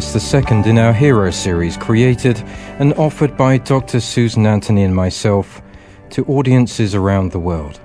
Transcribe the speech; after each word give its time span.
This, 0.00 0.14
the 0.14 0.20
second 0.20 0.66
in 0.66 0.78
our 0.78 0.94
Hero 0.94 1.30
series, 1.30 1.76
created 1.76 2.38
and 2.78 2.94
offered 2.94 3.36
by 3.36 3.58
Dr. 3.58 4.00
Susan 4.00 4.46
Anthony 4.46 4.82
and 4.82 4.96
myself 4.96 5.60
to 6.08 6.24
audiences 6.24 6.94
around 6.94 7.32
the 7.32 7.38
world. 7.38 7.78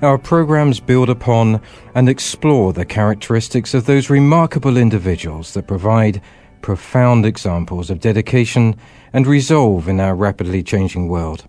Our 0.00 0.16
programs 0.16 0.78
build 0.78 1.10
upon 1.10 1.60
and 1.96 2.08
explore 2.08 2.72
the 2.72 2.84
characteristics 2.84 3.74
of 3.74 3.84
those 3.84 4.10
remarkable 4.10 4.76
individuals 4.76 5.54
that 5.54 5.66
provide 5.66 6.22
profound 6.62 7.26
examples 7.26 7.90
of 7.90 7.98
dedication 7.98 8.76
and 9.12 9.26
resolve 9.26 9.88
in 9.88 9.98
our 9.98 10.14
rapidly 10.14 10.62
changing 10.62 11.08
world. 11.08 11.48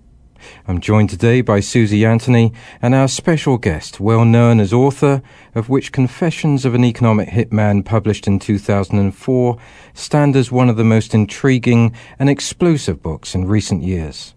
I'm 0.67 0.79
joined 0.79 1.09
today 1.09 1.41
by 1.41 1.59
Susie 1.59 2.05
Anthony 2.05 2.53
and 2.81 2.95
our 2.95 3.07
special 3.07 3.57
guest, 3.57 3.99
well 3.99 4.25
known 4.25 4.59
as 4.59 4.73
author 4.73 5.21
of 5.53 5.69
which 5.69 5.91
Confessions 5.91 6.65
of 6.65 6.73
an 6.73 6.83
Economic 6.83 7.29
Hitman, 7.29 7.85
published 7.85 8.27
in 8.27 8.39
2004, 8.39 9.57
stand 9.93 10.35
as 10.35 10.51
one 10.51 10.69
of 10.69 10.77
the 10.77 10.83
most 10.83 11.13
intriguing 11.13 11.95
and 12.19 12.29
explosive 12.29 13.01
books 13.01 13.35
in 13.35 13.45
recent 13.45 13.83
years. 13.83 14.35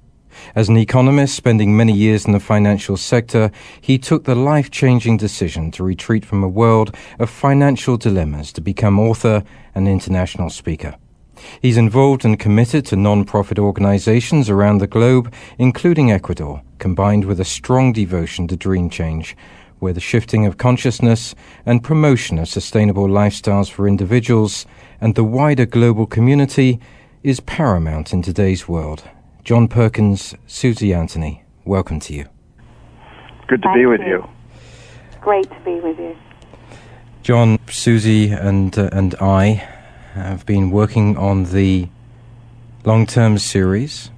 As 0.55 0.69
an 0.69 0.77
economist 0.77 1.35
spending 1.35 1.77
many 1.77 1.93
years 1.93 2.25
in 2.25 2.33
the 2.33 2.41
financial 2.41 2.97
sector, 2.97 3.51
he 3.81 3.99
took 3.99 4.25
the 4.25 4.35
life 4.35 4.71
changing 4.71 5.17
decision 5.17 5.71
to 5.73 5.83
retreat 5.85 6.25
from 6.25 6.45
a 6.45 6.49
world 6.49 6.95
of 7.19 7.31
financial 7.31 7.97
dilemmas 7.97 8.53
to 8.53 8.61
become 8.61 8.99
author 8.99 9.43
and 9.75 9.89
international 9.89 10.51
speaker. 10.51 10.95
He's 11.61 11.77
involved 11.77 12.25
and 12.25 12.39
committed 12.39 12.87
to 12.87 12.97
non-profit 12.97 13.59
organizations 13.59 14.49
around 14.51 14.79
the 14.79 14.87
globe, 14.87 15.33
including 15.59 16.11
Ecuador, 16.11 16.63
combined 16.79 17.25
with 17.25 17.41
a 17.41 17.45
strong 17.45 17.93
devotion 17.93 18.49
to 18.49 18.57
dream 18.57 18.91
change, 18.91 19.37
where 19.79 19.93
the 19.93 20.01
shifting 20.01 20.47
of 20.47 20.59
consciousness 20.59 21.35
and 21.65 21.85
promotion 21.85 22.39
of 22.39 22.49
sustainable 22.49 23.07
lifestyles 23.07 23.71
for 23.71 23.87
individuals 23.87 24.67
and 25.01 25.15
the 25.15 25.25
wider 25.25 25.67
global 25.67 26.07
community 26.07 26.81
is 27.23 27.41
paramount 27.41 28.13
in 28.13 28.23
today's 28.23 28.69
world. 28.69 29.05
John 29.45 29.69
Perkins, 29.69 30.35
Susie 30.47 30.93
Anthony, 30.93 31.45
welcome 31.65 32.01
to 32.01 32.15
you. 32.15 32.27
Good 33.47 33.63
to 33.63 33.69
Thank 33.69 33.79
be 33.79 33.87
with 33.87 34.01
you. 34.01 34.07
you. 34.07 34.29
Great 35.21 35.49
to 35.51 35.61
be 35.65 35.81
with 35.81 35.99
you. 35.99 36.17
John, 37.23 37.59
Susie, 37.69 38.31
and 38.31 38.79
uh, 38.79 38.89
and 38.93 39.15
I 39.21 39.67
have 40.19 40.45
been 40.45 40.71
working 40.71 41.17
on 41.17 41.45
the 41.45 41.89
long 42.85 43.07
term 43.07 43.39
series, 43.39 44.11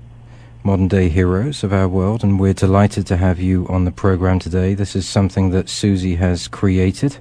Modern 0.63 0.89
Day 0.89 1.09
Heroes 1.09 1.63
of 1.63 1.73
Our 1.73 1.89
World, 1.89 2.23
and 2.23 2.41
we're 2.41 2.55
delighted 2.55 3.07
to 3.09 3.17
have 3.17 3.39
you 3.39 3.67
on 3.69 3.85
the 3.85 3.91
program 3.91 4.39
today. 4.39 4.75
This 4.75 4.97
is 4.97 5.09
something 5.09 5.51
that 5.51 5.69
Susie 5.69 6.17
has 6.17 6.49
created 6.49 7.19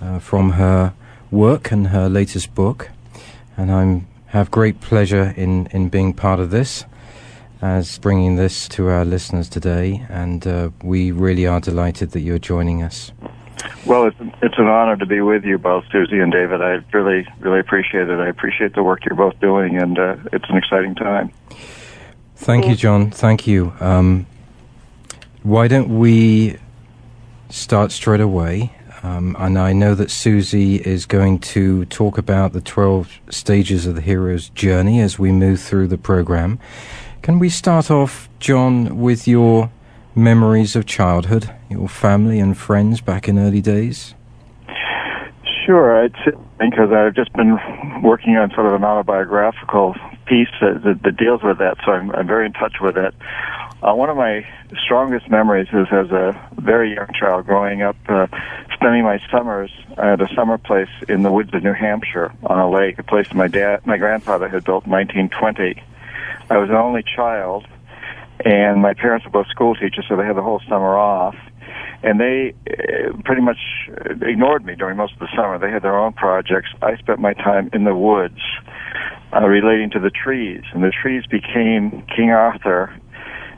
uh, 0.00 0.18
from 0.18 0.52
her 0.52 0.94
work 1.30 1.70
and 1.70 1.88
her 1.88 2.08
latest 2.08 2.54
book, 2.54 2.90
and 3.56 3.70
I 3.70 4.04
have 4.26 4.50
great 4.50 4.80
pleasure 4.80 5.34
in, 5.36 5.66
in 5.68 5.88
being 5.88 6.12
part 6.12 6.40
of 6.40 6.50
this 6.50 6.84
as 7.62 7.98
bringing 7.98 8.36
this 8.36 8.68
to 8.68 8.88
our 8.88 9.04
listeners 9.04 9.48
today, 9.48 10.06
and 10.08 10.46
uh, 10.46 10.70
we 10.82 11.10
really 11.10 11.46
are 11.46 11.60
delighted 11.60 12.10
that 12.10 12.20
you're 12.20 12.38
joining 12.38 12.82
us. 12.82 13.12
Well, 13.86 14.06
it's, 14.06 14.16
it's 14.42 14.58
an 14.58 14.66
honor 14.66 14.96
to 14.96 15.06
be 15.06 15.20
with 15.20 15.44
you 15.44 15.58
both, 15.58 15.84
Susie 15.92 16.18
and 16.18 16.32
David. 16.32 16.60
I 16.60 16.80
really, 16.92 17.26
really 17.40 17.60
appreciate 17.60 18.08
it. 18.08 18.18
I 18.18 18.28
appreciate 18.28 18.74
the 18.74 18.82
work 18.82 19.04
you're 19.04 19.16
both 19.16 19.38
doing, 19.40 19.76
and 19.76 19.98
uh, 19.98 20.16
it's 20.32 20.48
an 20.48 20.56
exciting 20.56 20.94
time. 20.94 21.32
Thank 22.36 22.66
you, 22.66 22.74
John. 22.74 23.10
Thank 23.10 23.46
you. 23.46 23.72
Um, 23.80 24.26
why 25.42 25.68
don't 25.68 25.98
we 25.98 26.58
start 27.48 27.92
straight 27.92 28.20
away? 28.20 28.72
Um, 29.02 29.36
and 29.38 29.58
I 29.58 29.72
know 29.72 29.94
that 29.94 30.10
Susie 30.10 30.76
is 30.76 31.06
going 31.06 31.38
to 31.40 31.84
talk 31.86 32.18
about 32.18 32.52
the 32.52 32.60
12 32.60 33.20
stages 33.30 33.86
of 33.86 33.94
the 33.94 34.00
hero's 34.00 34.48
journey 34.48 35.00
as 35.00 35.18
we 35.18 35.30
move 35.30 35.60
through 35.60 35.88
the 35.88 35.98
program. 35.98 36.58
Can 37.22 37.38
we 37.38 37.48
start 37.48 37.90
off, 37.90 38.28
John, 38.40 38.98
with 38.98 39.28
your 39.28 39.70
memories 40.16 40.74
of 40.74 40.86
childhood, 40.86 41.54
your 41.68 41.88
family 41.88 42.40
and 42.40 42.56
friends 42.56 43.00
back 43.00 43.28
in 43.28 43.38
early 43.38 43.60
days? 43.60 44.14
Sure, 45.66 46.04
it's 46.04 46.38
because 46.58 46.90
I've 46.92 47.14
just 47.14 47.32
been 47.34 47.58
working 48.02 48.36
on 48.36 48.50
sort 48.52 48.66
of 48.66 48.74
an 48.74 48.84
autobiographical 48.84 49.94
piece 50.26 50.48
that, 50.60 50.82
that, 50.84 51.02
that 51.02 51.16
deals 51.16 51.42
with 51.42 51.58
that, 51.58 51.76
so 51.84 51.92
I'm, 51.92 52.10
I'm, 52.12 52.26
very 52.26 52.46
in 52.46 52.52
touch 52.52 52.76
with 52.80 52.96
it. 52.96 53.14
Uh, 53.82 53.94
one 53.94 54.08
of 54.08 54.16
my 54.16 54.46
strongest 54.84 55.28
memories 55.28 55.68
is 55.72 55.86
as 55.92 56.10
a 56.10 56.48
very 56.54 56.94
young 56.94 57.08
child 57.18 57.46
growing 57.46 57.82
up, 57.82 57.96
uh, 58.08 58.26
spending 58.74 59.02
my 59.02 59.20
summers 59.30 59.70
at 59.98 60.20
a 60.20 60.28
summer 60.34 60.56
place 60.56 60.88
in 61.08 61.22
the 61.22 61.30
woods 61.30 61.52
of 61.52 61.62
New 61.62 61.72
Hampshire 61.74 62.32
on 62.44 62.58
a 62.58 62.70
lake, 62.70 62.98
a 62.98 63.02
place 63.02 63.32
my 63.34 63.48
dad, 63.48 63.86
my 63.86 63.98
grandfather 63.98 64.48
had 64.48 64.64
built 64.64 64.86
in 64.86 64.92
1920. 64.92 65.82
I 66.48 66.58
was 66.58 66.70
an 66.70 66.76
only 66.76 67.02
child, 67.02 67.66
and 68.44 68.82
my 68.82 68.94
parents 68.94 69.24
were 69.24 69.32
both 69.32 69.48
school 69.48 69.74
teachers, 69.74 70.04
so 70.08 70.16
they 70.16 70.24
had 70.24 70.36
the 70.36 70.42
whole 70.42 70.60
summer 70.68 70.96
off. 70.96 71.36
And 72.02 72.20
they 72.20 72.54
uh, 72.70 73.16
pretty 73.24 73.42
much 73.42 73.58
ignored 74.22 74.64
me 74.64 74.74
during 74.76 74.96
most 74.96 75.14
of 75.14 75.18
the 75.20 75.28
summer. 75.34 75.58
They 75.58 75.70
had 75.70 75.82
their 75.82 75.98
own 75.98 76.12
projects. 76.12 76.68
I 76.82 76.96
spent 76.96 77.18
my 77.18 77.32
time 77.32 77.70
in 77.72 77.84
the 77.84 77.94
woods, 77.94 78.40
uh, 79.32 79.46
relating 79.46 79.90
to 79.90 79.98
the 79.98 80.10
trees, 80.10 80.62
and 80.72 80.82
the 80.82 80.92
trees 80.92 81.24
became 81.26 82.04
King 82.14 82.30
Arthur 82.30 82.94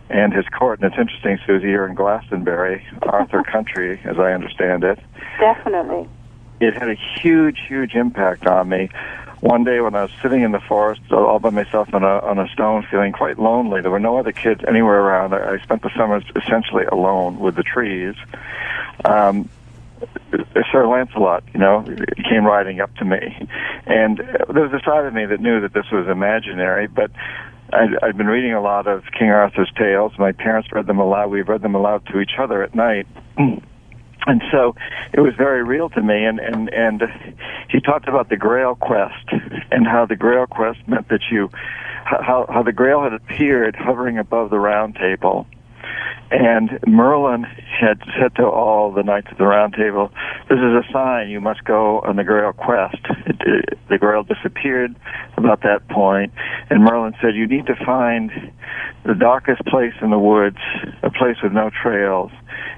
and 0.08 0.32
his 0.32 0.46
court. 0.56 0.80
And 0.80 0.90
it's 0.90 0.98
interesting, 0.98 1.38
Susie, 1.46 1.66
here 1.66 1.86
in 1.86 1.94
Glastonbury, 1.94 2.86
Arthur 3.02 3.42
Country, 3.52 4.00
as 4.04 4.18
I 4.18 4.32
understand 4.32 4.84
it. 4.84 4.98
Definitely. 5.38 6.08
It 6.60 6.74
had 6.74 6.88
a 6.88 6.96
huge, 7.20 7.58
huge 7.68 7.94
impact 7.94 8.46
on 8.46 8.68
me 8.68 8.88
one 9.40 9.64
day 9.64 9.80
when 9.80 9.94
I 9.94 10.02
was 10.02 10.10
sitting 10.22 10.42
in 10.42 10.52
the 10.52 10.60
forest 10.60 11.00
all 11.12 11.38
by 11.38 11.50
myself 11.50 11.92
on 11.94 12.02
a 12.02 12.18
on 12.20 12.38
a 12.38 12.48
stone, 12.48 12.86
feeling 12.90 13.12
quite 13.12 13.38
lonely. 13.38 13.80
There 13.80 13.90
were 13.90 14.00
no 14.00 14.18
other 14.18 14.32
kids 14.32 14.62
anywhere 14.66 15.00
around. 15.00 15.34
I, 15.34 15.58
spent 15.62 15.82
the 15.82 15.90
summers 15.96 16.24
essentially 16.34 16.84
alone 16.84 17.38
with 17.38 17.54
the 17.54 17.62
trees. 17.62 18.14
Um, 19.04 19.48
Sir 20.72 20.86
Lancelot, 20.86 21.44
you 21.52 21.60
know, 21.60 21.84
came 22.28 22.44
riding 22.44 22.80
up 22.80 22.94
to 22.96 23.04
me, 23.04 23.48
and 23.86 24.18
there 24.18 24.62
was 24.62 24.72
a 24.72 24.84
side 24.84 25.04
of 25.04 25.14
me 25.14 25.26
that 25.26 25.40
knew 25.40 25.60
that 25.60 25.72
this 25.72 25.86
was 25.92 26.08
imaginary, 26.08 26.86
but. 26.86 27.10
I'd, 27.70 28.02
I'd 28.02 28.16
been 28.16 28.28
reading 28.28 28.54
a 28.54 28.62
lot 28.62 28.86
of 28.86 29.04
King 29.18 29.28
Arthur's 29.28 29.70
tales. 29.76 30.12
My 30.18 30.32
parents 30.32 30.72
read 30.72 30.86
them 30.86 31.00
aloud. 31.00 31.30
We 31.30 31.42
read 31.42 31.60
them 31.60 31.74
aloud 31.74 32.06
to 32.06 32.18
each 32.18 32.32
other 32.38 32.62
at 32.62 32.74
night. 32.74 33.06
and 34.28 34.42
so 34.52 34.76
it 35.12 35.20
was 35.20 35.34
very 35.36 35.64
real 35.64 35.88
to 35.90 36.02
me. 36.02 36.24
And 36.24 36.38
and 36.38 36.68
and 36.72 37.02
he 37.68 37.80
talked 37.80 38.08
about 38.08 38.28
the 38.28 38.36
grail 38.36 38.76
quest 38.76 39.26
and 39.72 39.86
how 39.86 40.06
the 40.06 40.16
grail 40.16 40.46
quest 40.46 40.78
meant 40.86 41.08
that 41.08 41.22
you 41.30 41.50
how 42.04 42.46
how 42.48 42.62
the 42.62 42.72
grail 42.72 43.02
had 43.02 43.12
appeared 43.12 43.74
hovering 43.74 44.18
above 44.18 44.50
the 44.50 44.58
round 44.58 44.94
table 44.96 45.46
and 46.30 46.78
Merlin 46.86 47.44
had 47.44 48.00
said 48.20 48.34
to 48.36 48.44
all 48.44 48.92
the 48.92 49.02
knights 49.02 49.28
of 49.32 49.38
the 49.38 49.46
round 49.46 49.74
table, 49.74 50.10
this 50.48 50.58
is 50.58 50.74
a 50.74 50.82
sign 50.92 51.30
you 51.30 51.40
must 51.40 51.64
go 51.64 52.00
on 52.00 52.16
the 52.16 52.24
Grail 52.24 52.52
quest. 52.52 52.98
It, 53.26 53.36
it, 53.40 53.78
the 53.88 53.98
Grail 53.98 54.24
disappeared 54.24 54.94
about 55.36 55.62
that 55.62 55.88
point, 55.88 56.32
and 56.68 56.84
Merlin 56.84 57.14
said, 57.22 57.34
you 57.34 57.46
need 57.46 57.66
to 57.66 57.76
find 57.84 58.30
the 59.04 59.14
darkest 59.14 59.64
place 59.64 59.94
in 60.02 60.10
the 60.10 60.18
woods, 60.18 60.58
a 61.02 61.10
place 61.10 61.36
with 61.42 61.52
no 61.52 61.70
trails, 61.70 62.30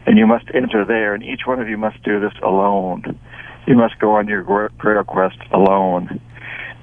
and 0.07 0.17
you 0.17 0.27
must 0.27 0.47
enter 0.55 0.85
there, 0.85 1.15
and 1.15 1.25
each 1.25 1.41
one 1.47 1.61
of 1.61 1.69
you 1.69 1.77
must 1.77 2.01
do 2.05 2.21
this 2.21 2.35
alone. 2.43 3.19
you 3.67 3.77
must 3.77 3.99
go 3.99 4.13
on 4.17 4.29
your 4.29 4.43
grail 4.43 5.05
quest 5.05 5.39
alone. 5.53 6.21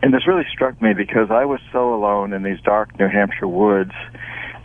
And 0.02 0.14
this 0.14 0.28
really 0.28 0.46
struck 0.52 0.82
me 0.82 0.94
because 0.94 1.32
I 1.32 1.46
was 1.46 1.60
so 1.72 1.94
alone 1.94 2.34
in 2.34 2.44
these 2.44 2.62
dark 2.62 2.98
New 3.00 3.08
Hampshire 3.08 3.48
woods, 3.48 3.94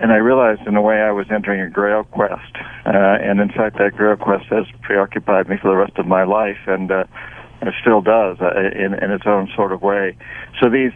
and 0.03 0.11
I 0.11 0.17
realized 0.17 0.63
in 0.67 0.75
a 0.75 0.83
way 0.83 1.01
I 1.01 1.13
was 1.13 1.27
entering 1.31 1.61
a 1.61 1.71
grail 1.71 2.03
quest. 2.03 2.57
Uh, 2.85 2.91
and 3.23 3.41
in 3.41 3.49
fact, 3.49 3.79
that 3.79 3.93
grail 3.97 4.17
quest 4.17 4.47
has 4.47 4.67
preoccupied 4.83 5.49
me 5.49 5.57
for 5.63 5.71
the 5.71 5.77
rest 5.77 5.97
of 5.97 6.07
my 6.07 6.25
life, 6.25 6.59
and 6.67 6.91
uh, 6.91 7.05
it 7.63 7.73
still 7.81 8.03
does 8.03 8.37
uh, 8.41 8.51
in, 8.75 8.95
in 8.95 9.13
its 9.13 9.25
own 9.27 9.49
sort 9.55 9.73
of 9.73 9.81
way. 9.81 10.17
So 10.61 10.69
these 10.69 10.93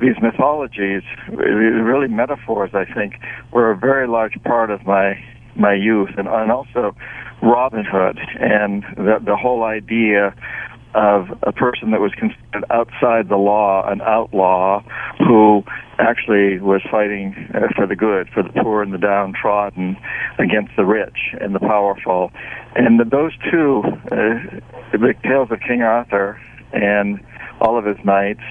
these 0.00 0.16
mythologies, 0.20 1.02
really 1.28 2.08
metaphors, 2.08 2.70
I 2.74 2.84
think, 2.84 3.14
were 3.52 3.70
a 3.70 3.76
very 3.76 4.08
large 4.08 4.40
part 4.44 4.70
of 4.70 4.86
my 4.86 5.22
my 5.56 5.74
youth, 5.74 6.10
and, 6.16 6.28
and 6.28 6.50
also 6.50 6.96
Robin 7.42 7.84
Hood 7.84 8.18
and 8.40 8.84
the, 8.96 9.18
the 9.24 9.36
whole 9.36 9.64
idea 9.64 10.34
of 10.94 11.26
a 11.42 11.52
person 11.52 11.90
that 11.90 12.00
was 12.00 12.12
considered 12.12 12.64
outside 12.70 13.28
the 13.28 13.36
law, 13.36 13.86
an 13.88 14.00
outlaw, 14.02 14.82
who 15.18 15.62
actually 15.98 16.60
was 16.60 16.82
fighting 16.90 17.34
uh, 17.54 17.68
for 17.74 17.86
the 17.86 17.96
good, 17.96 18.28
for 18.30 18.42
the 18.42 18.50
poor 18.62 18.82
and 18.82 18.92
the 18.92 18.98
downtrodden, 18.98 19.96
against 20.38 20.74
the 20.76 20.84
rich 20.84 21.34
and 21.40 21.54
the 21.54 21.60
powerful. 21.60 22.30
And 22.76 23.00
those 23.10 23.32
two, 23.50 23.82
uh, 24.10 24.60
the 24.92 25.14
tales 25.22 25.50
of 25.50 25.60
King 25.60 25.82
Arthur 25.82 26.40
and 26.72 27.20
all 27.60 27.78
of 27.78 27.84
his 27.84 27.98
knights 28.04 28.42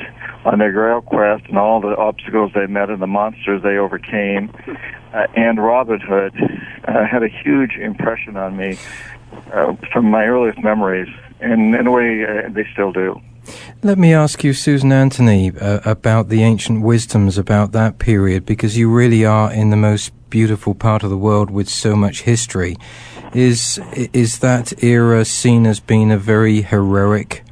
on 0.46 0.60
their 0.60 0.72
grail 0.72 1.02
quest 1.02 1.46
and 1.48 1.58
all 1.58 1.82
the 1.82 1.96
obstacles 1.98 2.52
they 2.54 2.68
met 2.68 2.90
and 2.90 3.02
the 3.02 3.08
monsters 3.08 3.62
they 3.64 3.78
overcame, 3.78 4.52
uh, 5.14 5.28
and 5.36 5.64
Robin 5.64 6.00
Hood 6.00 6.34
uh, 6.88 7.06
had 7.06 7.24
a 7.24 7.30
huge 7.30 7.76
impression 7.76 8.36
on 8.38 8.58
me 8.58 8.78
uh, 9.54 9.76
from 9.92 10.10
my 10.10 10.26
earliest 10.26 10.62
memories, 10.64 11.08
and 11.44 11.76
in 11.76 11.88
a 11.88 11.92
way, 11.92 12.26
uh, 12.26 12.50
they 12.50 12.66
still 12.74 12.92
do. 12.92 13.22
Let 13.82 13.98
me 13.98 14.14
ask 14.14 14.44
you, 14.44 14.54
Susan 14.54 14.92
Anthony, 14.92 15.52
uh, 15.52 15.82
about 15.84 16.30
the 16.30 16.44
ancient 16.44 16.82
wisdoms 16.82 17.38
about 17.38 17.74
that 17.74 18.00
period, 18.00 18.46
because 18.46 18.78
you 18.78 18.90
really 18.90 19.26
are 19.26 19.52
in 19.52 19.70
the 19.70 19.76
most 19.76 20.14
beautiful 20.30 20.74
part 20.74 21.04
of 21.04 21.10
the 21.10 21.18
world 21.18 21.52
with 21.52 21.70
so 21.70 21.96
much 21.96 22.22
history. 22.22 22.78
Is 23.34 23.80
is 24.14 24.40
that 24.40 24.84
era 24.84 25.26
seen 25.26 25.66
as 25.66 25.80
being 25.80 26.12
a 26.12 26.18
very 26.18 26.62
heroic 26.62 27.44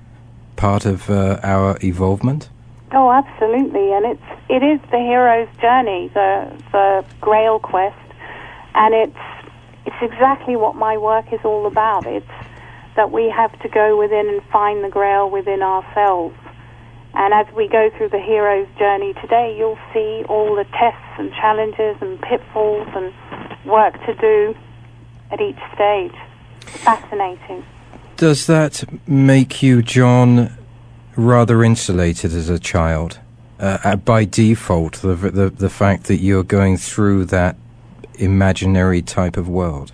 part 0.56 0.86
of 0.86 1.10
uh, 1.10 1.40
our 1.44 1.78
evolvement? 1.84 2.50
Oh, 2.94 3.12
absolutely, 3.12 3.92
and 3.94 4.06
it's 4.06 4.30
it 4.50 4.64
is 4.64 4.80
the 4.92 4.98
hero's 4.98 5.50
journey, 5.60 6.10
the 6.14 6.52
the 6.72 7.06
Grail 7.20 7.60
quest, 7.60 7.98
and 8.76 8.94
it's 8.94 9.26
it's 9.86 10.02
exactly 10.02 10.56
what 10.56 10.76
my 10.76 10.98
work 10.98 11.34
is 11.34 11.40
all 11.44 11.66
about. 11.66 12.06
It's 12.06 12.28
that 12.96 13.12
we 13.12 13.30
have 13.30 13.58
to 13.62 13.70
go 13.70 13.98
within 13.98 14.28
and 14.28 14.42
find 14.52 14.84
the 14.84 14.90
Grail 14.90 15.30
within 15.30 15.62
ourselves. 15.62 16.36
And 17.14 17.34
as 17.34 17.54
we 17.54 17.68
go 17.68 17.90
through 17.98 18.10
the 18.10 18.20
hero's 18.20 18.68
journey 18.78 19.14
today, 19.16 19.56
you'll 19.58 19.80
see 19.94 20.24
all 20.30 20.56
the 20.56 20.66
tests 20.66 21.20
and 21.20 21.32
challenges 21.34 21.98
and 22.02 22.22
pitfalls 22.22 22.88
and 22.96 23.14
work 23.66 23.94
to 24.06 24.14
do 24.16 24.56
at 25.30 25.42
each 25.42 25.60
stage. 25.76 26.14
Fascinating. 26.84 27.66
Does 28.18 28.48
that 28.48 28.84
make 29.08 29.62
you, 29.62 29.82
John, 29.82 30.56
rather 31.16 31.64
insulated 31.64 32.34
as 32.34 32.50
a 32.50 32.60
child? 32.60 33.20
Uh, 33.60 33.78
uh, 33.84 33.96
by 33.96 34.26
default, 34.26 34.94
the, 35.02 35.16
the 35.16 35.50
the 35.50 35.70
fact 35.70 36.06
that 36.06 36.18
you're 36.18 36.44
going 36.44 36.78
through 36.78 37.26
that 37.26 37.56
imaginary 38.16 39.02
type 39.02 39.38
of 39.38 39.48
world. 39.48 39.92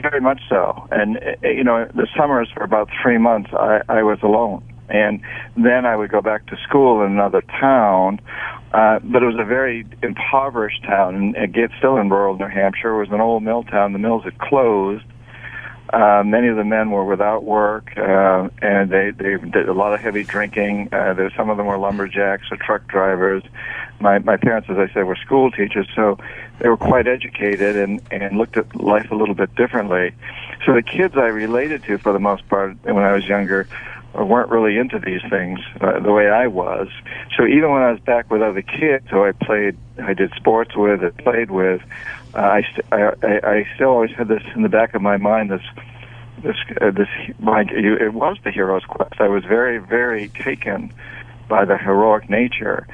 Very 0.00 0.20
much 0.20 0.40
so, 0.48 0.86
and 0.90 1.16
uh, 1.16 1.48
you 1.48 1.64
know, 1.64 1.86
the 1.94 2.06
summers 2.16 2.48
for 2.54 2.62
about 2.62 2.88
three 3.02 3.18
months, 3.18 3.50
I, 3.52 3.80
I 3.88 4.02
was 4.02 4.18
alone, 4.22 4.62
and 4.88 5.20
then 5.56 5.86
I 5.86 5.96
would 5.96 6.10
go 6.10 6.20
back 6.20 6.46
to 6.46 6.56
school 6.68 7.02
in 7.02 7.12
another 7.12 7.42
town. 7.42 8.20
Uh, 8.72 9.00
but 9.02 9.22
it 9.22 9.26
was 9.26 9.36
a 9.40 9.44
very 9.44 9.84
impoverished 10.02 10.84
town, 10.84 11.16
and 11.16 11.36
again, 11.36 11.70
still 11.78 11.96
in 11.96 12.08
rural 12.08 12.38
New 12.38 12.46
Hampshire. 12.46 12.94
It 12.94 12.98
was 13.00 13.10
an 13.10 13.20
old 13.20 13.42
mill 13.42 13.64
town. 13.64 13.92
The 13.92 13.98
mills 13.98 14.22
had 14.22 14.38
closed, 14.38 15.04
uh, 15.92 16.22
many 16.24 16.46
of 16.46 16.56
the 16.56 16.64
men 16.64 16.90
were 16.90 17.04
without 17.04 17.42
work, 17.42 17.92
uh, 17.96 18.48
and 18.62 18.90
they 18.90 19.10
they 19.10 19.36
did 19.36 19.68
a 19.68 19.72
lot 19.72 19.92
of 19.92 20.00
heavy 20.00 20.22
drinking. 20.22 20.88
Uh, 20.92 21.14
there, 21.14 21.32
some 21.36 21.50
of 21.50 21.56
them 21.56 21.66
were 21.66 21.78
lumberjacks 21.78 22.46
or 22.50 22.56
truck 22.56 22.86
drivers. 22.86 23.42
My 24.00 24.18
my 24.18 24.36
parents, 24.36 24.68
as 24.70 24.78
I 24.78 24.92
said, 24.92 25.04
were 25.04 25.16
school 25.16 25.50
teachers, 25.50 25.86
so 25.94 26.18
they 26.58 26.68
were 26.68 26.76
quite 26.76 27.06
educated 27.06 27.76
and 27.76 28.00
and 28.10 28.38
looked 28.38 28.56
at 28.56 28.74
life 28.74 29.10
a 29.10 29.14
little 29.14 29.34
bit 29.34 29.54
differently. 29.54 30.12
So 30.64 30.74
the 30.74 30.82
kids 30.82 31.14
I 31.16 31.26
related 31.26 31.84
to, 31.84 31.98
for 31.98 32.12
the 32.12 32.18
most 32.18 32.48
part, 32.48 32.76
when 32.84 32.98
I 32.98 33.12
was 33.12 33.24
younger, 33.26 33.68
weren't 34.14 34.50
really 34.50 34.76
into 34.76 34.98
these 34.98 35.20
things 35.30 35.60
uh, 35.80 36.00
the 36.00 36.12
way 36.12 36.28
I 36.28 36.46
was. 36.46 36.88
So 37.36 37.46
even 37.46 37.70
when 37.70 37.82
I 37.82 37.92
was 37.92 38.00
back 38.00 38.30
with 38.30 38.42
other 38.42 38.62
kids 38.62 39.06
who 39.10 39.24
I 39.24 39.32
played, 39.32 39.76
I 40.02 40.14
did 40.14 40.32
sports 40.34 40.74
with, 40.76 41.02
and 41.02 41.16
played 41.18 41.50
with, 41.50 41.80
uh, 42.34 42.38
I, 42.38 42.62
st- 42.62 42.86
I, 42.92 43.12
I, 43.22 43.50
I 43.50 43.66
still 43.74 43.88
always 43.88 44.10
had 44.12 44.28
this 44.28 44.42
in 44.54 44.62
the 44.62 44.68
back 44.68 44.94
of 44.94 45.02
my 45.02 45.16
mind. 45.16 45.50
This, 45.50 45.62
this, 46.42 46.56
uh, 46.80 46.90
this. 46.90 47.08
My, 47.38 47.64
it 47.70 48.12
was 48.12 48.38
the 48.44 48.50
hero's 48.50 48.84
quest. 48.84 49.20
I 49.20 49.28
was 49.28 49.44
very, 49.44 49.78
very 49.78 50.28
taken 50.28 50.92
by 51.48 51.64
the 51.64 51.76
heroic 51.76 52.28
nature, 52.30 52.86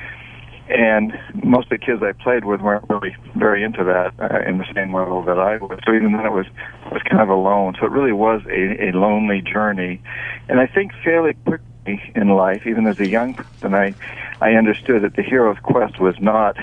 and 0.68 1.18
most 1.44 1.70
of 1.70 1.78
the 1.80 1.86
kids 1.86 2.02
I 2.02 2.12
played 2.12 2.44
with 2.44 2.60
weren't 2.60 2.88
really 2.88 3.16
very 3.36 3.62
into 3.62 3.84
that 3.84 4.14
uh, 4.18 4.40
in 4.48 4.58
the 4.58 4.66
same 4.74 4.94
level 4.94 5.22
that 5.22 5.38
I 5.38 5.58
was. 5.58 5.78
So 5.86 5.94
even 5.94 6.12
then, 6.12 6.26
it 6.26 6.32
was 6.32 6.46
was 6.90 7.02
kind 7.02 7.22
of 7.22 7.28
alone. 7.28 7.76
So 7.78 7.86
it 7.86 7.92
really 7.92 8.12
was 8.12 8.42
a, 8.46 8.88
a 8.88 8.92
lonely 8.92 9.42
journey, 9.42 10.00
and 10.48 10.58
I 10.60 10.66
think 10.66 10.92
fairly 11.04 11.34
quickly 11.34 12.12
in 12.14 12.28
life, 12.28 12.66
even 12.66 12.86
as 12.86 12.98
a 12.98 13.06
young 13.06 13.34
person, 13.34 13.74
I 13.74 13.94
I 14.40 14.52
understood 14.54 15.02
that 15.02 15.14
the 15.14 15.22
hero's 15.22 15.58
quest 15.62 16.00
was 16.00 16.18
not 16.20 16.56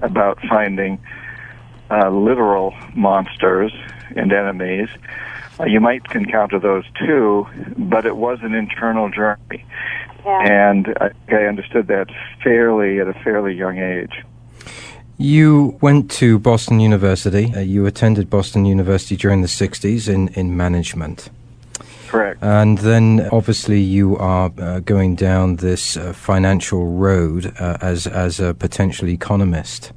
about 0.00 0.38
finding 0.48 1.00
uh, 1.90 2.10
literal 2.10 2.74
monsters 2.94 3.72
and 4.14 4.32
enemies. 4.32 4.88
Uh, 5.58 5.64
you 5.64 5.80
might 5.80 6.02
encounter 6.14 6.58
those 6.58 6.84
too, 6.98 7.46
but 7.78 8.04
it 8.04 8.16
was 8.16 8.38
an 8.42 8.54
internal 8.54 9.08
journey. 9.08 9.64
Yeah. 10.26 10.70
And 10.70 10.88
I, 11.00 11.10
I 11.28 11.44
understood 11.44 11.86
that 11.86 12.08
fairly 12.42 13.00
at 13.00 13.06
a 13.06 13.14
fairly 13.14 13.54
young 13.54 13.78
age. 13.78 14.24
You 15.18 15.78
went 15.80 16.10
to 16.12 16.38
Boston 16.38 16.80
University. 16.80 17.54
Uh, 17.54 17.60
you 17.60 17.86
attended 17.86 18.28
Boston 18.28 18.66
University 18.66 19.16
during 19.16 19.40
the 19.40 19.48
60s 19.48 20.12
in, 20.12 20.28
in 20.28 20.56
management. 20.56 21.30
Correct. 22.08 22.42
And 22.42 22.78
then 22.78 23.28
obviously 23.32 23.80
you 23.80 24.16
are 24.16 24.52
uh, 24.58 24.80
going 24.80 25.14
down 25.14 25.56
this 25.56 25.96
uh, 25.96 26.12
financial 26.12 26.86
road 26.86 27.54
uh, 27.58 27.78
as, 27.80 28.06
as 28.06 28.40
a 28.40 28.52
potential 28.52 29.08
economist. 29.08 29.92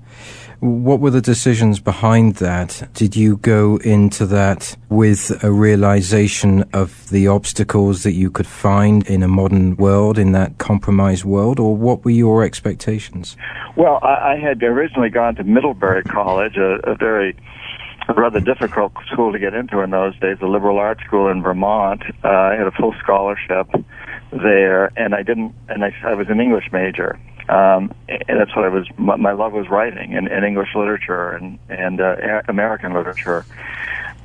What 0.60 1.00
were 1.00 1.10
the 1.10 1.22
decisions 1.22 1.80
behind 1.80 2.36
that? 2.36 2.90
Did 2.94 3.16
you 3.16 3.38
go 3.38 3.78
into 3.78 4.26
that 4.26 4.76
with 4.90 5.42
a 5.42 5.52
realization 5.52 6.66
of 6.74 7.10
the 7.10 7.28
obstacles 7.28 8.04
that 8.04 8.12
you 8.12 8.30
could 8.30 8.48
find 8.48 9.08
in 9.08 9.24
a 9.24 9.28
modern 9.30 9.78
world, 9.78 10.18
in 10.18 10.34
that 10.34 10.58
compromised 10.58 11.24
world, 11.24 11.62
or 11.62 11.78
what 11.78 12.04
were 12.04 12.12
your 12.12 12.44
expectations? 12.44 13.38
Well, 13.78 14.00
I, 14.04 14.34
I 14.34 14.36
had 14.36 14.62
originally 14.62 15.10
gone 15.10 15.36
to 15.36 15.46
Middlebury 15.46 16.04
College, 16.04 16.58
a, 16.58 16.80
a 16.90 16.96
very 16.96 17.38
rather 18.14 18.42
difficult 18.42 18.92
school 19.12 19.32
to 19.32 19.40
get 19.40 19.54
into 19.54 19.80
in 19.80 19.92
those 19.92 20.18
days, 20.20 20.38
a 20.42 20.46
liberal 20.46 20.78
arts 20.78 21.04
school 21.06 21.30
in 21.30 21.42
Vermont. 21.42 22.04
Uh, 22.24 22.28
I 22.28 22.56
had 22.56 22.68
a 22.68 22.72
full 22.72 22.94
scholarship 23.02 23.70
there, 24.32 24.92
and 24.98 25.16
I 25.16 25.24
didn't, 25.24 25.54
and 25.70 25.86
I, 25.86 25.94
I 26.04 26.16
was 26.16 26.28
an 26.30 26.42
English 26.42 26.66
major. 26.74 27.18
Um, 27.50 27.94
and 28.08 28.40
that's 28.40 28.56
what 28.56 28.66
I 28.66 28.70
was. 28.70 28.86
My, 28.98 29.16
my 29.16 29.32
love 29.32 29.54
was 29.54 29.68
writing 29.70 30.16
and, 30.16 30.28
and 30.28 30.46
English 30.46 30.70
literature 30.76 31.32
and 31.32 31.58
and 31.70 32.00
uh, 32.00 32.42
American 32.48 32.94
literature. 32.94 33.46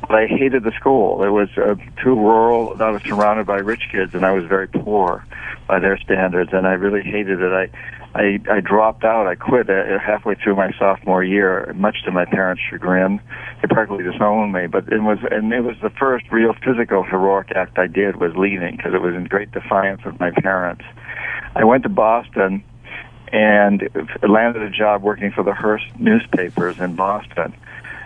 But 0.02 0.16
I 0.16 0.26
hated 0.26 0.64
the 0.64 0.72
school. 0.72 1.24
It 1.24 1.30
was 1.30 1.48
uh, 1.56 1.76
too 2.02 2.14
rural. 2.14 2.76
I 2.82 2.90
was 2.90 3.02
surrounded 3.02 3.46
by 3.46 3.56
rich 3.56 3.88
kids, 3.90 4.14
and 4.14 4.26
I 4.26 4.32
was 4.32 4.44
very 4.44 4.68
poor 4.68 5.24
by 5.66 5.78
their 5.78 5.96
standards, 5.96 6.50
and 6.52 6.66
I 6.66 6.72
really 6.72 7.02
hated 7.02 7.40
it. 7.40 7.52
I 7.52 7.70
I, 8.14 8.38
I 8.48 8.60
dropped 8.60 9.02
out. 9.02 9.26
I 9.26 9.34
quit 9.34 9.68
uh, 9.68 9.98
halfway 9.98 10.36
through 10.36 10.54
my 10.54 10.70
sophomore 10.78 11.24
year, 11.24 11.72
much 11.74 12.04
to 12.04 12.12
my 12.12 12.24
parents' 12.24 12.62
chagrin. 12.70 13.20
They 13.60 13.66
practically 13.66 14.04
disowned 14.04 14.52
me, 14.52 14.68
but 14.68 14.86
it 14.92 15.02
was 15.02 15.18
and 15.30 15.52
it 15.52 15.62
was 15.62 15.76
the 15.82 15.90
first 15.90 16.26
real 16.30 16.54
physical 16.64 17.02
heroic 17.02 17.52
act 17.56 17.78
I 17.78 17.86
did 17.88 18.16
was 18.16 18.32
leaving 18.36 18.76
because 18.76 18.94
it 18.94 19.00
was 19.00 19.14
in 19.14 19.24
great 19.24 19.50
defiance 19.50 20.02
of 20.04 20.20
my 20.20 20.30
parents. 20.30 20.84
I 21.56 21.64
went 21.64 21.82
to 21.84 21.88
Boston 21.88 22.62
and 23.34 23.82
landed 24.22 24.62
a 24.62 24.70
job 24.70 25.02
working 25.02 25.32
for 25.32 25.42
the 25.42 25.52
Hearst 25.52 25.86
newspapers 25.98 26.76
in 26.78 26.94
Boston. 26.94 27.52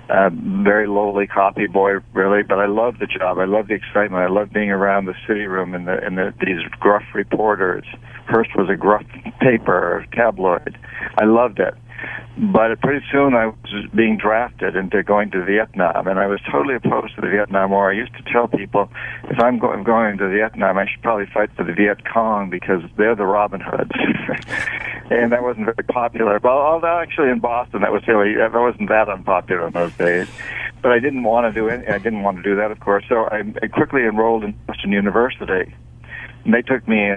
Uh, 0.09 0.31
very 0.65 0.89
lowly 0.89 1.27
copy 1.27 1.67
boy, 1.67 1.97
really, 2.15 2.43
but 2.43 2.59
I 2.59 2.67
loved 2.67 2.99
the 2.99 3.07
job. 3.07 3.37
I 3.37 3.45
loved 3.45 3.69
the 3.69 3.75
excitement. 3.75 4.23
I 4.23 4.29
loved 4.29 4.55
being 4.55 4.71
around 4.71 5.05
the 5.05 5.15
city 5.27 5.47
room 5.47 5.75
and 5.75 5.87
the 5.87 6.03
and 6.03 6.17
the, 6.17 6.33
these 6.41 6.63
gruff 6.81 7.03
reporters. 7.15 7.85
Hearst 8.27 8.57
was 8.57 8.71
a 8.71 8.77
gruff 8.77 9.05
paper, 9.39 10.07
tabloid. 10.13 10.79
I 11.19 11.27
loved 11.27 11.61
it. 11.61 11.75
But 12.37 12.81
pretty 12.81 13.05
soon 13.11 13.35
I 13.35 13.47
was 13.47 13.87
being 13.95 14.17
drafted 14.17 14.77
into 14.77 15.03
going 15.03 15.31
to 15.33 15.45
Vietnam, 15.45 16.07
and 16.07 16.21
I 16.21 16.27
was 16.27 16.41
totally 16.51 16.77
opposed 16.77 17.17
to 17.17 17.21
the 17.21 17.29
Vietnam 17.29 17.71
War. 17.71 17.91
I 17.91 17.95
used 17.95 18.15
to 18.15 18.23
tell 18.33 18.47
people, 18.47 18.89
if 19.25 19.41
I'm 19.41 19.59
going, 19.59 19.83
going 19.83 20.19
to 20.19 20.29
Vietnam, 20.29 20.79
I 20.79 20.87
should 20.87 21.03
probably 21.03 21.27
fight 21.27 21.51
for 21.57 21.65
the 21.65 21.73
Viet 21.73 22.05
Cong 22.05 22.49
because 22.49 22.83
they're 22.97 23.17
the 23.17 23.27
Robin 23.27 23.61
Hoods, 23.61 23.91
and 25.11 25.33
that 25.33 25.43
wasn't 25.43 25.67
very 25.67 25.85
popular. 25.89 26.39
But 26.39 26.53
although 26.53 26.99
actually 26.99 27.31
in 27.31 27.41
Boston, 27.41 27.81
that 27.81 27.93
was 27.93 28.07
really 28.07 28.37
that 28.37 28.53
wasn't 28.53 28.89
that 28.89 29.09
unpopular 29.09 29.67
in 29.67 29.73
those 29.73 29.93
days. 29.95 30.29
But 30.81 30.93
I 30.93 31.01
didn't 31.01 31.25
want 31.25 31.53
to 31.53 31.61
do 31.61 31.67
it. 31.67 31.89
I 31.89 31.99
didn't 31.99 32.23
want 32.23 32.37
to 32.37 32.43
do 32.45 32.55
that, 32.55 32.71
of 32.71 32.79
course. 32.79 33.05
So 33.09 33.25
I, 33.25 33.43
I 33.63 33.67
quickly 33.67 34.03
enrolled 34.05 34.45
in 34.45 34.55
Boston 34.69 34.93
University, 34.93 35.75
and 36.45 36.55
they 36.55 36.63
took 36.63 36.87
me, 36.87 37.15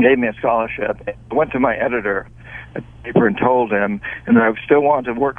gave 0.00 0.18
me 0.20 0.28
a 0.28 0.34
scholarship. 0.34 1.00
I 1.08 1.34
went 1.34 1.50
to 1.50 1.58
my 1.58 1.74
editor 1.74 2.28
paper 3.02 3.26
and 3.26 3.36
told 3.38 3.72
him, 3.72 4.00
and 4.26 4.38
I 4.38 4.52
still 4.64 4.80
wanted 4.80 5.14
to 5.14 5.20
work 5.20 5.38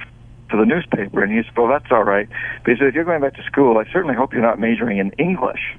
for 0.49 0.57
the 0.57 0.65
newspaper. 0.65 1.23
And 1.23 1.31
he 1.31 1.41
said, 1.43 1.57
"Well, 1.57 1.67
that's 1.67 1.91
all 1.91 2.03
right." 2.03 2.27
But 2.63 2.71
he 2.71 2.77
said, 2.77 2.87
"If 2.87 2.95
you're 2.95 3.03
going 3.03 3.21
back 3.21 3.35
to 3.35 3.43
school, 3.43 3.77
I 3.77 3.85
certainly 3.91 4.15
hope 4.15 4.33
you're 4.33 4.41
not 4.41 4.59
majoring 4.59 4.97
in 4.97 5.11
English." 5.11 5.75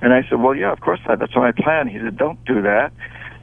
And 0.00 0.12
I 0.12 0.22
said, 0.28 0.40
"Well, 0.40 0.54
yeah, 0.54 0.72
of 0.72 0.80
course 0.80 1.00
not. 1.06 1.18
That's 1.18 1.34
my 1.34 1.52
plan." 1.52 1.88
He 1.88 1.98
said, 1.98 2.16
"Don't 2.16 2.42
do 2.44 2.62
that. 2.62 2.92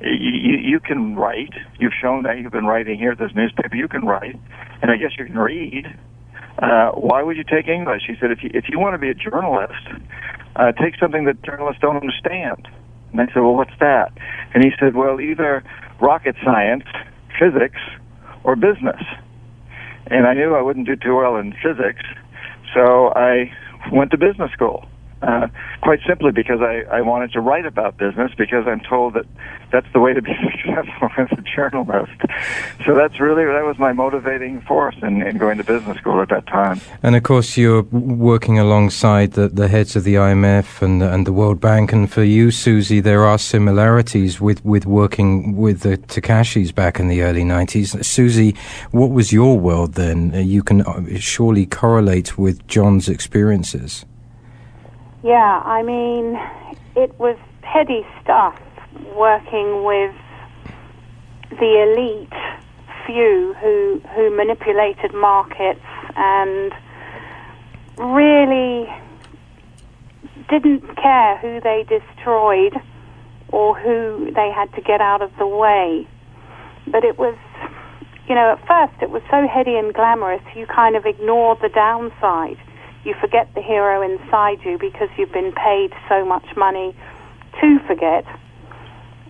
You, 0.01 0.11
you, 0.11 0.57
you 0.57 0.79
can 0.79 1.15
write. 1.15 1.53
You've 1.79 1.93
shown 2.01 2.23
that 2.23 2.39
you've 2.39 2.51
been 2.51 2.65
writing 2.65 2.97
here 2.97 3.11
at 3.11 3.19
this 3.19 3.31
newspaper. 3.35 3.75
You 3.75 3.87
can 3.87 4.05
write, 4.05 4.39
and 4.81 4.91
I 4.91 4.97
guess 4.97 5.11
you 5.17 5.25
can 5.25 5.37
read." 5.37 5.87
Uh, 6.57 6.91
why 6.91 7.21
would 7.21 7.35
you 7.35 7.43
take 7.43 7.67
English? 7.67 8.03
He 8.07 8.15
said, 8.19 8.31
if 8.31 8.41
you, 8.41 8.49
if 8.53 8.69
you 8.69 8.79
want 8.79 8.93
to 8.93 8.97
be 8.97 9.09
a 9.09 9.13
journalist, 9.13 9.73
uh, 10.55 10.71
take 10.71 10.95
something 10.97 11.25
that 11.25 11.43
journalists 11.43 11.81
don't 11.81 11.97
understand. 11.97 12.67
And 13.11 13.19
I 13.19 13.25
said, 13.27 13.41
well, 13.41 13.55
what's 13.55 13.77
that? 13.79 14.13
And 14.53 14.63
he 14.63 14.71
said, 14.79 14.95
well, 14.95 15.19
either 15.19 15.63
rocket 15.99 16.35
science 16.43 16.85
physics 17.39 17.79
or 18.43 18.55
business. 18.55 19.01
And 20.07 20.27
I 20.27 20.33
knew 20.33 20.55
I 20.55 20.61
wouldn't 20.61 20.87
do 20.87 20.95
too 20.95 21.15
well 21.15 21.35
in 21.37 21.53
physics, 21.53 22.03
so 22.73 23.11
I 23.15 23.51
went 23.91 24.11
to 24.11 24.17
business 24.17 24.51
school. 24.51 24.85
Uh, 25.21 25.47
quite 25.81 25.99
simply 26.05 26.31
because 26.31 26.61
I, 26.61 26.83
I 26.91 27.01
wanted 27.01 27.31
to 27.31 27.39
write 27.39 27.65
about 27.65 27.97
business 27.97 28.31
because 28.37 28.67
I'm 28.67 28.81
told 28.81 29.13
that 29.13 29.25
that's 29.71 29.87
the 29.93 29.99
way 29.99 30.13
to 30.13 30.21
be 30.21 30.33
successful 30.51 31.09
as 31.17 31.31
a 31.31 31.41
journalist. 31.41 32.11
So 32.85 32.93
that's 32.93 33.19
really 33.19 33.45
that 33.45 33.63
was 33.63 33.79
my 33.79 33.93
motivating 33.93 34.61
force 34.61 34.95
in, 35.01 35.21
in 35.21 35.37
going 35.37 35.57
to 35.57 35.63
business 35.63 35.97
school 35.97 36.21
at 36.21 36.29
that 36.29 36.47
time. 36.47 36.81
And 37.01 37.15
of 37.15 37.23
course, 37.23 37.57
you're 37.57 37.83
working 37.83 38.59
alongside 38.59 39.31
the, 39.33 39.47
the 39.47 39.67
heads 39.67 39.95
of 39.95 40.03
the 40.03 40.15
IMF 40.15 40.81
and 40.81 41.01
and 41.01 41.25
the 41.25 41.33
World 41.33 41.59
Bank. 41.59 41.93
And 41.93 42.11
for 42.11 42.23
you, 42.23 42.51
Susie, 42.51 42.99
there 42.99 43.25
are 43.25 43.37
similarities 43.37 44.41
with, 44.41 44.63
with 44.65 44.85
working 44.85 45.55
with 45.55 45.81
the 45.81 45.97
Takahashis 45.97 46.75
back 46.75 46.99
in 46.99 47.07
the 47.07 47.21
early 47.23 47.43
'90s. 47.43 48.03
Susie, 48.03 48.55
what 48.91 49.11
was 49.11 49.31
your 49.31 49.57
world 49.57 49.93
then? 49.93 50.33
You 50.33 50.61
can 50.61 50.81
uh, 50.81 51.17
surely 51.19 51.65
correlate 51.65 52.37
with 52.37 52.67
John's 52.67 53.09
experiences. 53.09 54.05
Yeah, 55.25 55.63
I 55.65 55.81
mean, 55.81 56.39
it 56.95 57.19
was 57.19 57.35
petty 57.63 58.05
stuff 58.21 58.53
working 59.17 59.83
with 59.83 60.13
the 61.49 61.81
elite 61.81 62.29
few 63.07 63.55
who 63.59 64.01
who 64.13 64.29
manipulated 64.29 65.15
markets 65.15 65.81
and 66.15 66.71
really 67.97 68.87
didn't 70.47 70.95
care 70.95 71.37
who 71.39 71.59
they 71.59 71.87
destroyed 71.89 72.75
or 73.49 73.75
who 73.79 74.29
they 74.35 74.51
had 74.55 74.71
to 74.75 74.81
get 74.81 75.01
out 75.01 75.23
of 75.23 75.31
the 75.39 75.47
way. 75.47 76.07
But 76.85 77.03
it 77.03 77.17
was, 77.17 77.35
you 78.29 78.35
know, 78.35 78.51
at 78.51 78.67
first 78.67 79.01
it 79.01 79.09
was 79.09 79.23
so 79.31 79.47
heady 79.47 79.75
and 79.75 79.91
glamorous, 79.91 80.43
you 80.55 80.67
kind 80.67 80.95
of 80.95 81.07
ignored 81.07 81.57
the 81.63 81.69
downside. 81.69 82.59
You 83.05 83.13
forget 83.21 83.53
the 83.53 83.61
hero 83.61 84.01
inside 84.01 84.65
you 84.65 84.79
because 84.79 85.09
you've 85.15 85.31
been 85.31 85.51
paid 85.51 85.93
so 86.09 86.25
much 86.25 86.45
money 86.57 86.95
to 87.61 87.79
forget. 87.87 88.25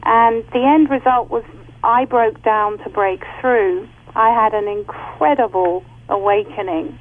And 0.03 0.45
the 0.53 0.63
end 0.63 0.89
result 0.89 1.29
was 1.29 1.43
I 1.83 2.05
broke 2.05 2.41
down 2.41 2.77
to 2.79 2.89
break 2.89 3.23
through. 3.41 3.87
I 4.15 4.29
had 4.29 4.53
an 4.53 4.69
incredible 4.69 5.83
awakening 6.07 6.97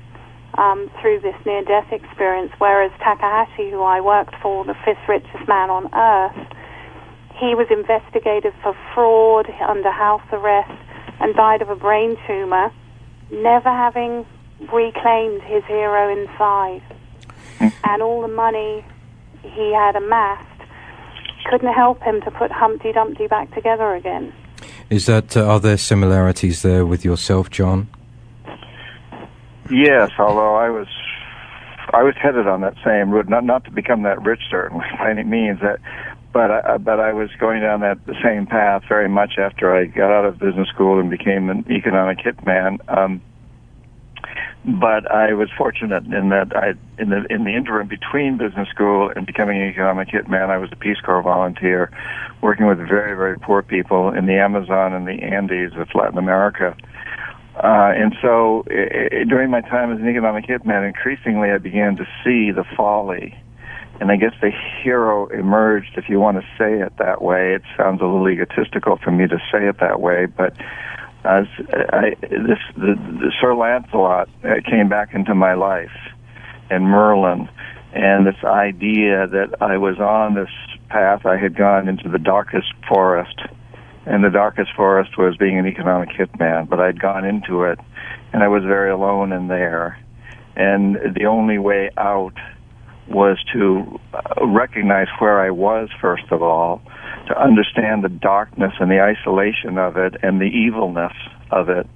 um, 0.58 0.90
through 1.00 1.20
this 1.20 1.36
near 1.46 1.62
death 1.62 1.92
experience, 1.92 2.52
whereas 2.58 2.90
Takahashi, 2.98 3.70
who 3.70 3.82
I 3.82 4.00
worked 4.00 4.34
for, 4.42 4.64
the 4.64 4.74
fifth 4.84 5.08
richest 5.08 5.46
man 5.46 5.70
on 5.70 5.94
earth, 5.94 6.48
he 7.36 7.54
was 7.54 7.66
investigated 7.70 8.52
for 8.62 8.76
fraud 8.94 9.48
under 9.66 9.90
house 9.90 10.26
arrest 10.32 10.72
and 11.20 11.34
died 11.34 11.62
of 11.62 11.70
a 11.70 11.76
brain 11.76 12.16
tumor, 12.26 12.72
never 13.30 13.70
having 13.70 14.26
reclaimed 14.60 15.42
his 15.42 15.64
hero 15.64 16.10
inside. 16.12 16.82
and 17.60 18.02
all 18.02 18.22
the 18.22 18.28
money 18.28 18.84
he 19.42 19.72
had 19.72 19.96
amassed 19.96 20.54
couldn't 21.50 21.72
help 21.72 22.02
him 22.02 22.20
to 22.22 22.30
put 22.30 22.50
Humpty 22.50 22.92
Dumpty 22.92 23.26
back 23.26 23.52
together 23.54 23.94
again. 23.94 24.32
Is 24.90 25.06
that 25.06 25.36
uh, 25.36 25.44
are 25.44 25.60
there 25.60 25.76
similarities 25.76 26.62
there 26.62 26.86
with 26.86 27.04
yourself, 27.04 27.50
John? 27.50 27.88
Yes, 29.70 30.10
although 30.18 30.56
I 30.56 30.70
was 30.70 30.86
I 31.92 32.02
was 32.02 32.14
headed 32.20 32.46
on 32.46 32.60
that 32.62 32.74
same 32.84 33.10
route, 33.10 33.28
not 33.28 33.44
not 33.44 33.64
to 33.64 33.70
become 33.70 34.02
that 34.02 34.22
rich 34.22 34.40
certainly 34.50 34.86
by 34.98 35.10
any 35.10 35.24
means, 35.24 35.60
that 35.60 35.78
but 36.32 36.50
I, 36.50 36.78
but 36.78 36.98
I 36.98 37.12
was 37.12 37.30
going 37.38 37.62
down 37.62 37.80
that 37.80 38.04
the 38.06 38.16
same 38.22 38.46
path 38.46 38.82
very 38.88 39.08
much 39.08 39.34
after 39.38 39.74
I 39.74 39.86
got 39.86 40.10
out 40.10 40.24
of 40.24 40.38
business 40.38 40.68
school 40.68 40.98
and 40.98 41.08
became 41.08 41.48
an 41.48 41.64
economic 41.70 42.18
hitman. 42.18 42.78
Um, 42.88 43.22
but 44.64 45.10
I 45.10 45.34
was 45.34 45.50
fortunate 45.56 46.04
in 46.06 46.30
that 46.30 46.56
I, 46.56 46.72
in 46.98 47.10
the 47.10 47.26
in 47.28 47.44
the 47.44 47.54
interim 47.54 47.86
between 47.86 48.38
business 48.38 48.68
school 48.68 49.12
and 49.14 49.26
becoming 49.26 49.60
an 49.60 49.68
economic 49.68 50.08
hitman, 50.08 50.48
I 50.48 50.56
was 50.56 50.70
a 50.72 50.76
Peace 50.76 51.00
Corps 51.04 51.22
volunteer, 51.22 51.90
working 52.40 52.66
with 52.66 52.78
very 52.78 53.14
very 53.14 53.38
poor 53.38 53.62
people 53.62 54.10
in 54.10 54.26
the 54.26 54.34
Amazon 54.34 54.94
and 54.94 55.06
the 55.06 55.22
Andes 55.22 55.72
of 55.76 55.88
Latin 55.94 56.18
America. 56.18 56.74
Uh, 57.56 57.92
and 57.94 58.16
so, 58.20 58.64
I, 58.70 59.24
during 59.28 59.50
my 59.50 59.60
time 59.60 59.92
as 59.92 60.00
an 60.00 60.08
economic 60.08 60.46
hitman, 60.46 60.86
increasingly 60.86 61.50
I 61.50 61.58
began 61.58 61.96
to 61.96 62.04
see 62.24 62.50
the 62.50 62.64
folly, 62.74 63.36
and 64.00 64.10
I 64.10 64.16
guess 64.16 64.32
the 64.40 64.50
hero 64.82 65.26
emerged. 65.26 65.98
If 65.98 66.08
you 66.08 66.18
want 66.18 66.38
to 66.38 66.46
say 66.58 66.80
it 66.80 66.96
that 66.98 67.20
way, 67.20 67.54
it 67.54 67.62
sounds 67.76 68.00
a 68.00 68.04
little 68.04 68.28
egotistical 68.28 68.96
for 68.96 69.10
me 69.10 69.28
to 69.28 69.38
say 69.52 69.68
it 69.68 69.78
that 69.80 70.00
way, 70.00 70.24
but 70.24 70.56
as 71.24 71.46
I, 71.92 72.14
this 72.20 72.58
the, 72.76 72.94
the 72.96 73.32
Sir 73.40 73.54
Lancelot 73.54 74.28
uh, 74.44 74.54
came 74.68 74.88
back 74.88 75.14
into 75.14 75.34
my 75.34 75.54
life, 75.54 75.94
and 76.70 76.84
Merlin, 76.84 77.48
and 77.92 78.26
this 78.26 78.42
idea 78.44 79.26
that 79.26 79.54
I 79.60 79.78
was 79.78 79.98
on 79.98 80.34
this 80.34 80.50
path. 80.88 81.24
I 81.24 81.36
had 81.36 81.56
gone 81.56 81.88
into 81.88 82.08
the 82.08 82.18
darkest 82.18 82.72
forest, 82.88 83.40
and 84.06 84.22
the 84.22 84.30
darkest 84.30 84.70
forest 84.76 85.16
was 85.16 85.36
being 85.36 85.58
an 85.58 85.66
economic 85.66 86.10
hitman. 86.10 86.68
But 86.68 86.80
I'd 86.80 87.00
gone 87.00 87.24
into 87.24 87.64
it, 87.64 87.78
and 88.32 88.42
I 88.42 88.48
was 88.48 88.62
very 88.62 88.90
alone 88.90 89.32
in 89.32 89.48
there, 89.48 89.98
and 90.56 90.96
the 91.14 91.24
only 91.26 91.58
way 91.58 91.90
out 91.96 92.34
was 93.08 93.38
to 93.52 94.00
uh, 94.12 94.46
recognize 94.46 95.08
where 95.18 95.40
I 95.40 95.50
was 95.50 95.88
first 96.00 96.24
of 96.30 96.42
all 96.42 96.80
to 97.28 97.40
understand 97.40 98.04
the 98.04 98.08
darkness 98.08 98.72
and 98.80 98.90
the 98.90 99.00
isolation 99.00 99.78
of 99.78 99.96
it 99.96 100.14
and 100.22 100.40
the 100.40 100.46
evilness 100.46 101.12
of 101.50 101.68
it, 101.68 101.86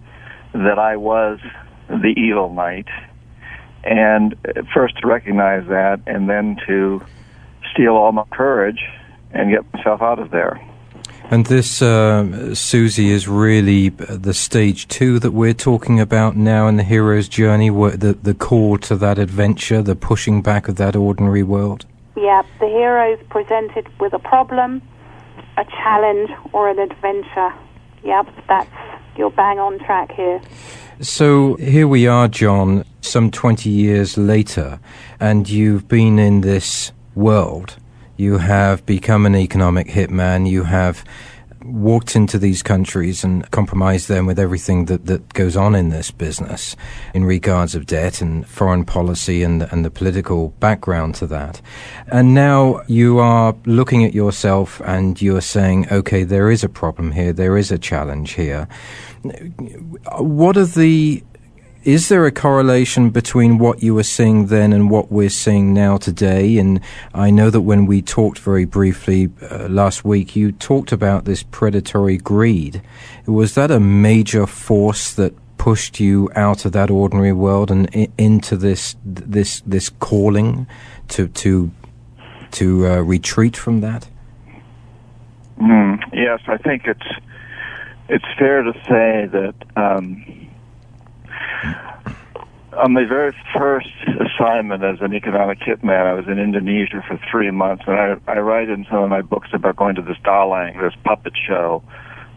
that 0.52 0.78
I 0.78 0.96
was 0.96 1.38
the 1.88 2.14
evil 2.16 2.52
knight. 2.52 2.88
And 3.84 4.34
first 4.74 4.98
to 4.98 5.06
recognize 5.06 5.66
that, 5.68 6.00
and 6.06 6.28
then 6.28 6.56
to 6.66 7.02
steal 7.72 7.94
all 7.94 8.12
my 8.12 8.24
courage 8.32 8.80
and 9.32 9.50
get 9.50 9.72
myself 9.72 10.02
out 10.02 10.18
of 10.18 10.30
there. 10.30 10.60
And 11.30 11.44
this, 11.44 11.82
uh, 11.82 12.54
Susie, 12.54 13.10
is 13.10 13.28
really 13.28 13.90
the 13.90 14.32
stage 14.32 14.88
two 14.88 15.18
that 15.18 15.32
we're 15.32 15.52
talking 15.52 16.00
about 16.00 16.36
now 16.36 16.68
in 16.68 16.76
the 16.76 16.82
hero's 16.82 17.28
journey, 17.28 17.68
the, 17.68 18.18
the 18.22 18.32
call 18.32 18.78
to 18.78 18.96
that 18.96 19.18
adventure, 19.18 19.82
the 19.82 19.94
pushing 19.94 20.40
back 20.40 20.68
of 20.68 20.76
that 20.76 20.96
ordinary 20.96 21.42
world. 21.42 21.84
Yeah, 22.16 22.42
the 22.60 22.66
hero's 22.66 23.20
presented 23.28 23.86
with 24.00 24.14
a 24.14 24.18
problem, 24.18 24.80
a 25.58 25.64
challenge 25.64 26.30
or 26.54 26.70
an 26.70 26.78
adventure. 26.78 27.52
Yep, 28.04 28.28
that's 28.48 28.70
you're 29.18 29.30
bang 29.30 29.58
on 29.58 29.78
track 29.80 30.12
here. 30.12 30.40
So 31.00 31.56
here 31.56 31.88
we 31.88 32.06
are, 32.06 32.28
John, 32.28 32.84
some 33.02 33.30
20 33.30 33.68
years 33.68 34.16
later, 34.16 34.80
and 35.20 35.48
you've 35.48 35.88
been 35.88 36.18
in 36.18 36.40
this 36.40 36.92
world. 37.14 37.76
You 38.18 38.38
have 38.38 38.84
become 38.84 39.26
an 39.26 39.36
economic 39.36 39.86
hitman. 39.86 40.50
You 40.50 40.64
have 40.64 41.04
walked 41.62 42.16
into 42.16 42.36
these 42.36 42.64
countries 42.64 43.22
and 43.22 43.48
compromised 43.52 44.08
them 44.08 44.26
with 44.26 44.40
everything 44.40 44.86
that, 44.86 45.06
that 45.06 45.32
goes 45.34 45.56
on 45.56 45.76
in 45.76 45.90
this 45.90 46.10
business 46.10 46.74
in 47.14 47.24
regards 47.24 47.76
of 47.76 47.86
debt 47.86 48.20
and 48.20 48.44
foreign 48.44 48.84
policy 48.84 49.44
and, 49.44 49.62
and 49.62 49.84
the 49.84 49.90
political 49.90 50.48
background 50.58 51.14
to 51.14 51.28
that. 51.28 51.60
And 52.08 52.34
now 52.34 52.82
you 52.88 53.20
are 53.20 53.54
looking 53.66 54.04
at 54.04 54.14
yourself 54.14 54.80
and 54.84 55.22
you 55.22 55.36
are 55.36 55.40
saying, 55.40 55.86
okay, 55.92 56.24
there 56.24 56.50
is 56.50 56.64
a 56.64 56.68
problem 56.68 57.12
here, 57.12 57.32
there 57.32 57.56
is 57.56 57.70
a 57.70 57.78
challenge 57.78 58.32
here. 58.32 58.66
What 60.18 60.56
are 60.56 60.66
the 60.66 61.22
is 61.88 62.10
there 62.10 62.26
a 62.26 62.30
correlation 62.30 63.08
between 63.08 63.56
what 63.56 63.82
you 63.82 63.94
were 63.94 64.02
seeing 64.02 64.48
then 64.48 64.74
and 64.74 64.90
what 64.90 65.10
we're 65.10 65.30
seeing 65.30 65.72
now 65.72 65.96
today? 65.96 66.58
And 66.58 66.82
I 67.14 67.30
know 67.30 67.48
that 67.48 67.62
when 67.62 67.86
we 67.86 68.02
talked 68.02 68.40
very 68.40 68.66
briefly 68.66 69.30
uh, 69.50 69.68
last 69.68 70.04
week, 70.04 70.36
you 70.36 70.52
talked 70.52 70.92
about 70.92 71.24
this 71.24 71.42
predatory 71.44 72.18
greed. 72.18 72.82
Was 73.26 73.54
that 73.54 73.70
a 73.70 73.80
major 73.80 74.46
force 74.46 75.14
that 75.14 75.32
pushed 75.56 75.98
you 75.98 76.30
out 76.36 76.66
of 76.66 76.72
that 76.72 76.90
ordinary 76.90 77.32
world 77.32 77.70
and 77.70 77.88
I- 77.94 78.10
into 78.18 78.58
this 78.58 78.94
this 79.02 79.62
this 79.62 79.88
calling 79.88 80.66
to 81.08 81.28
to 81.28 81.70
to 82.50 82.86
uh, 82.86 82.96
retreat 83.00 83.56
from 83.56 83.80
that? 83.80 84.06
Mm, 85.58 86.02
yes, 86.12 86.40
I 86.48 86.58
think 86.58 86.82
it's 86.84 87.08
it's 88.10 88.38
fair 88.38 88.62
to 88.62 88.74
say 88.86 89.26
that. 89.32 89.54
Um, 89.74 90.47
on 92.78 92.92
my 92.92 93.04
very 93.04 93.34
first 93.56 93.88
assignment 94.06 94.84
as 94.84 95.00
an 95.00 95.12
economic 95.14 95.58
hitman, 95.60 96.06
I 96.06 96.14
was 96.14 96.26
in 96.28 96.38
Indonesia 96.38 97.02
for 97.06 97.18
three 97.30 97.50
months, 97.50 97.84
and 97.86 97.96
I, 97.96 98.16
I 98.30 98.38
write 98.38 98.68
in 98.68 98.86
some 98.90 99.02
of 99.02 99.10
my 99.10 99.22
books 99.22 99.48
about 99.52 99.76
going 99.76 99.96
to 99.96 100.02
this 100.02 100.16
Dalang, 100.24 100.80
this 100.80 100.94
puppet 101.04 101.32
show, 101.46 101.82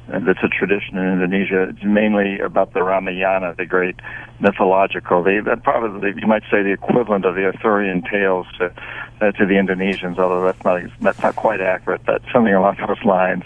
and 0.08 0.28
it's 0.28 0.40
a 0.44 0.48
tradition 0.48 0.98
in 0.98 1.14
Indonesia. 1.14 1.70
It's 1.70 1.84
mainly 1.84 2.40
about 2.40 2.74
the 2.74 2.82
Ramayana, 2.82 3.56
the 3.58 3.66
great 3.66 3.96
mythological, 4.40 5.24
the, 5.24 5.60
probably 5.64 6.14
you 6.18 6.28
might 6.28 6.44
say 6.52 6.64
the 6.64 6.74
equivalent 6.74 7.26
of 7.26 7.36
the 7.36 7.46
Arthurian 7.46 8.02
tales 8.02 8.48
to 8.58 8.74
uh, 9.22 9.32
to 9.34 9.46
the 9.46 9.54
Indonesians, 9.54 10.18
although 10.18 10.44
that's 10.44 10.64
not 10.64 10.82
that's 11.02 11.22
not 11.22 11.36
quite 11.36 11.62
accurate, 11.62 12.02
but 12.06 12.22
something 12.34 12.54
along 12.54 12.78
those 12.88 13.04
lines. 13.06 13.44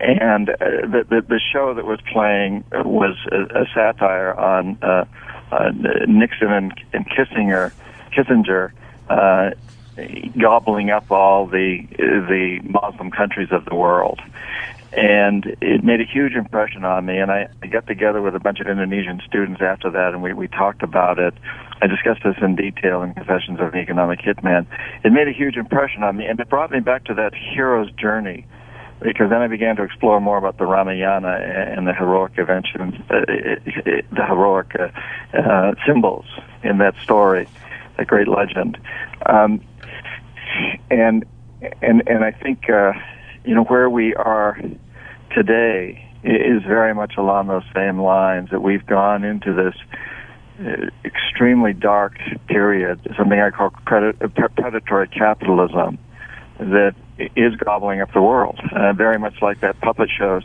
And 0.00 0.48
uh, 0.48 0.54
the, 0.58 1.06
the 1.08 1.20
the 1.28 1.40
show 1.52 1.74
that 1.74 1.84
was 1.84 2.00
playing 2.12 2.64
was 2.72 3.16
a, 3.30 3.62
a 3.62 3.66
satire 3.74 4.34
on. 4.34 4.78
Uh, 4.82 5.04
uh, 5.52 5.70
Nixon 6.06 6.52
and, 6.52 6.72
and 6.92 7.06
Kissinger, 7.08 7.72
Kissinger 8.12 8.72
uh, 9.08 9.50
gobbling 10.40 10.90
up 10.90 11.10
all 11.10 11.46
the 11.46 11.86
the 11.98 12.60
Muslim 12.62 13.10
countries 13.10 13.48
of 13.50 13.64
the 13.64 13.74
world. 13.74 14.20
And 14.92 15.44
it 15.60 15.84
made 15.84 16.00
a 16.00 16.04
huge 16.04 16.34
impression 16.34 16.84
on 16.84 17.06
me. 17.06 17.18
And 17.18 17.30
I, 17.30 17.48
I 17.62 17.68
got 17.68 17.86
together 17.86 18.20
with 18.20 18.34
a 18.34 18.40
bunch 18.40 18.58
of 18.58 18.66
Indonesian 18.66 19.20
students 19.24 19.60
after 19.62 19.88
that, 19.90 20.14
and 20.14 20.22
we, 20.22 20.32
we 20.32 20.48
talked 20.48 20.82
about 20.82 21.20
it. 21.20 21.32
I 21.80 21.86
discussed 21.86 22.24
this 22.24 22.34
in 22.42 22.56
detail 22.56 23.02
in 23.02 23.14
Confessions 23.14 23.60
of 23.60 23.72
an 23.72 23.78
Economic 23.78 24.18
Hitman. 24.20 24.66
It 25.04 25.12
made 25.12 25.28
a 25.28 25.32
huge 25.32 25.56
impression 25.56 26.02
on 26.02 26.16
me, 26.16 26.26
and 26.26 26.40
it 26.40 26.48
brought 26.48 26.72
me 26.72 26.80
back 26.80 27.04
to 27.04 27.14
that 27.14 27.34
hero's 27.34 27.90
journey 27.92 28.46
because 29.02 29.30
then 29.30 29.40
I 29.40 29.48
began 29.48 29.76
to 29.76 29.82
explore 29.82 30.20
more 30.20 30.36
about 30.36 30.58
the 30.58 30.66
Ramayana 30.66 31.28
and 31.28 31.86
the 31.86 31.94
heroic 31.94 32.32
inventions, 32.36 32.94
uh, 33.10 33.24
the 33.26 34.26
heroic 34.26 34.74
uh, 34.78 35.36
uh, 35.36 35.74
symbols 35.86 36.26
in 36.62 36.78
that 36.78 36.94
story, 37.02 37.48
that 37.96 38.06
great 38.06 38.28
legend. 38.28 38.78
Um, 39.24 39.62
and 40.90 41.24
and 41.82 42.02
and 42.06 42.24
I 42.24 42.32
think 42.32 42.68
uh, 42.68 42.92
you 43.44 43.54
know 43.54 43.64
where 43.64 43.88
we 43.88 44.14
are 44.14 44.60
today 45.34 46.06
is 46.22 46.62
very 46.62 46.94
much 46.94 47.14
along 47.16 47.46
those 47.46 47.64
same 47.74 48.00
lines 48.00 48.50
that 48.50 48.60
we've 48.60 48.84
gone 48.84 49.24
into 49.24 49.54
this 49.54 49.74
uh, 50.60 50.90
extremely 51.04 51.72
dark 51.72 52.18
period, 52.46 53.00
something 53.16 53.40
I 53.40 53.50
call 53.50 53.70
predatory 53.86 55.08
capitalism, 55.08 55.98
that 56.58 56.94
is 57.36 57.54
gobbling 57.56 58.00
up 58.00 58.12
the 58.12 58.22
world, 58.22 58.58
uh, 58.72 58.92
very 58.92 59.18
much 59.18 59.34
like 59.42 59.60
that 59.60 59.80
puppet 59.80 60.08
show 60.16 60.40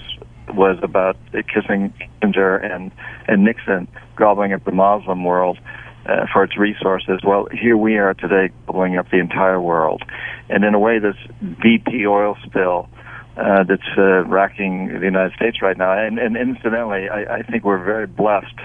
was 0.54 0.78
about 0.84 1.18
kissing 1.54 1.94
Kissinger 2.22 2.64
and 2.64 2.92
and 3.28 3.44
Nixon 3.44 3.88
gobbling 4.16 4.54
up 4.54 4.64
the 4.64 4.72
Muslim 4.72 5.24
world 5.24 5.58
uh, 6.06 6.26
for 6.32 6.44
its 6.44 6.58
resources. 6.58 7.20
Well, 7.24 7.48
here 7.52 7.78
we 7.78 7.98
are 7.98 8.14
today 8.14 8.54
gobbling 8.66 8.98
up 8.98 9.10
the 9.10 9.20
entire 9.20 9.60
world, 9.60 10.04
and 10.50 10.64
in 10.64 10.74
a 10.74 10.80
way, 10.80 11.00
this 11.00 11.16
BP 11.44 12.08
oil 12.08 12.38
spill. 12.46 12.90
Uh, 13.38 13.66
that's 13.66 13.82
uh, 13.98 14.24
racking 14.28 14.88
the 14.88 15.06
United 15.06 15.36
States 15.36 15.62
right 15.62 15.78
now. 15.78 15.92
And, 15.92 16.18
and 16.18 16.38
incidentally, 16.38 17.10
I, 17.10 17.40
I 17.40 17.42
think 17.42 17.66
we're 17.66 17.84
very 17.84 18.08
blessed 18.08 18.56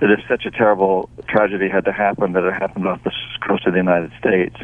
that 0.00 0.10
if 0.10 0.20
such 0.28 0.44
a 0.44 0.50
terrible 0.50 1.08
tragedy 1.26 1.70
had 1.70 1.86
to 1.86 1.92
happen, 1.92 2.34
that 2.34 2.44
it 2.44 2.52
happened 2.52 2.86
off 2.86 3.02
the 3.02 3.12
coast 3.48 3.66
of 3.66 3.72
the 3.72 3.78
United 3.78 4.12
States, 4.18 4.56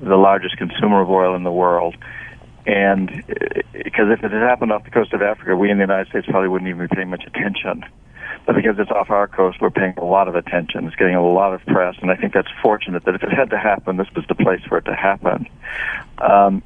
the 0.00 0.16
largest 0.16 0.56
consumer 0.56 1.02
of 1.02 1.10
oil 1.10 1.36
in 1.36 1.42
the 1.42 1.52
world. 1.52 1.94
And 2.66 3.24
because 3.72 4.10
if 4.10 4.24
it 4.24 4.32
had 4.32 4.42
happened 4.42 4.72
off 4.72 4.84
the 4.84 4.90
coast 4.90 5.12
of 5.12 5.22
Africa, 5.22 5.56
we 5.56 5.70
in 5.70 5.78
the 5.78 5.84
United 5.84 6.08
States 6.08 6.26
probably 6.28 6.48
wouldn't 6.48 6.68
even 6.68 6.86
be 6.86 6.94
paying 6.94 7.10
much 7.10 7.24
attention. 7.24 7.84
But 8.44 8.56
because 8.56 8.76
it's 8.78 8.90
off 8.90 9.10
our 9.10 9.28
coast, 9.28 9.60
we're 9.60 9.70
paying 9.70 9.94
a 9.96 10.04
lot 10.04 10.28
of 10.28 10.34
attention. 10.34 10.86
It's 10.86 10.96
getting 10.96 11.14
a 11.14 11.26
lot 11.26 11.54
of 11.54 11.64
press, 11.66 11.96
and 12.00 12.10
I 12.10 12.16
think 12.16 12.32
that's 12.32 12.48
fortunate 12.62 13.04
that 13.04 13.14
if 13.14 13.22
it 13.22 13.32
had 13.32 13.50
to 13.50 13.58
happen, 13.58 13.96
this 13.96 14.08
was 14.14 14.24
the 14.28 14.34
place 14.34 14.60
for 14.68 14.78
it 14.78 14.84
to 14.86 14.94
happen. 14.94 15.48
Um, 16.18 16.62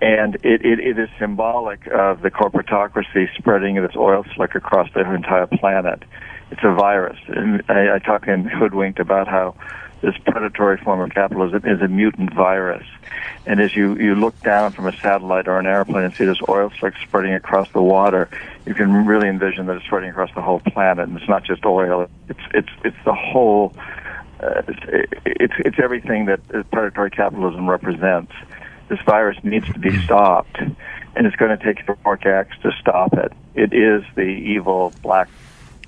and 0.00 0.34
it, 0.36 0.64
it, 0.64 0.78
it 0.78 0.98
is 0.98 1.08
symbolic 1.18 1.86
of 1.86 2.22
the 2.22 2.30
corporatocracy 2.30 3.34
spreading 3.38 3.76
this 3.76 3.96
oil 3.96 4.24
slick 4.34 4.54
across 4.54 4.88
the 4.94 5.00
entire 5.00 5.46
planet. 5.46 6.02
It's 6.50 6.60
a 6.62 6.74
virus. 6.74 7.18
And 7.28 7.62
I, 7.68 7.96
I 7.96 7.98
talk 7.98 8.28
in 8.28 8.44
Hoodwinked 8.44 9.00
about 9.00 9.26
how 9.26 9.54
this 10.02 10.14
predatory 10.18 10.76
form 10.78 11.00
of 11.00 11.10
capitalism 11.10 11.62
is 11.64 11.80
a 11.80 11.88
mutant 11.88 12.32
virus. 12.34 12.86
And 13.46 13.60
as 13.60 13.74
you, 13.74 13.96
you 13.96 14.14
look 14.14 14.38
down 14.42 14.72
from 14.72 14.86
a 14.86 14.96
satellite 14.98 15.48
or 15.48 15.58
an 15.58 15.66
airplane 15.66 16.04
and 16.04 16.14
see 16.14 16.24
this 16.24 16.38
oil 16.48 16.70
slick 16.78 16.94
spreading 17.02 17.32
across 17.32 17.70
the 17.72 17.82
water, 17.82 18.28
you 18.66 18.74
can 18.74 19.06
really 19.06 19.28
envision 19.28 19.66
that 19.66 19.76
it's 19.76 19.86
spreading 19.86 20.10
across 20.10 20.34
the 20.34 20.42
whole 20.42 20.60
planet. 20.60 21.08
And 21.08 21.16
it's 21.16 21.28
not 21.28 21.44
just 21.44 21.64
oil; 21.64 22.08
it's 22.28 22.40
it's 22.52 22.68
it's 22.84 22.96
the 23.04 23.14
whole. 23.14 23.74
Uh, 24.40 24.62
it's, 24.68 25.10
it's 25.24 25.54
it's 25.58 25.78
everything 25.82 26.26
that 26.26 26.40
predatory 26.70 27.10
capitalism 27.10 27.70
represents. 27.70 28.32
This 28.88 29.00
virus 29.06 29.38
needs 29.42 29.66
to 29.72 29.78
be 29.78 29.96
stopped, 30.02 30.58
and 30.58 31.26
it's 31.26 31.36
going 31.36 31.56
to 31.56 31.64
take 31.64 31.84
heroic 31.84 32.26
acts 32.26 32.56
to 32.62 32.72
stop 32.80 33.14
it. 33.14 33.32
It 33.54 33.72
is 33.72 34.04
the 34.14 34.22
evil 34.22 34.92
black 35.02 35.28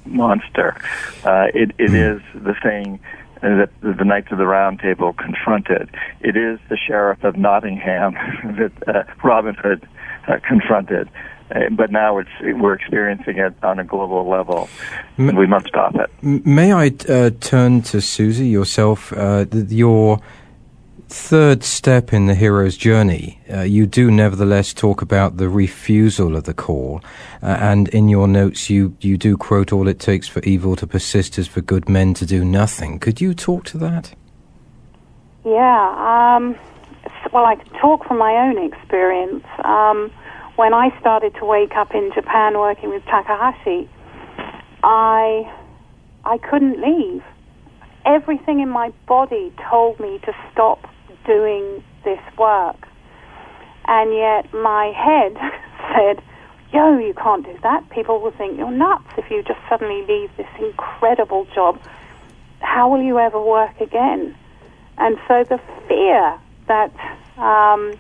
monster. 0.07 0.77
Uh, 1.25 1.49
it 1.55 1.73
it 1.79 1.93
is 1.93 2.23
the 2.35 2.55
thing 2.63 3.01
that 3.43 3.71
the 3.81 4.05
Knights 4.05 4.29
of 4.31 4.39
the 4.39 4.47
Round 4.47 4.79
Table 4.81 5.13
confronted. 5.13 5.91
It 6.21 6.37
is 6.37 6.59
the 6.69 6.77
Sheriff 6.77 7.23
of 7.25 7.37
Nottingham 7.37 8.15
that 8.59 8.73
uh, 8.89 9.05
Robin 9.23 9.55
Hood 9.55 9.87
uh, 10.27 10.39
confronted. 10.47 11.09
Uh, 11.51 11.71
but 11.71 11.91
now 11.91 12.19
it's 12.19 12.29
we're 12.43 12.75
experiencing 12.75 13.39
it 13.39 13.55
on 13.63 13.79
a 13.79 13.85
global 13.85 14.29
level, 14.29 14.69
and 15.17 15.39
we 15.39 15.47
must 15.47 15.67
stop 15.67 15.95
it. 15.95 16.11
May 16.23 16.73
I 16.73 16.93
uh, 17.09 17.31
turn 17.41 17.81
to 17.83 18.03
Susie 18.03 18.49
yourself? 18.49 19.15
Uh, 19.15 19.47
your 19.53 20.21
third 21.09 21.65
step 21.65 22.13
in 22.13 22.27
the 22.27 22.35
hero's 22.35 22.77
journey, 22.77 23.41
uh, 23.53 23.63
you 23.63 23.87
do 23.87 24.11
nevertheless 24.11 24.75
talk 24.75 25.03
about 25.03 25.37
the 25.37 25.49
refusal 25.49 26.37
of 26.37 26.45
the 26.45 26.55
call, 26.55 27.01
uh, 27.43 27.47
and 27.47 27.89
in 27.89 28.09
your 28.09 28.29
notes 28.29 28.69
you, 28.69 28.97
you 29.01 29.17
do 29.17 29.37
quote, 29.37 29.73
All 29.73 29.89
it 29.89 29.99
takes 29.99 30.29
for 30.29 30.41
evil 30.41 30.77
to 30.77 30.87
persist 30.87 31.39
is 31.39 31.49
for 31.49 31.61
good 31.61 31.89
men 31.89 32.15
to 32.15 32.27
do 32.27 32.45
nothing. 32.45 32.99
Could 32.99 33.21
you 33.21 33.35
talk 33.35 33.65
to 33.67 33.79
that? 33.79 34.15
Yeah, 35.45 36.37
um, 36.37 36.57
well, 37.33 37.47
I 37.47 37.57
can 37.57 37.73
talk 37.81 38.07
from 38.07 38.19
my 38.19 38.35
own 38.35 38.59
experience. 38.59 39.45
Um, 39.65 40.11
when 40.57 40.75
I 40.75 40.99
started 41.01 41.35
to 41.37 41.45
wake 41.45 41.75
up 41.77 41.95
in 41.95 42.11
Japan 42.15 42.59
working 42.59 42.91
with 42.91 43.05
Takahashi, 43.05 43.89
I, 44.83 45.51
I 46.25 46.39
couldn't 46.39 46.81
leave 46.81 47.23
everything 48.05 48.61
in 48.61 48.69
my 48.69 48.91
body 49.07 49.53
told 49.71 50.01
me 50.01 50.19
to 50.25 50.35
stop 50.53 50.87
doing 51.29 51.85
this 52.05 52.19
work. 52.39 52.89
And 53.87 54.13
yet 54.13 54.53
my 54.53 54.87
head 54.97 55.37
said, 55.95 56.25
yo, 56.73 56.99
you 56.99 57.15
can't 57.15 57.45
do 57.45 57.57
that. 57.63 57.89
People 57.91 58.21
will 58.21 58.33
think 58.33 58.59
you're 58.59 58.71
nuts 58.71 59.09
if 59.17 59.31
you 59.31 59.43
just 59.43 59.61
suddenly 59.69 60.05
leave 60.09 60.31
this 60.37 60.49
incredible 60.59 61.47
job. 61.55 61.81
How 62.61 62.89
will 62.91 63.03
you 63.03 63.19
ever 63.19 63.41
work 63.41 63.81
again? 63.81 64.35
And 64.97 65.17
so 65.29 65.45
the 65.45 65.61
fear 65.87 66.39
that 66.67 66.93
um, 67.39 67.95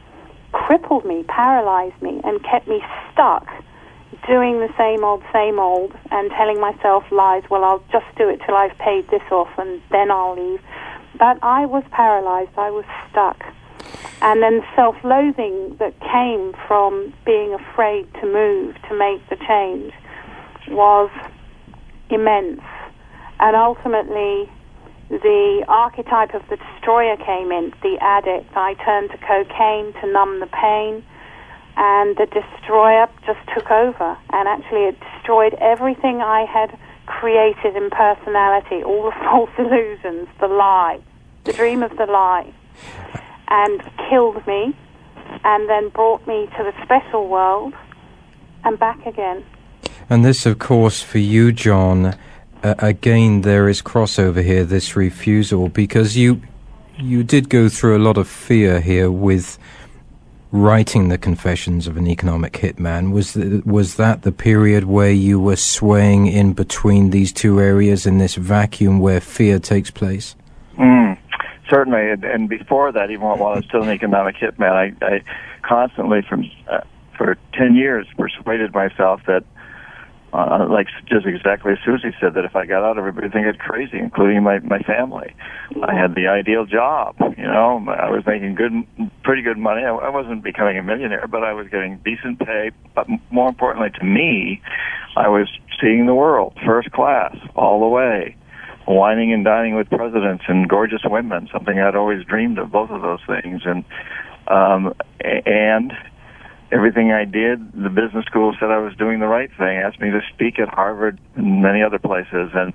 crippled 0.53 1.05
me, 1.05 1.23
paralyzed 1.29 2.01
me, 2.03 2.21
and 2.25 2.43
kept 2.43 2.67
me 2.67 2.83
stuck 3.13 3.47
doing 4.27 4.59
the 4.59 4.73
same 4.77 5.05
old, 5.05 5.23
same 5.33 5.59
old, 5.59 5.93
and 6.11 6.31
telling 6.31 6.61
myself 6.61 7.05
lies, 7.11 7.43
well, 7.51 7.65
I'll 7.65 7.85
just 7.93 8.07
do 8.17 8.29
it 8.29 8.41
till 8.45 8.57
I've 8.57 8.77
paid 8.79 9.09
this 9.11 9.23
off 9.31 9.49
and 9.59 9.81
then 9.91 10.11
I'll 10.11 10.35
leave. 10.35 10.61
But 11.19 11.43
I 11.43 11.67
was 11.67 11.83
paralyzed. 11.91 12.57
I 12.57 12.71
was 12.71 12.85
stuck. 13.11 13.43
And 14.23 14.43
then 14.43 14.63
self 14.75 14.97
loathing 15.05 15.77
that 15.79 15.99
came 16.01 16.55
from 16.67 17.13
being 17.25 17.55
afraid 17.55 18.13
to 18.15 18.27
move, 18.27 18.77
to 18.89 18.97
make 18.97 19.27
the 19.29 19.37
change, 19.37 19.93
was 20.69 21.11
immense. 22.11 22.63
And 23.41 23.55
ultimately, 23.55 24.51
the 25.09 25.65
archetype 25.69 26.35
of 26.35 26.43
the 26.51 26.57
destroyer 26.57 27.17
came 27.17 27.53
in, 27.53 27.73
the 27.83 27.97
addict. 28.01 28.51
I 28.57 28.75
turned 28.85 29.11
to 29.11 29.19
cocaine 29.19 29.93
to 30.01 30.13
numb 30.13 30.41
the 30.41 30.47
pain, 30.47 31.05
and 31.77 32.17
the 32.17 32.27
destroyer 32.27 33.09
just 33.25 33.41
took 33.55 33.71
over. 33.71 34.19
And 34.33 34.49
actually, 34.49 34.85
it 34.85 34.97
destroyed 35.01 35.55
everything 35.61 36.21
I 36.21 36.45
had 36.45 36.79
created 37.07 37.75
in 37.77 37.89
personality, 37.91 38.83
all 38.85 39.05
the 39.05 39.17
false 39.25 39.51
illusions, 39.59 40.29
the 40.41 40.49
lie, 40.49 41.01
the 41.49 41.55
dream 41.55 41.83
of 41.83 41.97
the 41.97 42.05
lie 42.05 42.53
and 43.49 43.83
killed 44.11 44.47
me 44.47 44.77
and 45.45 45.69
then 45.69 45.89
brought 45.89 46.27
me 46.27 46.47
to 46.59 46.63
the 46.63 46.75
special 46.85 47.27
world 47.27 47.73
and 48.65 48.79
back 48.79 49.07
again. 49.07 49.43
And 50.11 50.25
this, 50.25 50.45
of 50.45 50.59
course, 50.59 51.01
for 51.01 51.19
you, 51.19 51.53
John, 51.53 52.19
uh, 52.63 52.75
again, 52.79 53.41
there 53.43 53.67
is 53.67 53.81
crossover 53.81 54.45
here, 54.45 54.65
this 54.65 54.95
refusal, 54.95 55.71
because 55.71 56.17
you 56.17 56.43
you 56.99 57.23
did 57.23 57.49
go 57.49 57.69
through 57.69 57.97
a 57.97 58.03
lot 58.03 58.19
of 58.19 58.29
fear 58.29 58.81
here 58.81 59.11
with 59.11 59.57
writing 60.51 61.09
the 61.09 61.17
Confessions 61.17 61.87
of 61.87 61.97
an 61.97 62.09
Economic 62.09 62.55
Hitman. 62.55 63.13
Was 63.13 63.35
the, 63.35 63.63
was 63.65 63.95
that 63.95 64.23
the 64.23 64.33
period 64.33 64.85
where 64.85 65.13
you 65.13 65.39
were 65.41 65.57
swaying 65.57 66.27
in 66.27 66.53
between 66.53 67.11
these 67.11 67.33
two 67.33 67.61
areas 67.61 68.05
in 68.05 68.19
this 68.19 68.35
vacuum 68.35 68.99
where 68.99 69.21
fear 69.21 69.59
takes 69.59 69.91
place? 69.91 70.35
Mm 70.77 71.09
certainly, 71.69 72.11
and, 72.11 72.25
and 72.25 72.49
before 72.49 72.93
that, 72.93 73.11
even 73.11 73.23
while 73.23 73.43
I 73.43 73.57
was 73.57 73.65
still 73.65 73.83
an 73.83 73.91
economic 73.91 74.37
hitman, 74.37 74.73
I, 74.73 75.05
I 75.05 75.23
constantly, 75.63 76.23
from 76.23 76.51
uh, 76.71 76.81
for 77.17 77.37
ten 77.53 77.75
years, 77.75 78.07
persuaded 78.17 78.73
myself 78.73 79.21
that, 79.27 79.45
uh, 80.33 80.67
like 80.69 80.87
just 81.07 81.27
exactly 81.27 81.73
as 81.73 81.79
Susie 81.85 82.15
said, 82.21 82.35
that 82.35 82.45
if 82.45 82.55
I 82.55 82.67
got 82.67 82.85
out, 82.85 82.99
everybody 82.99 83.27
would 83.27 83.33
think 83.33 83.47
I'd 83.47 83.59
crazy, 83.59 83.99
including 83.99 84.43
my 84.43 84.59
my 84.61 84.81
family. 84.81 85.35
I 85.83 85.95
had 85.95 86.15
the 86.15 86.29
ideal 86.29 86.67
job, 86.67 87.17
you 87.37 87.45
know. 87.45 87.85
I 87.89 88.11
was 88.11 88.25
making 88.27 88.55
good, 88.55 88.73
pretty 89.23 89.43
good 89.43 89.59
money. 89.59 89.85
I, 89.85 89.91
I 89.91 90.09
wasn't 90.11 90.43
becoming 90.43 90.79
a 90.79 90.83
millionaire, 90.83 91.27
but 91.29 91.45
I 91.45 91.53
was 91.53 91.69
getting 91.69 91.99
decent 92.05 92.39
pay. 92.41 92.71
But 92.95 93.07
more 93.31 93.49
importantly 93.49 93.91
to 93.99 94.05
me, 94.05 94.63
I 95.17 95.29
was 95.29 95.49
seeing 95.81 96.07
the 96.07 96.15
world 96.15 96.57
first 96.65 96.91
class 96.93 97.37
all 97.55 97.81
the 97.81 97.89
way 97.89 98.37
wining 98.89 99.33
and 99.33 99.45
dining 99.45 99.75
with 99.75 99.89
presidents 99.91 100.45
and 100.49 100.69
gorgeous 100.69 101.03
women, 101.05 101.49
something 101.53 101.79
I'd 101.79 101.95
always 101.95 102.25
dreamed 102.25 102.59
of, 102.59 102.73
both 102.73 102.91
of 102.91 103.03
those 103.03 103.21
things. 103.27 103.63
And, 103.65 103.85
um, 104.49 104.95
and 105.21 105.93
everything 106.73 107.13
I 107.13 107.25
did, 107.25 107.73
the 107.73 107.91
business 107.91 108.25
school 108.27 108.55
said 108.59 108.71
I 108.71 108.79
was 108.79 108.95
doing 108.97 109.21
the 109.21 109.27
right 109.27 109.51
thing, 109.59 109.79
asked 109.79 110.01
me 110.01 110.11
to 110.11 110.21
speak 110.35 110.59
at 110.59 110.69
Harvard 110.69 111.21
and 111.37 111.63
many 111.63 111.83
other 111.83 111.99
places, 111.99 112.51
and 112.55 112.73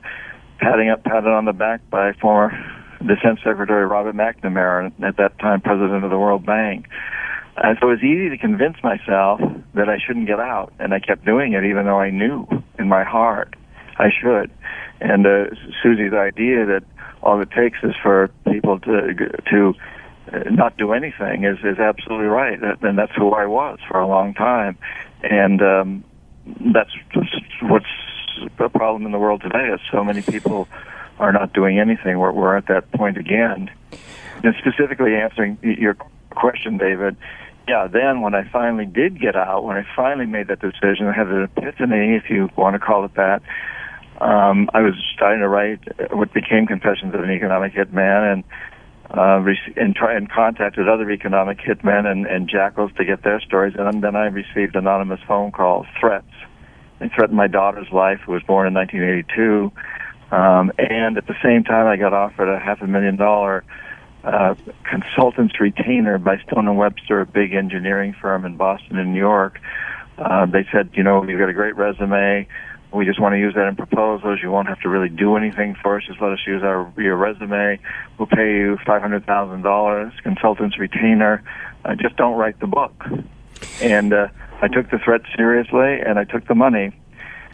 patting 0.59 0.89
up, 0.89 1.03
patted 1.03 1.29
on 1.29 1.45
the 1.45 1.53
back 1.53 1.81
by 1.89 2.13
former 2.13 2.51
Defense 2.99 3.39
Secretary 3.43 3.85
Robert 3.85 4.15
McNamara, 4.15 4.91
at 5.03 5.17
that 5.17 5.37
time 5.39 5.61
president 5.61 6.03
of 6.03 6.09
the 6.09 6.19
World 6.19 6.45
Bank. 6.45 6.85
And 7.57 7.77
so 7.79 7.89
it 7.89 7.91
was 7.91 8.03
easy 8.03 8.29
to 8.29 8.37
convince 8.37 8.77
myself 8.81 9.41
that 9.75 9.89
I 9.89 9.97
shouldn't 10.05 10.27
get 10.27 10.39
out, 10.39 10.73
and 10.79 10.93
I 10.93 10.99
kept 10.99 11.25
doing 11.25 11.53
it 11.53 11.65
even 11.65 11.85
though 11.85 11.99
I 11.99 12.09
knew 12.09 12.47
in 12.79 12.87
my 12.87 13.03
heart 13.03 13.55
I 13.97 14.09
should. 14.09 14.49
And 15.01 15.25
uh, 15.25 15.45
Susie's 15.81 16.13
idea 16.13 16.65
that 16.65 16.83
all 17.21 17.41
it 17.41 17.51
takes 17.51 17.79
is 17.83 17.93
for 18.01 18.29
people 18.49 18.79
to 18.79 19.13
to 19.49 19.73
uh, 20.31 20.49
not 20.49 20.77
do 20.77 20.93
anything 20.93 21.43
is 21.43 21.57
is 21.63 21.79
absolutely 21.79 22.27
right. 22.27 22.59
And 22.81 22.97
that's 22.97 23.13
who 23.15 23.31
I 23.31 23.45
was 23.45 23.79
for 23.87 23.99
a 23.99 24.07
long 24.07 24.33
time. 24.33 24.77
And 25.21 25.61
um, 25.61 26.03
that's 26.73 26.91
what's 27.61 27.85
the 28.57 28.69
problem 28.69 29.05
in 29.05 29.11
the 29.11 29.19
world 29.19 29.41
today 29.41 29.69
is 29.73 29.79
so 29.91 30.03
many 30.03 30.21
people 30.21 30.67
are 31.19 31.31
not 31.31 31.53
doing 31.53 31.79
anything. 31.79 32.19
We're, 32.19 32.31
we're 32.31 32.57
at 32.57 32.67
that 32.67 32.91
point 32.91 33.17
again. 33.17 33.69
And 34.43 34.55
specifically 34.59 35.15
answering 35.15 35.57
your 35.61 35.95
question, 36.31 36.77
David, 36.77 37.15
yeah, 37.67 37.87
then 37.87 38.21
when 38.21 38.35
I 38.35 38.43
finally 38.49 38.85
did 38.85 39.21
get 39.21 39.35
out, 39.35 39.63
when 39.63 39.77
I 39.77 39.85
finally 39.95 40.25
made 40.25 40.47
that 40.47 40.59
decision, 40.59 41.07
I 41.07 41.13
had 41.13 41.27
an 41.27 41.43
epiphany, 41.43 42.15
if 42.15 42.29
you 42.29 42.49
want 42.57 42.73
to 42.73 42.79
call 42.79 43.05
it 43.05 43.13
that, 43.15 43.41
um, 44.23 44.69
I 44.73 44.81
was 44.81 44.93
starting 45.13 45.41
to 45.41 45.49
write 45.49 45.81
what 46.13 46.33
became 46.33 46.65
Confessions 46.65 47.13
of 47.13 47.21
an 47.21 47.29
Economic 47.29 47.73
Hitman, 47.73 48.33
and 48.33 48.43
uh, 49.11 49.39
rec- 49.41 49.77
and 49.77 49.93
try 49.93 50.15
and 50.15 50.31
contacted 50.31 50.87
other 50.87 51.11
economic 51.11 51.59
hitmen 51.59 52.05
and, 52.05 52.25
and 52.25 52.47
jackals 52.47 52.91
to 52.97 53.03
get 53.03 53.23
their 53.23 53.41
stories, 53.41 53.75
and 53.77 54.01
then 54.01 54.15
I 54.15 54.27
received 54.27 54.75
anonymous 54.75 55.19
phone 55.27 55.51
calls, 55.51 55.85
threats. 55.99 56.31
They 56.99 57.09
threatened 57.09 57.37
my 57.37 57.47
daughter's 57.47 57.91
life, 57.91 58.21
who 58.25 58.31
was 58.31 58.43
born 58.43 58.65
in 58.65 58.73
1982, 58.73 59.71
um, 60.33 60.71
and 60.77 61.17
at 61.17 61.27
the 61.27 61.35
same 61.43 61.65
time, 61.65 61.87
I 61.87 61.97
got 61.97 62.13
offered 62.13 62.49
a 62.49 62.59
half 62.59 62.81
a 62.81 62.87
million 62.87 63.17
dollar 63.17 63.65
uh, 64.23 64.55
consultants 64.89 65.59
retainer 65.59 66.17
by 66.17 66.37
Stone 66.47 66.69
and 66.69 66.77
Webster, 66.77 67.19
a 67.19 67.25
big 67.25 67.53
engineering 67.53 68.15
firm 68.21 68.45
in 68.45 68.55
Boston 68.55 68.97
and 68.97 69.13
New 69.13 69.19
York. 69.19 69.59
Uh, 70.17 70.45
they 70.45 70.65
said, 70.71 70.91
you 70.93 71.03
know, 71.03 71.23
you've 71.23 71.39
got 71.39 71.49
a 71.49 71.53
great 71.53 71.75
resume. 71.75 72.47
We 72.93 73.05
just 73.05 73.19
want 73.19 73.33
to 73.33 73.39
use 73.39 73.55
that 73.55 73.67
in 73.67 73.75
proposals. 73.75 74.39
You 74.43 74.51
won't 74.51 74.67
have 74.67 74.79
to 74.81 74.89
really 74.89 75.09
do 75.09 75.35
anything 75.35 75.75
for 75.81 75.97
us. 75.97 76.03
Just 76.05 76.21
let 76.21 76.31
us 76.31 76.39
use 76.45 76.61
our 76.61 76.91
your 76.97 77.15
resume. 77.15 77.79
We'll 78.17 78.27
pay 78.27 78.57
you 78.57 78.77
five 78.85 79.01
hundred 79.01 79.25
thousand 79.25 79.63
dollars, 79.63 80.13
consultants 80.21 80.77
retainer. 80.77 81.43
Uh, 81.83 81.95
just 81.95 82.15
don't 82.17 82.37
write 82.37 82.59
the 82.59 82.67
book. 82.67 82.93
And 83.81 84.13
uh, 84.13 84.27
I 84.61 84.67
took 84.67 84.91
the 84.91 84.99
threat 84.99 85.21
seriously, 85.35 86.01
and 86.05 86.19
I 86.19 86.23
took 86.23 86.47
the 86.47 86.55
money. 86.55 86.91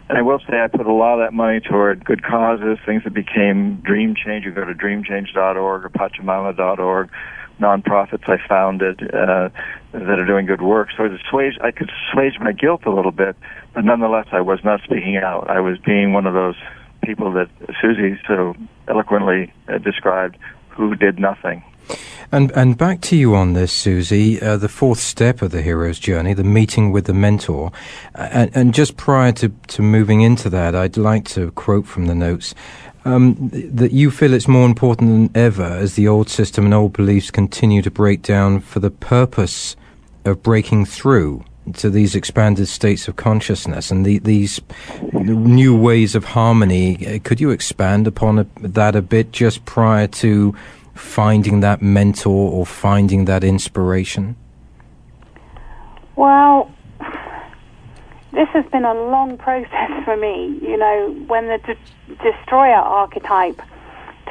And 0.10 0.18
I 0.18 0.24
will 0.24 0.40
say 0.40 0.60
I 0.60 0.68
put 0.68 0.88
a 0.88 0.92
lot 0.92 1.20
of 1.20 1.28
that 1.28 1.34
money 1.34 1.60
toward 1.60 2.04
good 2.04 2.24
causes, 2.24 2.80
things 2.86 3.04
that 3.04 3.14
became 3.14 3.76
Dream 3.78 4.16
Change. 4.16 4.44
You 4.44 4.52
go 4.52 4.66
to 4.66 4.74
dreamchange.org 4.74 5.86
or 5.86 5.90
Pachamama.org, 5.90 7.12
nonprofits 7.60 8.28
I 8.28 8.46
founded 8.48 9.04
uh, 9.04 9.50
that 9.92 10.20
are 10.20 10.26
doing 10.26 10.48
good 10.48 10.62
work. 10.64 10.90
So 10.98 11.04
I, 11.04 11.72
could 11.72 11.92
assuage 12.12 12.40
my 12.40 12.52
guilt 12.52 12.86
a 12.86 12.92
little 12.92 13.12
bit 13.12 13.36
but 13.74 13.86
nonetheless, 13.86 14.28
I 14.32 14.42
was 14.42 14.60
not 14.64 14.82
speaking 14.84 15.18
out. 15.18 15.50
I 15.50 15.60
was 15.60 15.78
being 15.80 16.14
one 16.14 16.26
of 16.26 16.34
those 16.34 16.56
people 17.04 17.32
that 17.34 17.50
Susie 17.82 18.20
so 18.28 18.56
eloquently 18.88 19.54
uh, 19.68 19.78
described 19.78 20.38
who 20.70 20.96
did 20.96 21.20
nothing. 21.20 21.64
And 22.32 22.52
and 22.52 22.78
back 22.78 23.02
to 23.02 23.16
you 23.16 23.36
on 23.36 23.54
this, 23.54 23.74
Susie. 23.74 24.40
Uh, 24.40 24.58
the 24.58 24.70
fourth 24.70 25.00
step 25.00 25.42
of 25.42 25.50
the 25.52 25.64
hero's 25.64 25.98
journey, 25.98 26.34
the 26.34 26.44
meeting 26.44 26.92
with 26.92 27.06
the 27.06 27.14
mentor, 27.14 27.72
uh, 28.14 28.30
and, 28.32 28.52
and, 28.56 28.74
just 28.74 28.98
prior 28.98 29.32
to, 29.32 29.50
to 29.50 29.82
moving 29.82 30.22
into 30.22 30.50
that, 30.52 30.76
I'd 30.76 30.98
like 30.98 31.26
to 31.30 31.50
quote 31.52 31.88
from 31.88 32.06
the 32.06 32.14
notes 32.14 32.54
um, 33.06 33.50
that 33.50 33.92
you 33.92 34.12
feel 34.12 34.34
it's 34.34 34.48
more 34.48 34.68
important 34.68 35.10
than 35.34 35.42
ever 35.42 35.64
as 35.64 35.96
the 35.96 36.08
old 36.08 36.30
system 36.30 36.66
and 36.66 36.74
old 36.74 36.94
beliefs 36.94 37.32
continue 37.32 37.82
to 37.82 37.90
break 37.90 38.22
down 38.22 38.60
for 38.60 38.80
the 38.80 38.92
purpose 38.92 39.76
of 40.26 40.44
breaking 40.44 40.86
through 40.86 41.44
to 41.74 41.90
these 41.90 42.16
expanded 42.16 42.68
states 42.68 43.08
of 43.08 43.16
consciousness 43.16 43.92
and 43.92 44.06
the, 44.06 44.20
these 44.20 44.60
new 45.14 45.78
ways 45.78 46.16
of 46.16 46.26
harmony. 46.26 47.20
Could 47.20 47.40
you 47.40 47.52
expand 47.52 48.08
upon 48.08 48.50
that 48.58 48.96
a 48.96 49.02
bit 49.02 49.32
just 49.32 49.66
prior 49.66 50.08
to 50.08 50.56
finding 50.96 51.60
that 51.62 51.82
mentor 51.82 52.52
or 52.52 52.66
finding 52.66 53.26
that 53.26 53.44
inspiration? 53.44 54.36
Well, 56.16 56.72
this 58.34 58.50
has 58.50 58.66
been 58.72 58.86
a 58.86 58.94
long 58.94 59.38
process 59.38 59.92
for 60.04 60.18
me. 60.18 60.60
You 60.62 60.78
know, 60.78 61.16
when 61.28 61.48
the 61.48 61.60
de- 61.60 62.16
destroyer 62.24 62.76
archetype 62.76 63.62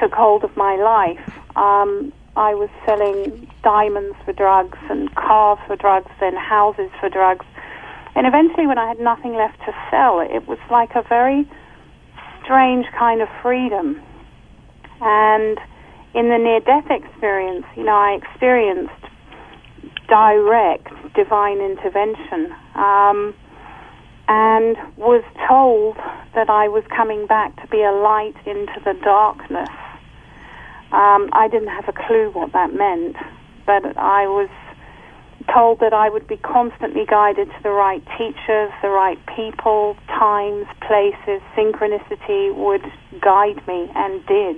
took 0.01 0.13
hold 0.13 0.45
of 0.45 0.57
my 0.57 0.77
life, 0.77 1.39
um, 1.57 2.13
I 2.37 2.55
was 2.55 2.69
selling 2.87 3.51
diamonds 3.69 4.17
for 4.25 4.33
drugs 4.33 4.79
and 4.89 5.15
cars 5.15 5.59
for 5.67 5.77
drugs 5.77 6.11
and 6.23 6.39
houses 6.39 6.91
for 7.01 7.11
drugs. 7.11 7.45
And 8.15 8.27
eventually, 8.27 8.67
when 8.67 8.79
I 8.79 8.89
had 8.89 8.99
nothing 8.99 9.35
left 9.35 9.59
to 9.67 9.73
sell, 9.91 10.21
it 10.21 10.49
was 10.49 10.59
like 10.71 10.97
a 10.97 11.03
very 11.07 11.45
strange 12.43 12.87
kind 12.99 13.21
of 13.21 13.29
freedom. 13.43 14.01
And 15.03 15.59
in 16.15 16.31
the 16.31 16.39
near 16.39 16.61
death 16.61 16.89
experience, 16.89 17.67
you 17.77 17.85
know, 17.85 17.93
I 17.93 18.17
experienced 18.17 19.05
direct 20.09 20.89
divine 21.15 21.61
intervention 21.61 22.51
um, 22.75 23.35
and 24.29 24.79
was 24.97 25.23
told 25.47 25.97
that 26.35 26.49
I 26.49 26.69
was 26.69 26.85
coming 26.89 27.27
back 27.27 27.55
to 27.61 27.69
be 27.69 27.83
a 27.83 27.93
light 27.93 28.37
into 28.47 28.81
the 28.83 28.95
darkness 29.05 29.69
um, 30.91 31.29
I 31.33 31.49
didn't 31.49 31.69
have 31.69 31.87
a 31.87 31.93
clue 31.93 32.31
what 32.33 32.53
that 32.55 32.73
meant, 32.73 33.17
but 33.69 33.85
I 33.99 34.27
was 34.27 34.49
told 35.53 35.81
that 35.81 35.93
I 35.93 36.09
would 36.09 36.27
be 36.27 36.39
constantly 36.39 37.05
guided 37.05 37.49
to 37.49 37.63
the 37.63 37.71
right 37.71 38.03
teachers, 38.17 38.73
the 38.81 38.89
right 38.89 39.19
people, 39.37 39.95
times, 40.09 40.67
places, 40.81 41.43
synchronicity 41.55 42.55
would 42.57 42.85
guide 43.21 43.61
me 43.69 43.91
and 43.95 44.25
did. 44.25 44.57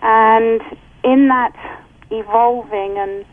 And 0.00 0.62
in 1.02 1.26
that 1.26 1.58
evolving 2.10 2.96
and 2.98 3.26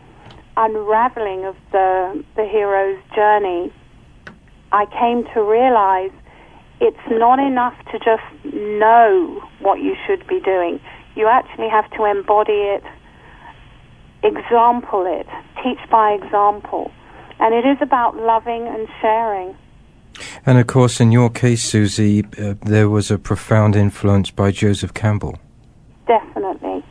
unraveling 0.58 1.46
of 1.46 1.56
the 1.72 2.24
the 2.36 2.46
hero's 2.46 2.98
journey, 3.14 3.72
I 4.72 4.86
came 4.88 5.26
to 5.36 5.44
realize 5.44 6.12
it's 6.82 7.08
not 7.12 7.38
enough 7.38 7.78
to 7.92 8.00
just 8.00 8.26
know 8.44 9.42
what 9.60 9.80
you 9.80 9.96
should 10.08 10.26
be 10.26 10.40
doing. 10.40 10.80
You 11.16 11.28
actually 11.28 11.70
have 11.70 11.90
to 11.92 12.06
embody 12.06 12.66
it, 12.76 12.84
example 14.26 15.06
it, 15.06 15.28
teach 15.64 15.80
by 15.90 16.12
example. 16.12 16.92
And 17.40 17.54
it 17.54 17.66
is 17.66 17.78
about 17.82 18.16
loving 18.16 18.68
and 18.68 18.88
sharing. 19.02 19.56
And 20.46 20.58
of 20.58 20.68
course, 20.68 21.00
in 21.00 21.12
your 21.12 21.30
case, 21.30 21.64
Susie, 21.64 22.24
uh, 22.40 22.56
there 22.62 22.90
was 22.90 23.12
a 23.12 23.18
profound 23.18 23.76
influence 23.76 24.32
by 24.32 24.52
Joseph 24.52 24.94
Campbell. 24.94 25.38
Definitely, 26.08 26.84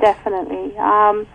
definitely. 0.00 0.76
Um, 0.78 1.26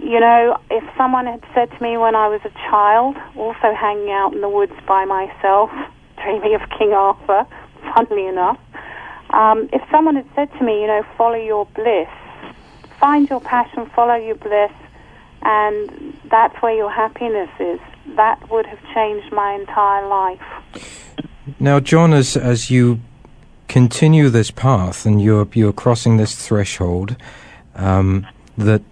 you 0.00 0.20
know, 0.20 0.58
if 0.70 0.84
someone 0.96 1.26
had 1.26 1.42
said 1.54 1.70
to 1.70 1.82
me 1.82 1.96
when 1.96 2.14
I 2.14 2.28
was 2.28 2.40
a 2.44 2.50
child, 2.68 3.16
also 3.36 3.74
hanging 3.74 4.10
out 4.10 4.34
in 4.34 4.40
the 4.40 4.48
woods 4.48 4.72
by 4.86 5.04
myself, 5.04 5.70
dreaming 6.22 6.54
of 6.54 6.62
King 6.78 6.92
Arthur, 6.92 7.46
funnily 7.94 8.26
enough, 8.26 8.58
um, 9.30 9.68
if 9.72 9.82
someone 9.90 10.16
had 10.16 10.28
said 10.34 10.50
to 10.58 10.64
me, 10.64 10.82
you 10.82 10.86
know, 10.86 11.02
follow 11.16 11.36
your 11.36 11.66
bliss, 11.74 12.08
find 12.98 13.28
your 13.28 13.40
passion, 13.40 13.86
follow 13.94 14.14
your 14.16 14.36
bliss, 14.36 14.72
and 15.42 16.18
that's 16.30 16.60
where 16.62 16.74
your 16.74 16.90
happiness 16.90 17.50
is, 17.60 17.80
that 18.16 18.50
would 18.50 18.66
have 18.66 18.80
changed 18.94 19.32
my 19.32 19.54
entire 19.54 20.06
life. 20.06 20.40
Now, 21.60 21.80
John, 21.80 22.12
as 22.12 22.36
as 22.36 22.70
you 22.70 23.00
continue 23.68 24.28
this 24.30 24.50
path 24.50 25.06
and 25.06 25.22
you're 25.22 25.48
you're 25.52 25.72
crossing 25.72 26.16
this 26.16 26.34
threshold 26.34 27.16
um, 27.74 28.26
that 28.56 28.82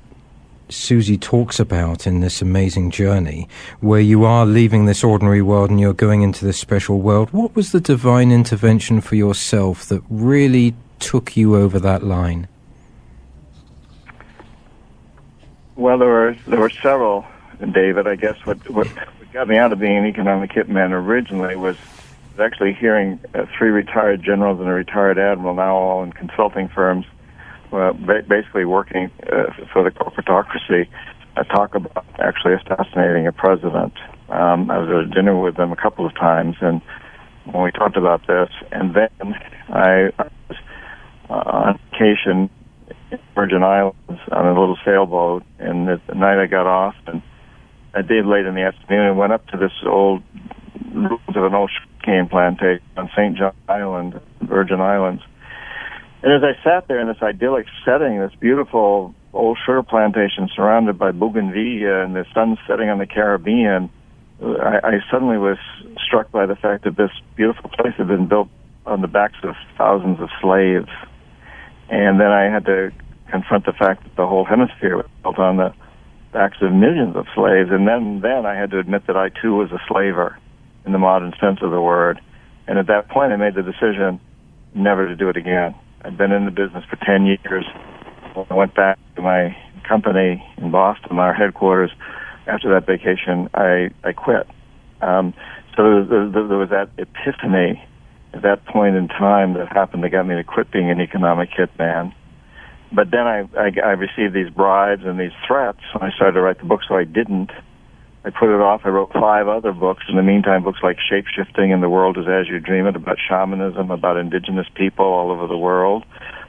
Susie 0.68 1.18
talks 1.18 1.60
about 1.60 2.06
in 2.06 2.20
this 2.20 2.40
amazing 2.40 2.90
journey, 2.90 3.48
where 3.80 4.00
you 4.00 4.24
are 4.24 4.46
leaving 4.46 4.86
this 4.86 5.04
ordinary 5.04 5.42
world 5.42 5.70
and 5.70 5.80
you're 5.80 5.92
going 5.92 6.22
into 6.22 6.44
this 6.44 6.58
special 6.58 7.00
world. 7.00 7.30
What 7.30 7.54
was 7.54 7.72
the 7.72 7.80
divine 7.80 8.30
intervention 8.30 9.00
for 9.00 9.16
yourself 9.16 9.86
that 9.86 10.02
really 10.08 10.74
took 11.00 11.36
you 11.36 11.56
over 11.56 11.78
that 11.80 12.02
line? 12.02 12.48
Well, 15.76 15.98
there 15.98 16.08
were 16.08 16.36
there 16.46 16.60
were 16.60 16.72
several, 16.82 17.24
David. 17.58 18.06
I 18.06 18.14
guess 18.16 18.36
what 18.44 18.58
what, 18.70 18.86
what 18.86 19.32
got 19.32 19.48
me 19.48 19.58
out 19.58 19.72
of 19.72 19.80
being 19.80 19.98
an 19.98 20.06
economic 20.06 20.50
hitman 20.50 20.90
originally 20.90 21.56
was 21.56 21.76
actually 22.40 22.74
hearing 22.74 23.18
uh, 23.34 23.46
three 23.58 23.70
retired 23.70 24.22
generals 24.22 24.60
and 24.60 24.68
a 24.68 24.72
retired 24.72 25.18
admiral, 25.18 25.54
now 25.54 25.74
all 25.74 26.02
in 26.02 26.12
consulting 26.12 26.68
firms, 26.68 27.06
uh, 27.72 27.92
ba- 27.92 28.24
basically 28.28 28.64
working 28.64 29.10
uh, 29.32 29.52
for 29.72 29.82
the 29.82 29.90
corporatocracy, 29.90 30.88
uh, 31.36 31.42
talk 31.44 31.74
about 31.74 32.04
actually 32.18 32.54
assassinating 32.54 33.26
a 33.26 33.32
president. 33.32 33.92
Um, 34.28 34.70
I 34.70 34.78
was 34.78 34.88
at 34.88 35.10
a 35.10 35.14
dinner 35.14 35.40
with 35.40 35.56
them 35.56 35.72
a 35.72 35.76
couple 35.76 36.06
of 36.06 36.14
times, 36.14 36.56
and 36.60 36.80
when 37.44 37.64
we 37.64 37.70
talked 37.72 37.96
about 37.96 38.26
this, 38.26 38.48
and 38.72 38.94
then 38.94 39.34
I, 39.68 40.10
I 40.18 40.28
was 40.48 40.58
uh, 41.30 41.32
on 41.32 41.80
vacation 41.92 42.50
Virgin 43.34 43.62
Islands 43.62 44.20
on 44.30 44.46
a 44.46 44.58
little 44.58 44.76
sailboat, 44.84 45.42
and 45.58 45.88
the, 45.88 46.00
the 46.06 46.14
night 46.14 46.42
I 46.42 46.46
got 46.46 46.66
off, 46.66 46.94
and 47.06 47.22
I 47.94 48.02
did 48.02 48.26
late 48.26 48.46
in 48.46 48.54
the 48.54 48.62
afternoon, 48.62 49.06
and 49.06 49.18
went 49.18 49.32
up 49.32 49.46
to 49.48 49.56
this 49.56 49.72
old 49.86 50.22
ruins 50.92 51.36
of 51.36 51.44
an 51.44 51.54
old 51.54 51.70
sugar 51.70 52.04
cane 52.04 52.28
plantation 52.28 52.84
on 52.96 53.10
St. 53.16 53.36
John 53.36 53.54
Island, 53.68 54.20
Virgin 54.42 54.80
Islands 54.80 55.22
and 56.24 56.32
as 56.32 56.42
I 56.42 56.64
sat 56.64 56.88
there 56.88 57.00
in 57.00 57.06
this 57.06 57.20
idyllic 57.20 57.66
setting, 57.84 58.18
this 58.18 58.32
beautiful 58.40 59.14
old 59.34 59.58
sugar 59.66 59.82
plantation 59.82 60.48
surrounded 60.56 60.98
by 60.98 61.12
bougainvillea 61.12 62.02
and 62.02 62.16
the 62.16 62.24
sun 62.32 62.56
setting 62.66 62.88
on 62.88 62.96
the 62.96 63.04
Caribbean, 63.04 63.90
I, 64.40 64.80
I 64.82 64.92
suddenly 65.10 65.36
was 65.36 65.58
struck 66.02 66.32
by 66.32 66.46
the 66.46 66.56
fact 66.56 66.84
that 66.84 66.96
this 66.96 67.10
beautiful 67.36 67.68
place 67.68 67.92
had 67.98 68.08
been 68.08 68.26
built 68.26 68.48
on 68.86 69.02
the 69.02 69.06
backs 69.06 69.36
of 69.42 69.54
thousands 69.76 70.18
of 70.18 70.30
slaves. 70.40 70.88
And 71.90 72.18
then 72.18 72.32
I 72.32 72.44
had 72.44 72.64
to 72.64 72.90
confront 73.30 73.66
the 73.66 73.72
fact 73.72 74.04
that 74.04 74.16
the 74.16 74.26
whole 74.26 74.44
hemisphere 74.44 74.96
was 74.96 75.06
built 75.22 75.38
on 75.38 75.56
the 75.56 75.74
backs 76.32 76.58
of 76.60 76.72
millions 76.72 77.16
of 77.16 77.26
slaves. 77.34 77.70
And 77.70 77.86
then, 77.86 78.20
then 78.20 78.46
I 78.46 78.54
had 78.54 78.70
to 78.72 78.78
admit 78.78 79.06
that 79.06 79.16
I 79.16 79.28
too 79.28 79.54
was 79.54 79.70
a 79.72 79.80
slaver 79.88 80.38
in 80.84 80.92
the 80.92 80.98
modern 80.98 81.32
sense 81.40 81.60
of 81.62 81.70
the 81.70 81.80
word. 81.80 82.20
And 82.66 82.78
at 82.78 82.86
that 82.88 83.08
point, 83.08 83.32
I 83.32 83.36
made 83.36 83.54
the 83.54 83.62
decision 83.62 84.20
never 84.74 85.06
to 85.06 85.16
do 85.16 85.28
it 85.28 85.36
again. 85.36 85.74
I'd 86.02 86.18
been 86.18 86.32
in 86.32 86.44
the 86.44 86.50
business 86.50 86.84
for 86.88 86.96
10 86.96 87.26
years. 87.26 87.64
I 88.36 88.54
went 88.54 88.74
back 88.74 88.98
to 89.16 89.22
my 89.22 89.56
company 89.88 90.44
in 90.58 90.70
Boston, 90.70 91.18
our 91.18 91.32
headquarters. 91.32 91.90
After 92.46 92.68
that 92.74 92.86
vacation, 92.86 93.48
I, 93.54 93.90
I 94.02 94.12
quit. 94.12 94.46
Um, 95.00 95.32
so 95.76 96.04
there, 96.04 96.28
there, 96.28 96.48
there 96.48 96.58
was 96.58 96.70
that 96.70 96.90
epiphany 96.98 97.82
at 98.34 98.42
that 98.42 98.64
point 98.66 98.96
in 98.96 99.08
time 99.08 99.54
that 99.54 99.68
happened 99.72 100.02
that 100.04 100.10
got 100.10 100.26
me 100.26 100.34
to 100.34 100.44
quit 100.44 100.70
being 100.70 100.90
an 100.90 101.00
economic 101.00 101.50
hitman. 101.50 102.12
But 102.94 103.10
then 103.10 103.26
I, 103.26 103.48
I, 103.56 103.72
I 103.84 103.90
received 103.92 104.34
these 104.34 104.50
bribes 104.50 105.04
and 105.04 105.18
these 105.18 105.32
threats 105.46 105.80
when 105.92 106.08
I 106.08 106.14
started 106.14 106.34
to 106.34 106.40
write 106.40 106.58
the 106.58 106.64
book, 106.64 106.80
so 106.86 106.94
I 106.94 107.04
didn't. 107.04 107.50
I 108.24 108.30
put 108.30 108.54
it 108.54 108.60
off. 108.60 108.82
I 108.84 108.88
wrote 108.88 109.12
five 109.12 109.48
other 109.48 109.72
books. 109.72 110.04
In 110.08 110.16
the 110.16 110.22
meantime, 110.22 110.62
books 110.62 110.78
like 110.82 110.96
Shapeshifting 111.10 111.74
and 111.74 111.82
The 111.82 111.90
World 111.90 112.16
is 112.16 112.26
As 112.26 112.48
You 112.48 112.58
Dream 112.60 112.86
It, 112.86 112.96
about 112.96 113.18
shamanism, 113.28 113.90
about 113.90 114.16
indigenous 114.16 114.66
people 114.74 115.04
all 115.04 115.30
over 115.30 115.46
the 115.46 115.58
world. 115.58 116.04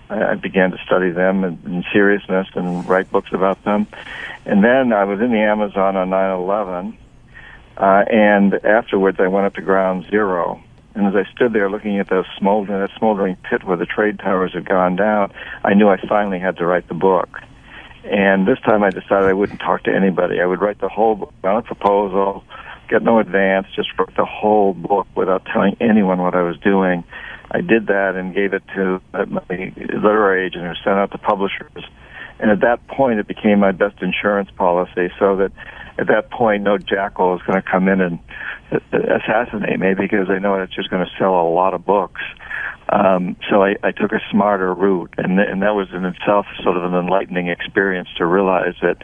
I 0.10 0.36
began 0.36 0.72
to 0.72 0.78
study 0.86 1.10
them 1.10 1.44
in, 1.44 1.60
in 1.66 1.84
seriousness 1.92 2.48
and 2.54 2.88
write 2.88 3.12
books 3.12 3.32
about 3.34 3.64
them. 3.64 3.88
And 4.46 4.64
then 4.64 4.94
I 4.94 5.04
was 5.06 5.20
in 5.20 5.32
the 5.32 5.40
Amazon 5.40 5.96
on 5.96 6.12
9/11, 6.12 6.96
uh, 7.78 8.06
and 8.10 8.54
afterwards 8.54 9.20
I 9.20 9.28
went 9.28 9.48
up 9.48 9.56
to 9.56 9.62
Ground 9.62 10.06
Zero. 10.10 10.62
And 10.96 11.08
as 11.08 11.14
I 11.16 11.30
stood 11.34 11.52
there 11.52 11.70
looking 11.70 12.00
at 12.00 12.08
the 12.08 12.24
smoldering, 12.38 12.80
that 12.80 12.98
smoldering 12.98 13.36
pit 13.50 13.66
where 13.66 13.78
the 13.78 13.86
trade 13.86 14.18
towers 14.20 14.54
had 14.54 14.66
gone 14.66 14.96
down, 14.96 15.34
I 15.64 15.74
knew 15.74 15.90
I 15.90 15.98
finally 16.08 16.40
had 16.40 16.58
to 16.58 16.66
write 16.66 16.88
the 16.88 16.94
book. 16.94 17.42
And 18.06 18.48
this 18.48 18.60
time 18.60 18.82
I 18.84 18.92
decided 18.92 19.30
I 19.30 19.34
wouldn't 19.34 19.60
talk 19.60 19.84
to 19.84 19.94
anybody. 19.94 20.40
I 20.40 20.46
would 20.46 20.62
write 20.62 20.80
the 20.80 20.90
whole 20.90 21.16
book, 21.16 21.34
not 21.44 21.58
a 21.58 21.62
proposal, 21.64 22.44
get 22.88 23.04
no 23.04 23.20
advance, 23.20 23.68
just 23.76 23.90
write 23.98 24.16
the 24.16 24.26
whole 24.26 24.74
book 24.74 25.08
without 25.16 25.46
telling 25.46 25.76
anyone 25.82 26.20
what 26.20 26.36
I 26.36 26.44
was 26.44 26.58
doing. 26.60 27.04
I 27.52 27.62
did 27.62 27.88
that 27.88 28.16
and 28.16 28.34
gave 28.34 28.54
it 28.54 28.64
to 28.76 29.02
my 29.14 29.42
literary 29.50 30.46
agent 30.46 30.66
who 30.66 30.74
sent 30.84 30.98
out 30.98 31.12
to 31.12 31.18
publishers. 31.18 31.84
And 32.40 32.52
at 32.52 32.62
that 32.62 32.86
point, 32.88 33.20
it 33.20 33.28
became 33.28 33.60
my 33.60 33.72
best 33.72 34.02
insurance 34.02 34.50
policy 34.52 35.10
so 35.20 35.36
that 35.38 35.52
at 35.98 36.08
that 36.08 36.30
point, 36.30 36.64
no 36.64 36.78
jackal 36.78 37.36
is 37.36 37.42
going 37.44 37.62
to 37.62 37.68
come 37.68 37.88
in 37.88 38.02
and 38.02 38.20
assassinate 38.92 39.80
me 39.80 39.94
because 39.94 40.28
they 40.28 40.40
know 40.40 40.56
it's 40.56 40.74
just 40.74 40.90
going 40.90 41.06
to 41.06 41.12
sell 41.18 41.36
a 41.36 41.50
lot 41.50 41.74
of 41.74 41.86
books. 41.86 42.22
Um, 42.90 43.36
so 43.50 43.64
I, 43.64 43.76
I 43.84 43.92
took 43.92 44.12
a 44.12 44.20
smarter 44.30 44.74
route, 44.74 45.14
and 45.18 45.38
th- 45.38 45.50
and 45.50 45.62
that 45.64 45.74
was 45.74 45.88
in 45.94 46.06
itself 46.06 46.46
sort 46.64 46.78
of 46.78 46.84
an 46.84 46.94
enlightening 46.94 47.48
experience 47.48 48.10
to 48.18 48.26
realize 48.26 48.76
that 48.82 49.02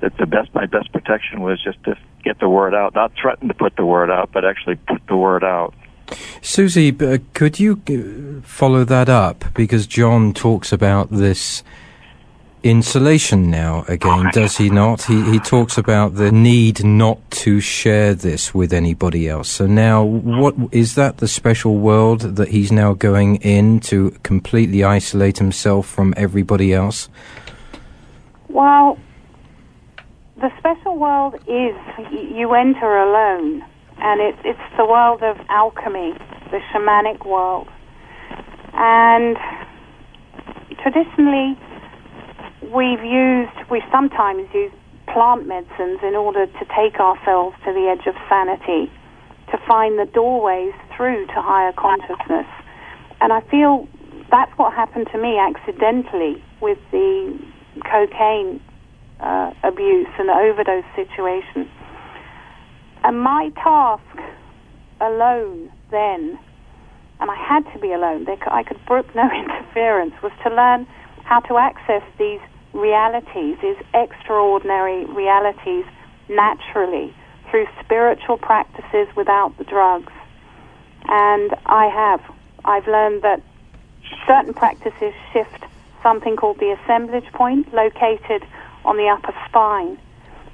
that 0.00 0.16
the 0.16 0.26
best 0.26 0.52
my 0.54 0.66
best 0.66 0.92
protection 0.92 1.40
was 1.40 1.62
just 1.62 1.82
to 1.84 1.96
get 2.24 2.40
the 2.40 2.48
word 2.48 2.74
out, 2.74 2.94
not 2.94 3.12
threaten 3.20 3.48
to 3.48 3.54
put 3.54 3.76
the 3.76 3.86
word 3.86 4.10
out, 4.10 4.30
but 4.32 4.44
actually 4.44 4.74
put 4.74 5.00
the 5.06 5.16
word 5.16 5.44
out. 5.44 5.72
Susie, 6.40 6.94
uh, 7.00 7.18
could 7.32 7.60
you 7.60 7.80
uh, 7.88 8.46
follow 8.46 8.84
that 8.84 9.08
up 9.08 9.44
because 9.54 9.86
John 9.86 10.34
talks 10.34 10.72
about 10.72 11.10
this 11.10 11.62
insulation 12.62 13.50
now 13.50 13.84
again, 13.88 14.30
does 14.32 14.56
he 14.56 14.70
not? 14.70 15.02
He, 15.02 15.22
he 15.30 15.38
talks 15.38 15.76
about 15.76 16.14
the 16.14 16.30
need 16.30 16.84
not 16.84 17.18
to 17.42 17.60
share 17.60 18.14
this 18.14 18.54
with 18.54 18.72
anybody 18.72 19.28
else. 19.28 19.48
So 19.48 19.66
now, 19.66 20.02
what 20.02 20.54
is 20.70 20.94
that 20.94 21.18
the 21.18 21.28
special 21.28 21.76
world 21.76 22.20
that 22.36 22.48
he's 22.48 22.70
now 22.70 22.94
going 22.94 23.36
in 23.36 23.80
to 23.80 24.12
completely 24.22 24.84
isolate 24.84 25.38
himself 25.38 25.86
from 25.86 26.14
everybody 26.16 26.72
else? 26.72 27.08
Well, 28.48 28.98
the 30.36 30.50
special 30.58 30.98
world 30.98 31.34
is 31.46 31.74
you 32.10 32.52
enter 32.54 32.96
alone, 32.98 33.64
and 33.98 34.20
it's 34.20 34.38
it's 34.44 34.76
the 34.76 34.84
world 34.84 35.22
of 35.22 35.36
alchemy, 35.48 36.12
the 36.50 36.60
shamanic 36.72 37.24
world, 37.24 37.68
and 38.74 39.36
traditionally 40.82 41.56
we've 42.74 43.04
used, 43.04 43.52
we 43.70 43.82
sometimes 43.92 44.48
use 44.54 44.72
plant 45.12 45.46
medicines 45.46 46.00
in 46.02 46.14
order 46.16 46.46
to 46.46 46.64
take 46.74 46.98
ourselves 46.98 47.56
to 47.64 47.72
the 47.72 47.92
edge 47.92 48.06
of 48.06 48.14
sanity, 48.28 48.90
to 49.50 49.58
find 49.68 49.98
the 49.98 50.06
doorways 50.06 50.72
through 50.96 51.26
to 51.26 51.36
higher 51.36 51.72
consciousness. 51.72 52.48
And 53.20 53.32
I 53.32 53.40
feel 53.50 53.86
that's 54.30 54.52
what 54.56 54.72
happened 54.72 55.08
to 55.12 55.18
me 55.18 55.38
accidentally 55.38 56.42
with 56.60 56.78
the 56.90 57.38
cocaine 57.84 58.60
uh, 59.20 59.52
abuse 59.62 60.08
and 60.18 60.30
overdose 60.30 60.88
situation. 60.96 61.68
And 63.04 63.20
my 63.20 63.50
task 63.56 64.02
alone 65.00 65.70
then, 65.90 66.38
and 67.20 67.30
I 67.30 67.36
had 67.36 67.70
to 67.74 67.78
be 67.78 67.92
alone, 67.92 68.26
I 68.46 68.62
could 68.62 68.80
brook 68.86 69.06
no 69.14 69.28
interference, 69.30 70.14
was 70.22 70.32
to 70.44 70.54
learn 70.54 70.86
how 71.24 71.40
to 71.40 71.58
access 71.58 72.02
these 72.18 72.40
realities 72.72 73.58
is 73.62 73.76
extraordinary 73.94 75.04
realities 75.06 75.84
naturally 76.28 77.14
through 77.50 77.66
spiritual 77.84 78.38
practices 78.38 79.08
without 79.16 79.56
the 79.58 79.64
drugs. 79.64 80.12
And 81.04 81.54
I 81.66 81.86
have. 81.86 82.20
I've 82.64 82.86
learned 82.86 83.22
that 83.22 83.42
certain 84.26 84.54
practices 84.54 85.12
shift 85.32 85.64
something 86.02 86.36
called 86.36 86.58
the 86.58 86.76
assemblage 86.82 87.30
point 87.32 87.72
located 87.72 88.46
on 88.84 88.96
the 88.96 89.08
upper 89.08 89.34
spine. 89.48 89.98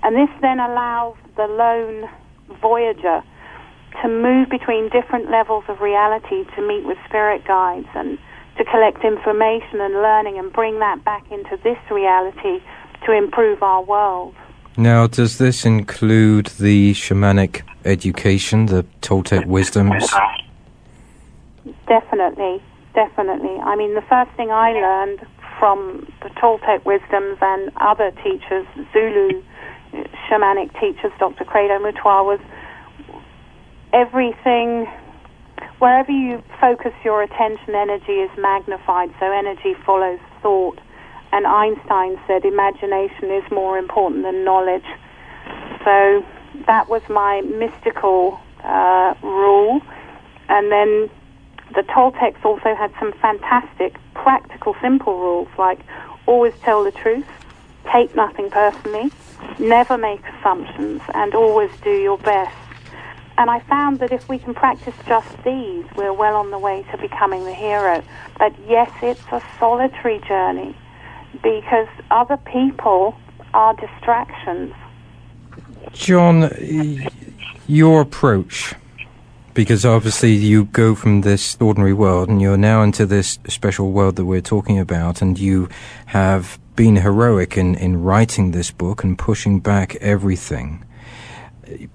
And 0.02 0.16
this 0.16 0.34
then 0.40 0.60
allows 0.60 1.16
the 1.36 1.46
lone 1.46 2.08
voyager 2.60 3.22
to 4.02 4.08
move 4.08 4.48
between 4.48 4.88
different 4.90 5.30
levels 5.30 5.64
of 5.68 5.80
reality 5.80 6.44
to 6.56 6.66
meet 6.66 6.84
with 6.84 6.98
spirit 7.06 7.44
guides 7.44 7.88
and 7.94 8.18
to 8.58 8.64
collect 8.64 9.04
information 9.04 9.80
and 9.80 9.94
learning 9.94 10.38
and 10.38 10.52
bring 10.52 10.78
that 10.80 11.04
back 11.04 11.30
into 11.30 11.56
this 11.62 11.78
reality 11.90 12.60
to 13.06 13.12
improve 13.12 13.62
our 13.62 13.82
world. 13.82 14.34
Now, 14.76 15.06
does 15.06 15.38
this 15.38 15.64
include 15.64 16.46
the 16.58 16.92
shamanic 16.92 17.62
education, 17.84 18.66
the 18.66 18.84
Toltec 19.00 19.46
wisdoms? 19.46 20.08
Definitely, 21.86 22.62
definitely. 22.94 23.56
I 23.58 23.76
mean, 23.76 23.94
the 23.94 24.02
first 24.02 24.30
thing 24.36 24.50
I 24.50 24.72
learned 24.72 25.26
from 25.58 26.06
the 26.22 26.28
Toltec 26.30 26.84
wisdoms 26.84 27.38
and 27.40 27.72
other 27.80 28.12
teachers, 28.22 28.66
Zulu 28.92 29.42
uh, 29.94 30.04
shamanic 30.28 30.78
teachers, 30.80 31.12
Dr. 31.18 31.44
Credo 31.44 31.78
Mutwa, 31.78 32.24
was 32.24 32.40
everything, 33.92 34.86
wherever 35.78 36.10
you 36.10 36.42
focus 36.60 36.92
your 37.04 37.22
attention, 37.22 37.74
energy 37.74 38.12
is 38.12 38.30
magnified, 38.38 39.10
so 39.20 39.26
energy 39.30 39.74
follows 39.84 40.20
thought. 40.42 40.78
And 41.32 41.46
Einstein 41.46 42.18
said 42.26 42.44
imagination 42.44 43.30
is 43.30 43.44
more 43.50 43.78
important 43.78 44.22
than 44.24 44.44
knowledge. 44.44 44.86
So 45.84 46.24
that 46.66 46.88
was 46.88 47.02
my 47.08 47.42
mystical 47.42 48.40
uh, 48.64 49.14
rule. 49.22 49.80
And 50.48 50.72
then 50.72 51.10
the 51.74 51.82
Toltecs 51.82 52.42
also 52.44 52.74
had 52.74 52.92
some 52.98 53.12
fantastic, 53.20 53.96
practical, 54.14 54.74
simple 54.80 55.18
rules 55.18 55.48
like 55.58 55.80
always 56.26 56.54
tell 56.60 56.82
the 56.84 56.92
truth, 56.92 57.26
take 57.92 58.14
nothing 58.16 58.50
personally, 58.50 59.10
never 59.58 59.98
make 59.98 60.20
assumptions, 60.38 61.02
and 61.14 61.34
always 61.34 61.70
do 61.82 61.90
your 61.90 62.18
best. 62.18 62.56
And 63.38 63.48
I 63.48 63.60
found 63.60 64.00
that 64.00 64.10
if 64.10 64.28
we 64.28 64.40
can 64.40 64.52
practice 64.52 64.94
just 65.06 65.28
these, 65.44 65.84
we're 65.96 66.12
well 66.12 66.34
on 66.34 66.50
the 66.50 66.58
way 66.58 66.84
to 66.90 66.98
becoming 66.98 67.44
the 67.44 67.54
hero. 67.54 68.02
But 68.36 68.52
yes, 68.66 68.90
it's 69.00 69.22
a 69.30 69.40
solitary 69.60 70.18
journey 70.26 70.76
because 71.40 71.86
other 72.10 72.36
people 72.36 73.16
are 73.54 73.74
distractions. 73.74 74.74
John, 75.92 76.50
your 77.68 78.00
approach, 78.00 78.74
because 79.54 79.84
obviously 79.84 80.32
you 80.32 80.64
go 80.64 80.96
from 80.96 81.20
this 81.20 81.56
ordinary 81.60 81.92
world 81.94 82.28
and 82.28 82.42
you're 82.42 82.56
now 82.56 82.82
into 82.82 83.06
this 83.06 83.38
special 83.46 83.92
world 83.92 84.16
that 84.16 84.24
we're 84.24 84.40
talking 84.40 84.80
about, 84.80 85.22
and 85.22 85.38
you 85.38 85.68
have 86.06 86.58
been 86.74 86.96
heroic 86.96 87.56
in, 87.56 87.76
in 87.76 88.02
writing 88.02 88.50
this 88.50 88.72
book 88.72 89.04
and 89.04 89.16
pushing 89.16 89.60
back 89.60 89.94
everything. 89.96 90.84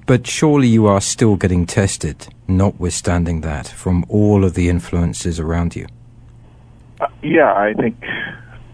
But 0.06 0.28
surely 0.28 0.68
you 0.68 0.86
are 0.88 1.02
still 1.02 1.36
getting 1.36 1.66
tested, 1.66 2.28
notwithstanding 2.48 3.42
that, 3.42 3.68
from 3.68 4.06
all 4.10 4.44
of 4.44 4.54
the 4.54 4.70
influences 4.70 5.40
around 5.40 5.76
you. 5.76 5.88
Uh, 7.00 7.08
yeah, 7.22 7.54
I 7.54 7.74
think 7.74 8.04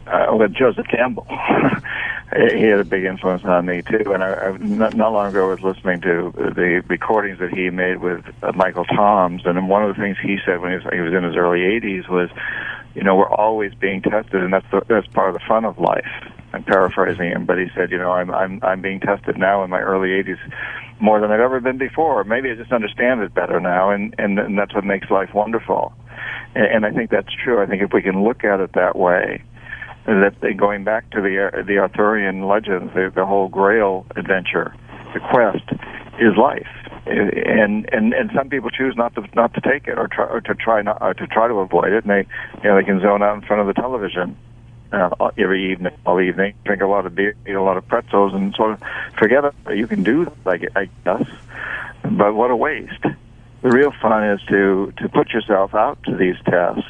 uh, 0.07 0.27
with 0.31 0.53
Joseph 0.53 0.87
Campbell. 0.87 1.27
he 2.51 2.61
had 2.61 2.79
a 2.79 2.83
big 2.83 3.05
influence 3.05 3.43
on 3.43 3.65
me 3.65 3.81
too. 3.81 4.11
And 4.13 4.23
I, 4.23 4.33
I 4.33 4.57
not, 4.57 4.95
not 4.95 5.13
long 5.13 5.27
ago 5.27 5.49
was 5.49 5.61
listening 5.61 6.01
to 6.01 6.31
the 6.35 6.83
recordings 6.87 7.39
that 7.39 7.51
he 7.51 7.69
made 7.69 8.01
with 8.01 8.23
uh, 8.43 8.51
Michael 8.53 8.85
Toms, 8.85 9.43
and 9.45 9.69
one 9.69 9.83
of 9.83 9.95
the 9.95 10.01
things 10.01 10.17
he 10.21 10.37
said 10.45 10.61
when 10.61 10.71
he 10.71 10.77
was, 10.77 10.93
he 10.93 10.99
was 10.99 11.13
in 11.13 11.23
his 11.23 11.35
early 11.35 11.59
80s 11.59 12.07
was, 12.07 12.29
you 12.93 13.03
know, 13.03 13.15
we're 13.15 13.29
always 13.29 13.73
being 13.73 14.01
tested, 14.01 14.43
and 14.43 14.53
that's 14.53 14.69
the, 14.71 14.81
that's 14.87 15.07
part 15.07 15.29
of 15.29 15.33
the 15.33 15.45
fun 15.47 15.65
of 15.65 15.79
life. 15.79 16.09
I'm 16.53 16.63
paraphrasing 16.63 17.31
him, 17.31 17.45
but 17.45 17.57
he 17.57 17.67
said, 17.75 17.91
you 17.91 17.97
know, 17.97 18.11
I'm 18.11 18.31
I'm 18.31 18.59
I'm 18.63 18.81
being 18.81 18.99
tested 18.99 19.37
now 19.37 19.63
in 19.63 19.69
my 19.69 19.79
early 19.79 20.09
80s 20.09 20.39
more 20.99 21.19
than 21.21 21.31
I've 21.31 21.39
ever 21.39 21.59
been 21.59 21.77
before. 21.77 22.23
Maybe 22.23 22.49
I 22.51 22.55
just 22.55 22.71
understand 22.71 23.21
it 23.21 23.33
better 23.33 23.59
now, 23.59 23.89
and 23.89 24.13
and, 24.17 24.39
and 24.39 24.57
that's 24.57 24.73
what 24.73 24.83
makes 24.83 25.09
life 25.09 25.29
wonderful. 25.33 25.93
And, 26.55 26.65
and 26.65 26.85
I 26.85 26.91
think 26.91 27.09
that's 27.11 27.33
true. 27.43 27.61
I 27.61 27.65
think 27.65 27.81
if 27.81 27.91
we 27.93 28.01
can 28.01 28.23
look 28.23 28.43
at 28.43 28.59
it 28.59 28.73
that 28.73 28.95
way, 28.95 29.43
that 30.05 30.35
they, 30.41 30.53
going 30.53 30.83
back 30.83 31.09
to 31.11 31.21
the 31.21 31.63
the 31.65 31.77
Arthurian 31.77 32.47
legends, 32.47 32.93
the, 32.93 33.11
the 33.13 33.25
whole 33.25 33.47
Grail 33.47 34.05
adventure, 34.15 34.73
the 35.13 35.19
quest, 35.19 35.65
is 36.19 36.35
life, 36.37 36.67
and 37.05 37.87
and 37.91 38.13
and 38.13 38.31
some 38.35 38.49
people 38.49 38.69
choose 38.69 38.95
not 38.97 39.15
to 39.15 39.23
not 39.35 39.53
to 39.53 39.61
take 39.61 39.87
it 39.87 39.97
or 39.97 40.07
try 40.07 40.25
or 40.25 40.41
to 40.41 40.55
try 40.55 40.81
not 40.81 41.01
or 41.01 41.13
to 41.13 41.27
try 41.27 41.47
to 41.47 41.55
avoid 41.55 41.91
it, 41.93 42.03
and 42.03 42.11
they 42.11 42.27
you 42.63 42.69
know 42.69 42.75
they 42.75 42.83
can 42.83 42.99
zone 43.01 43.21
out 43.21 43.35
in 43.35 43.41
front 43.41 43.61
of 43.61 43.67
the 43.67 43.73
television. 43.79 44.37
Uh, 44.91 45.31
every 45.37 45.71
evening, 45.71 45.93
all 46.05 46.19
evening, 46.19 46.53
drink 46.65 46.81
a 46.81 46.87
lot 46.87 47.05
of 47.05 47.13
beer, 47.13 47.35
eat 47.47 47.53
a 47.53 47.61
lot 47.61 47.77
of 47.77 47.87
pretzels, 47.87 48.33
and 48.33 48.55
sort 48.55 48.71
of 48.71 48.81
forget 49.17 49.45
it. 49.45 49.53
You 49.75 49.85
can 49.85 50.01
do 50.03 50.25
that, 50.25 50.71
I 50.75 50.89
guess, 51.05 51.29
but 52.03 52.33
what 52.33 52.49
a 52.49 52.55
waste. 52.55 53.03
The 53.61 53.69
real 53.69 53.91
fun 54.01 54.23
is 54.29 54.41
to 54.49 54.91
to 54.97 55.09
put 55.09 55.29
yourself 55.29 55.75
out 55.75 56.01
to 56.03 56.15
these 56.15 56.37
tests 56.43 56.89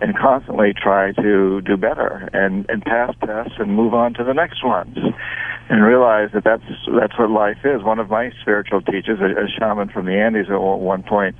and 0.00 0.16
constantly 0.16 0.74
try 0.74 1.12
to 1.12 1.60
do 1.60 1.76
better 1.76 2.28
and, 2.32 2.66
and 2.68 2.82
pass 2.84 3.14
tests 3.24 3.54
and 3.58 3.74
move 3.74 3.94
on 3.94 4.14
to 4.14 4.24
the 4.24 4.34
next 4.34 4.62
ones 4.64 4.98
and 5.68 5.82
realize 5.82 6.30
that 6.32 6.44
that's 6.44 6.64
that's 6.98 7.18
what 7.18 7.30
life 7.30 7.64
is. 7.64 7.82
One 7.82 7.98
of 7.98 8.10
my 8.10 8.30
spiritual 8.42 8.82
teachers, 8.82 9.20
a, 9.20 9.44
a 9.44 9.48
shaman 9.48 9.88
from 9.88 10.06
the 10.06 10.12
Andes, 10.12 10.50
at 10.50 10.60
one 10.60 11.02
point, 11.02 11.36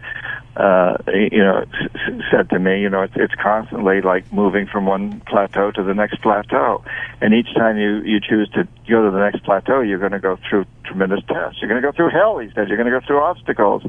uh, 0.56 0.96
you 1.12 1.42
know, 1.42 1.64
s- 1.82 2.22
said 2.30 2.48
to 2.50 2.58
me, 2.58 2.80
you 2.80 2.88
know, 2.88 3.02
it's, 3.02 3.14
it's 3.16 3.34
constantly 3.34 4.00
like 4.00 4.32
moving 4.32 4.66
from 4.66 4.86
one 4.86 5.20
plateau 5.26 5.70
to 5.72 5.82
the 5.82 5.94
next 5.94 6.22
plateau, 6.22 6.82
and 7.20 7.34
each 7.34 7.52
time 7.54 7.76
you 7.76 8.00
you 8.02 8.18
choose 8.18 8.48
to 8.50 8.66
go 8.88 9.04
to 9.04 9.10
the 9.10 9.18
next 9.20 9.44
plateau, 9.44 9.80
you're 9.80 9.98
going 9.98 10.12
to 10.12 10.20
go 10.20 10.38
through 10.48 10.64
tremendous 10.84 11.20
tests. 11.28 11.58
You're 11.60 11.68
going 11.68 11.82
to 11.82 11.86
go 11.86 11.92
through 11.94 12.10
hell. 12.10 12.38
He 12.38 12.48
said 12.54 12.68
you're 12.68 12.78
going 12.78 12.90
to 12.90 12.98
go 12.98 13.06
through 13.06 13.20
obstacles. 13.20 13.82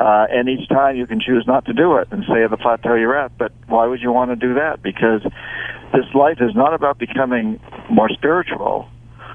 Uh, 0.00 0.26
and 0.28 0.48
each 0.48 0.68
time 0.68 0.96
you 0.96 1.06
can 1.06 1.20
choose 1.20 1.44
not 1.46 1.64
to 1.66 1.72
do 1.72 1.96
it 1.96 2.08
and 2.10 2.24
stay 2.24 2.42
at 2.42 2.50
the 2.50 2.56
plateau 2.56 2.94
you're 2.94 3.16
at. 3.16 3.36
But 3.38 3.52
why 3.68 3.86
would 3.86 4.00
you 4.00 4.10
want 4.10 4.30
to 4.32 4.36
do 4.36 4.54
that? 4.54 4.82
Because 4.82 5.22
this 5.92 6.04
life 6.14 6.38
is 6.40 6.54
not 6.54 6.74
about 6.74 6.98
becoming 6.98 7.60
more 7.88 8.08
spiritual. 8.08 8.88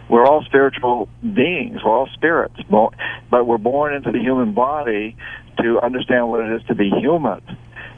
We're 0.09 0.25
all 0.25 0.43
spiritual 0.43 1.07
beings. 1.21 1.81
We're 1.85 1.95
all 1.95 2.09
spirits. 2.13 2.55
But 2.69 3.45
we're 3.45 3.57
born 3.57 3.93
into 3.93 4.11
the 4.11 4.19
human 4.19 4.53
body 4.53 5.15
to 5.61 5.79
understand 5.79 6.29
what 6.29 6.41
it 6.41 6.51
is 6.59 6.67
to 6.67 6.75
be 6.75 6.89
human. 6.89 7.41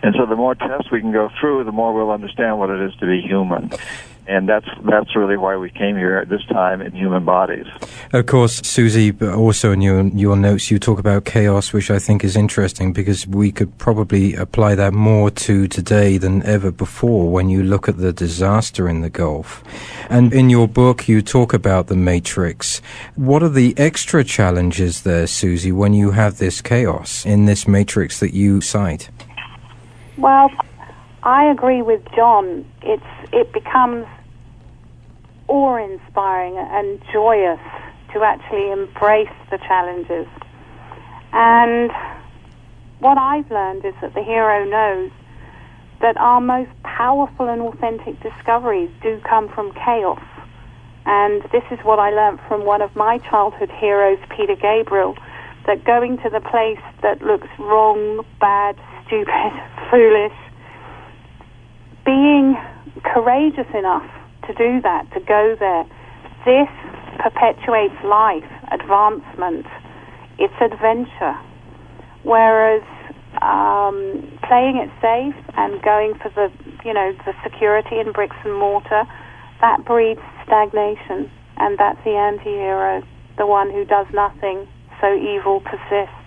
And 0.04 0.16
so 0.18 0.26
the 0.26 0.36
more 0.36 0.56
tests 0.56 0.92
we 0.92 1.00
can 1.00 1.12
go 1.12 1.30
through, 1.40 1.64
the 1.64 1.72
more 1.72 1.94
we'll 1.94 2.12
understand 2.12 2.60
what 2.60 2.70
it 2.70 2.82
is 2.82 2.94
to 3.00 3.06
be 3.06 3.22
human 3.22 3.72
and 4.32 4.48
that's 4.48 4.68
that's 4.90 5.16
really 5.16 5.38
why 5.38 5.58
we 5.58 5.70
came 5.70 5.98
here 5.98 6.18
at 6.18 6.30
this 6.30 6.46
time 6.46 6.82
in 6.82 6.94
human 6.94 7.26
bodies. 7.26 7.66
Of 8.14 8.26
course, 8.26 8.62
Susie, 8.66 9.12
also 9.22 9.72
in 9.72 9.82
your 9.82 10.08
your 10.08 10.38
notes 10.38 10.72
you 10.72 10.80
talk 10.80 11.00
about 11.00 11.26
chaos, 11.26 11.74
which 11.74 11.92
I 11.92 12.00
think 12.00 12.24
is 12.24 12.38
interesting 12.38 12.94
because 12.94 13.28
we 13.28 13.52
could 13.52 13.78
probably 13.78 14.36
apply 14.36 14.76
that 14.76 14.94
more 14.94 15.30
to 15.32 15.68
today 15.68 16.18
than 16.18 16.44
ever 16.44 16.72
before 16.72 17.30
when 17.30 17.50
you 17.50 17.62
look 17.62 17.90
at 17.90 17.98
the 17.98 18.14
disaster 18.14 18.88
in 18.88 19.02
the 19.02 19.10
Gulf. 19.10 19.64
And 20.10 20.34
in 20.34 20.50
your 20.50 20.68
book 20.68 21.08
you 21.08 21.22
talk 21.22 21.54
about 21.54 21.88
the 21.88 21.98
matrix. 21.98 22.82
What 23.16 23.44
are 23.44 23.50
the 23.50 23.74
extra 23.78 24.24
challenges 24.24 25.02
there, 25.02 25.28
Susie, 25.28 25.72
when 25.72 25.94
you 25.94 26.12
have 26.12 26.38
this 26.38 26.62
chaos 26.62 27.26
in 27.26 27.46
this 27.46 27.68
matrix 27.68 28.20
that 28.22 28.34
you 28.34 28.62
cite? 28.62 29.10
Well, 30.18 30.50
I 31.24 31.46
agree 31.46 31.82
with 31.82 32.02
John. 32.16 32.66
It's 32.82 33.04
it 33.34 33.52
becomes 33.54 34.06
awe-inspiring 35.52 36.58
and 36.58 37.02
joyous 37.12 37.60
to 38.14 38.24
actually 38.24 38.72
embrace 38.72 39.36
the 39.52 39.58
challenges. 39.58 40.28
And 41.34 41.92
what 43.00 43.18
I've 43.18 43.52
learned 43.52 43.84
is 43.84 43.94
that 44.02 44.14
the 44.14 44.24
hero 44.24 44.64
knows 44.64 45.12
that 46.00 46.16
our 46.18 46.40
most 46.40 46.72
powerful 46.84 47.50
and 47.50 47.62
authentic 47.62 48.20
discoveries 48.24 48.90
do 49.04 49.20
come 49.28 49.50
from 49.50 49.74
chaos. 49.74 50.24
And 51.06 51.44
this 51.52 51.64
is 51.70 51.80
what 51.84 52.00
I 52.00 52.12
learned 52.12 52.40
from 52.48 52.66
one 52.66 52.82
of 52.82 52.96
my 52.96 53.18
childhood 53.18 53.72
heroes, 53.72 54.20
Peter 54.36 54.56
Gabriel, 54.56 55.16
that 55.68 55.84
going 55.84 56.18
to 56.20 56.30
the 56.30 56.40
place 56.40 56.82
that 57.02 57.22
looks 57.22 57.48
wrong, 57.60 58.26
bad, 58.40 58.80
stupid, 59.06 59.52
foolish, 59.92 60.38
being 62.06 62.58
courageous 63.04 63.68
enough 63.76 64.10
to 64.52 64.58
do 64.58 64.82
that, 64.82 65.08
to 65.14 65.20
go 65.22 65.56
there, 65.60 65.84
this 66.46 66.70
perpetuates 67.20 67.96
life, 68.04 68.48
advancement. 68.72 69.66
It's 70.40 70.54
adventure. 70.60 71.38
Whereas 72.24 72.84
um, 73.42 74.28
playing 74.48 74.78
it 74.78 74.90
safe 75.02 75.38
and 75.58 75.82
going 75.82 76.16
for 76.22 76.30
the, 76.36 76.52
you 76.84 76.94
know, 76.94 77.14
the 77.26 77.34
security 77.44 78.00
in 78.00 78.12
bricks 78.12 78.36
and 78.44 78.58
mortar, 78.58 79.04
that 79.62 79.86
breeds 79.86 80.22
stagnation, 80.46 81.30
and 81.58 81.78
that's 81.78 82.00
the 82.04 82.18
anti-hero, 82.18 83.04
the 83.38 83.46
one 83.46 83.72
who 83.72 83.86
does 83.86 84.08
nothing, 84.14 84.68
so 85.00 85.14
evil 85.16 85.62
persists. 85.62 86.21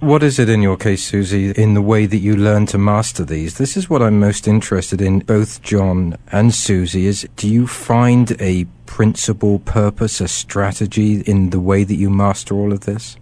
What 0.00 0.22
is 0.22 0.38
it 0.38 0.48
in 0.48 0.62
your 0.62 0.76
case, 0.76 1.04
Susie, 1.04 1.50
in 1.50 1.74
the 1.74 1.82
way 1.82 2.06
that 2.06 2.18
you 2.18 2.36
learn 2.36 2.66
to 2.66 2.78
master 2.78 3.24
these? 3.24 3.58
This 3.58 3.76
is 3.76 3.88
what 3.88 4.02
I'm 4.02 4.18
most 4.18 4.48
interested 4.48 5.00
in, 5.00 5.20
both 5.20 5.62
John 5.62 6.16
and 6.32 6.54
Susie, 6.54 7.06
is 7.06 7.28
do 7.36 7.48
you 7.48 7.66
find 7.66 8.40
a 8.40 8.64
principle, 8.86 9.58
purpose, 9.60 10.20
a 10.20 10.28
strategy 10.28 11.20
in 11.20 11.50
the 11.50 11.60
way 11.60 11.84
that 11.84 11.94
you 11.94 12.10
master 12.10 12.54
all 12.54 12.72
of 12.72 12.80
this? 12.80 13.16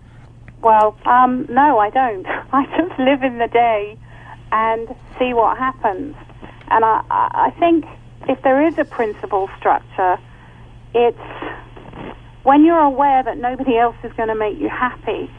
Well, 0.62 0.96
um, 1.04 1.46
no, 1.48 1.78
I 1.78 1.90
don't. 1.90 2.26
I 2.52 2.64
just 2.76 2.98
live 2.98 3.22
in 3.22 3.38
the 3.38 3.48
day 3.48 3.98
and 4.52 4.88
see 5.18 5.34
what 5.34 5.58
happens. 5.58 6.14
And 6.68 6.84
I, 6.84 7.02
I 7.10 7.54
think 7.58 7.84
if 8.28 8.42
there 8.42 8.66
is 8.66 8.78
a 8.78 8.84
principle 8.84 9.48
structure, 9.58 10.18
it's 10.94 11.18
when 12.42 12.64
you're 12.64 12.78
aware 12.78 13.22
that 13.22 13.38
nobody 13.38 13.76
else 13.76 13.96
is 14.02 14.12
going 14.12 14.28
to 14.28 14.34
make 14.34 14.58
you 14.58 14.68
happy 14.68 15.30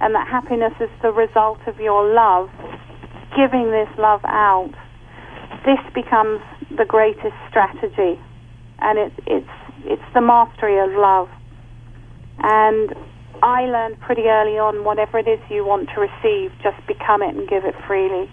and 0.00 0.14
that 0.14 0.28
happiness 0.28 0.72
is 0.80 0.90
the 1.02 1.10
result 1.10 1.58
of 1.66 1.78
your 1.80 2.12
love, 2.12 2.50
giving 3.36 3.70
this 3.70 3.88
love 3.98 4.20
out, 4.24 4.72
this 5.64 5.80
becomes 5.94 6.40
the 6.76 6.84
greatest 6.84 7.34
strategy. 7.48 8.20
And 8.78 8.98
it, 8.98 9.12
it's, 9.26 9.48
it's 9.84 10.02
the 10.14 10.20
mastery 10.20 10.78
of 10.78 10.90
love. 10.92 11.28
And 12.38 12.94
I 13.42 13.62
learned 13.62 14.00
pretty 14.00 14.24
early 14.24 14.58
on 14.58 14.84
whatever 14.84 15.18
it 15.18 15.28
is 15.28 15.40
you 15.50 15.64
want 15.64 15.88
to 15.94 16.00
receive, 16.00 16.52
just 16.62 16.86
become 16.86 17.22
it 17.22 17.34
and 17.34 17.48
give 17.48 17.64
it 17.64 17.74
freely. 17.86 18.30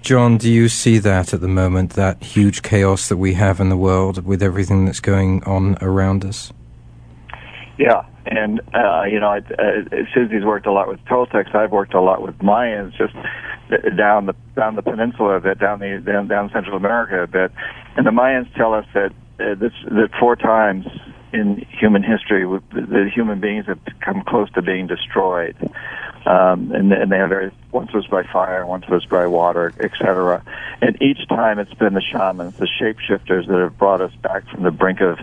John, 0.00 0.38
do 0.38 0.50
you 0.50 0.68
see 0.68 0.98
that 0.98 1.34
at 1.34 1.40
the 1.40 1.48
moment, 1.48 1.94
that 1.94 2.22
huge 2.22 2.62
chaos 2.62 3.08
that 3.08 3.16
we 3.16 3.34
have 3.34 3.60
in 3.60 3.68
the 3.68 3.76
world 3.76 4.24
with 4.24 4.42
everything 4.42 4.84
that's 4.84 5.00
going 5.00 5.42
on 5.44 5.76
around 5.80 6.24
us? 6.24 6.52
Yeah, 7.76 8.04
and 8.26 8.60
uh, 8.74 9.04
you 9.04 9.20
know, 9.20 9.28
I, 9.28 9.38
uh, 9.38 10.04
Susie's 10.14 10.44
worked 10.44 10.66
a 10.66 10.72
lot 10.72 10.88
with 10.88 11.00
Toltecs. 11.04 11.54
I've 11.54 11.72
worked 11.72 11.94
a 11.94 12.00
lot 12.00 12.22
with 12.22 12.38
Mayans, 12.38 12.96
just 12.96 13.14
down 13.96 14.26
the 14.26 14.34
down 14.56 14.76
the 14.76 14.82
peninsula 14.82 15.36
a 15.36 15.40
bit, 15.40 15.58
down 15.58 15.80
the 15.80 16.02
down, 16.04 16.28
down 16.28 16.50
Central 16.52 16.76
America 16.76 17.22
a 17.22 17.26
bit. 17.26 17.52
And 17.96 18.06
the 18.06 18.10
Mayans 18.10 18.52
tell 18.56 18.74
us 18.74 18.86
that 18.94 19.12
uh, 19.40 19.54
this 19.54 19.72
that 19.86 20.10
four 20.18 20.36
times 20.36 20.86
in 21.32 21.66
human 21.80 22.02
history, 22.02 22.44
the 22.72 23.10
human 23.12 23.40
beings 23.40 23.66
have 23.66 23.80
come 24.00 24.22
close 24.26 24.50
to 24.52 24.62
being 24.62 24.86
destroyed. 24.86 25.56
Um, 26.26 26.72
and, 26.72 26.90
and 26.92 27.12
they 27.12 27.18
have 27.18 27.28
very, 27.28 27.50
once 27.70 27.92
was 27.92 28.06
by 28.06 28.22
fire, 28.32 28.64
once 28.64 28.88
was 28.88 29.04
by 29.04 29.26
water, 29.26 29.74
etc. 29.80 30.42
And 30.80 31.00
each 31.02 31.28
time 31.28 31.58
it's 31.58 31.74
been 31.74 31.92
the 31.92 32.00
shamans, 32.00 32.56
the 32.56 32.68
shapeshifters 32.80 33.46
that 33.46 33.58
have 33.58 33.76
brought 33.76 34.00
us 34.00 34.14
back 34.22 34.48
from 34.48 34.62
the 34.62 34.70
brink 34.70 35.00
of, 35.00 35.18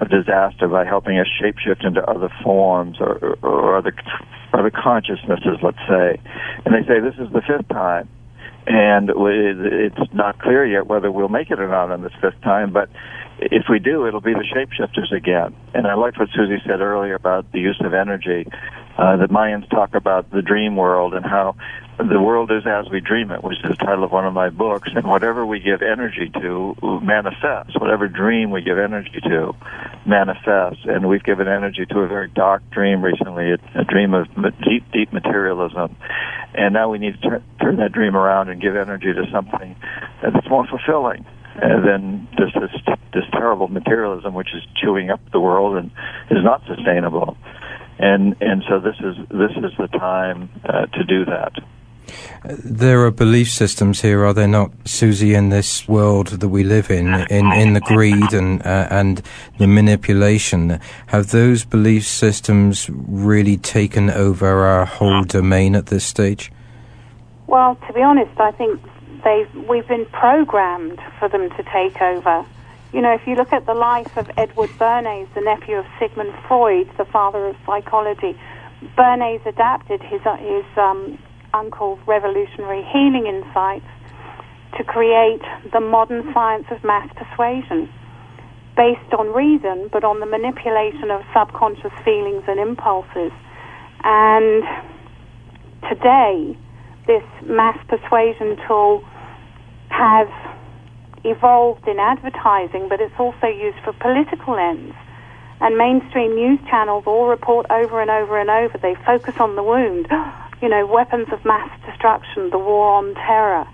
a 0.00 0.06
disaster 0.06 0.66
by 0.66 0.86
helping 0.86 1.18
us 1.18 1.26
shapeshift 1.40 1.86
into 1.86 2.02
other 2.08 2.30
forms 2.42 2.96
or, 3.00 3.36
or 3.42 3.76
other, 3.76 3.94
other 4.54 4.70
consciousnesses, 4.70 5.58
let's 5.62 5.78
say. 5.86 6.18
And 6.64 6.74
they 6.74 6.86
say 6.88 7.00
this 7.00 7.16
is 7.18 7.30
the 7.32 7.42
fifth 7.46 7.68
time 7.68 8.08
and 8.66 9.10
it's 9.10 10.14
not 10.14 10.38
clear 10.38 10.64
yet 10.66 10.86
whether 10.86 11.10
we'll 11.10 11.28
make 11.28 11.50
it 11.50 11.58
or 11.58 11.68
not 11.68 11.90
on 11.90 12.02
this 12.02 12.12
fifth 12.20 12.40
time. 12.42 12.72
But 12.72 12.90
if 13.38 13.64
we 13.70 13.78
do, 13.78 14.06
it'll 14.06 14.20
be 14.20 14.34
the 14.34 14.44
shapeshifters 14.44 15.12
again. 15.16 15.56
And 15.74 15.86
I 15.86 15.94
liked 15.94 16.18
what 16.18 16.28
Susie 16.34 16.62
said 16.66 16.80
earlier 16.80 17.14
about 17.14 17.50
the 17.52 17.58
use 17.58 17.80
of 17.84 17.94
energy. 17.94 18.46
Uh, 19.00 19.16
the 19.16 19.28
Mayans 19.28 19.66
talk 19.70 19.94
about 19.94 20.30
the 20.30 20.42
dream 20.42 20.76
world 20.76 21.14
and 21.14 21.24
how 21.24 21.56
the 21.96 22.20
world 22.20 22.50
is 22.50 22.66
as 22.66 22.90
we 22.90 23.00
dream 23.00 23.30
it, 23.30 23.42
which 23.42 23.56
is 23.56 23.70
the 23.70 23.74
title 23.74 24.04
of 24.04 24.12
one 24.12 24.26
of 24.26 24.34
my 24.34 24.50
books. 24.50 24.90
And 24.94 25.06
whatever 25.06 25.46
we 25.46 25.58
give 25.58 25.80
energy 25.80 26.30
to 26.34 27.00
manifests. 27.02 27.80
Whatever 27.80 28.08
dream 28.08 28.50
we 28.50 28.60
give 28.60 28.76
energy 28.76 29.18
to 29.22 29.56
manifests. 30.04 30.84
And 30.84 31.08
we've 31.08 31.24
given 31.24 31.48
energy 31.48 31.86
to 31.86 32.00
a 32.00 32.08
very 32.08 32.28
dark 32.28 32.62
dream 32.72 33.02
recently, 33.02 33.52
a, 33.52 33.80
a 33.80 33.84
dream 33.84 34.12
of 34.12 34.28
deep, 34.62 34.84
deep 34.92 35.14
materialism. 35.14 35.96
And 36.52 36.74
now 36.74 36.90
we 36.90 36.98
need 36.98 37.14
to 37.22 37.30
turn, 37.30 37.44
turn 37.58 37.76
that 37.76 37.92
dream 37.92 38.14
around 38.14 38.50
and 38.50 38.60
give 38.60 38.76
energy 38.76 39.14
to 39.14 39.24
something 39.32 39.76
that's 40.20 40.46
more 40.50 40.66
fulfilling 40.66 41.24
and 41.62 41.86
then 41.86 42.28
this 42.38 42.52
this 42.54 42.96
this 43.12 43.24
terrible 43.32 43.66
materialism 43.66 44.34
which 44.34 44.54
is 44.54 44.62
chewing 44.76 45.10
up 45.10 45.20
the 45.32 45.40
world 45.40 45.76
and 45.76 45.90
is 46.30 46.44
not 46.44 46.62
sustainable 46.66 47.36
and 48.00 48.36
and 48.40 48.62
so 48.68 48.80
this 48.80 48.96
is 49.00 49.16
this 49.28 49.52
is 49.56 49.76
the 49.78 49.88
time 49.98 50.48
uh, 50.64 50.86
to 50.86 51.04
do 51.04 51.24
that 51.24 51.52
there 52.44 53.04
are 53.04 53.10
belief 53.10 53.50
systems 53.50 54.00
here, 54.00 54.24
are 54.24 54.32
there 54.32 54.48
not, 54.48 54.70
Susie, 54.84 55.34
in 55.34 55.50
this 55.50 55.86
world 55.88 56.28
that 56.28 56.48
we 56.48 56.64
live 56.64 56.90
in, 56.90 57.14
in, 57.30 57.52
in 57.52 57.74
the 57.74 57.80
greed 57.80 58.32
and 58.32 58.64
uh, 58.66 58.88
and 58.90 59.22
the 59.58 59.66
manipulation? 59.66 60.80
Have 61.06 61.28
those 61.28 61.64
belief 61.64 62.06
systems 62.06 62.88
really 62.90 63.56
taken 63.56 64.10
over 64.10 64.64
our 64.64 64.86
whole 64.86 65.24
domain 65.24 65.74
at 65.74 65.86
this 65.86 66.04
stage? 66.04 66.50
Well, 67.46 67.76
to 67.86 67.92
be 67.92 68.02
honest, 68.02 68.38
I 68.40 68.52
think 68.52 68.80
they 69.24 69.46
we've 69.68 69.88
been 69.88 70.06
programmed 70.06 71.00
for 71.18 71.28
them 71.28 71.50
to 71.50 71.62
take 71.64 72.00
over. 72.00 72.44
You 72.92 73.00
know, 73.00 73.14
if 73.14 73.22
you 73.24 73.36
look 73.36 73.52
at 73.52 73.66
the 73.66 73.74
life 73.74 74.10
of 74.16 74.26
Edward 74.36 74.70
Bernays, 74.76 75.32
the 75.34 75.40
nephew 75.40 75.76
of 75.76 75.86
Sigmund 76.00 76.34
Freud, 76.48 76.90
the 76.98 77.04
father 77.04 77.46
of 77.46 77.56
psychology, 77.64 78.34
Bernays 78.98 79.44
adapted 79.46 80.02
his 80.02 80.20
uh, 80.26 80.36
his 80.36 80.64
um, 80.76 81.18
uncle's 81.54 82.00
revolutionary 82.06 82.82
healing 82.92 83.26
insights 83.26 83.86
to 84.76 84.82
create 84.82 85.42
the 85.72 85.78
modern 85.78 86.32
science 86.34 86.66
of 86.70 86.82
mass 86.82 87.08
persuasion, 87.14 87.88
based 88.76 89.14
on 89.16 89.32
reason, 89.34 89.88
but 89.92 90.02
on 90.02 90.18
the 90.18 90.26
manipulation 90.26 91.12
of 91.12 91.22
subconscious 91.32 91.92
feelings 92.04 92.42
and 92.48 92.58
impulses. 92.58 93.30
And 94.02 94.64
today, 95.88 96.58
this 97.06 97.22
mass 97.46 97.78
persuasion 97.86 98.56
tool 98.66 99.04
has 99.90 100.26
evolved 101.24 101.86
in 101.86 101.98
advertising, 101.98 102.88
but 102.88 103.00
it's 103.00 103.14
also 103.18 103.46
used 103.46 103.78
for 103.84 103.92
political 103.94 104.56
ends. 104.56 104.94
And 105.60 105.76
mainstream 105.76 106.34
news 106.34 106.58
channels 106.68 107.04
all 107.06 107.28
report 107.28 107.66
over 107.70 108.00
and 108.00 108.10
over 108.10 108.38
and 108.38 108.48
over. 108.48 108.78
They 108.78 108.94
focus 109.06 109.34
on 109.38 109.56
the 109.56 109.62
wound. 109.62 110.08
You 110.60 110.68
know, 110.68 110.84
weapons 110.84 111.28
of 111.32 111.42
mass 111.46 111.70
destruction, 111.86 112.50
the 112.50 112.58
war 112.58 112.92
on 112.96 113.14
terror. 113.14 113.66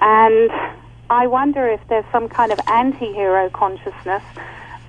And 0.00 0.50
I 1.08 1.26
wonder 1.28 1.66
if 1.66 1.80
there's 1.88 2.04
some 2.12 2.28
kind 2.28 2.52
of 2.52 2.60
anti 2.66 3.10
hero 3.14 3.48
consciousness 3.48 4.22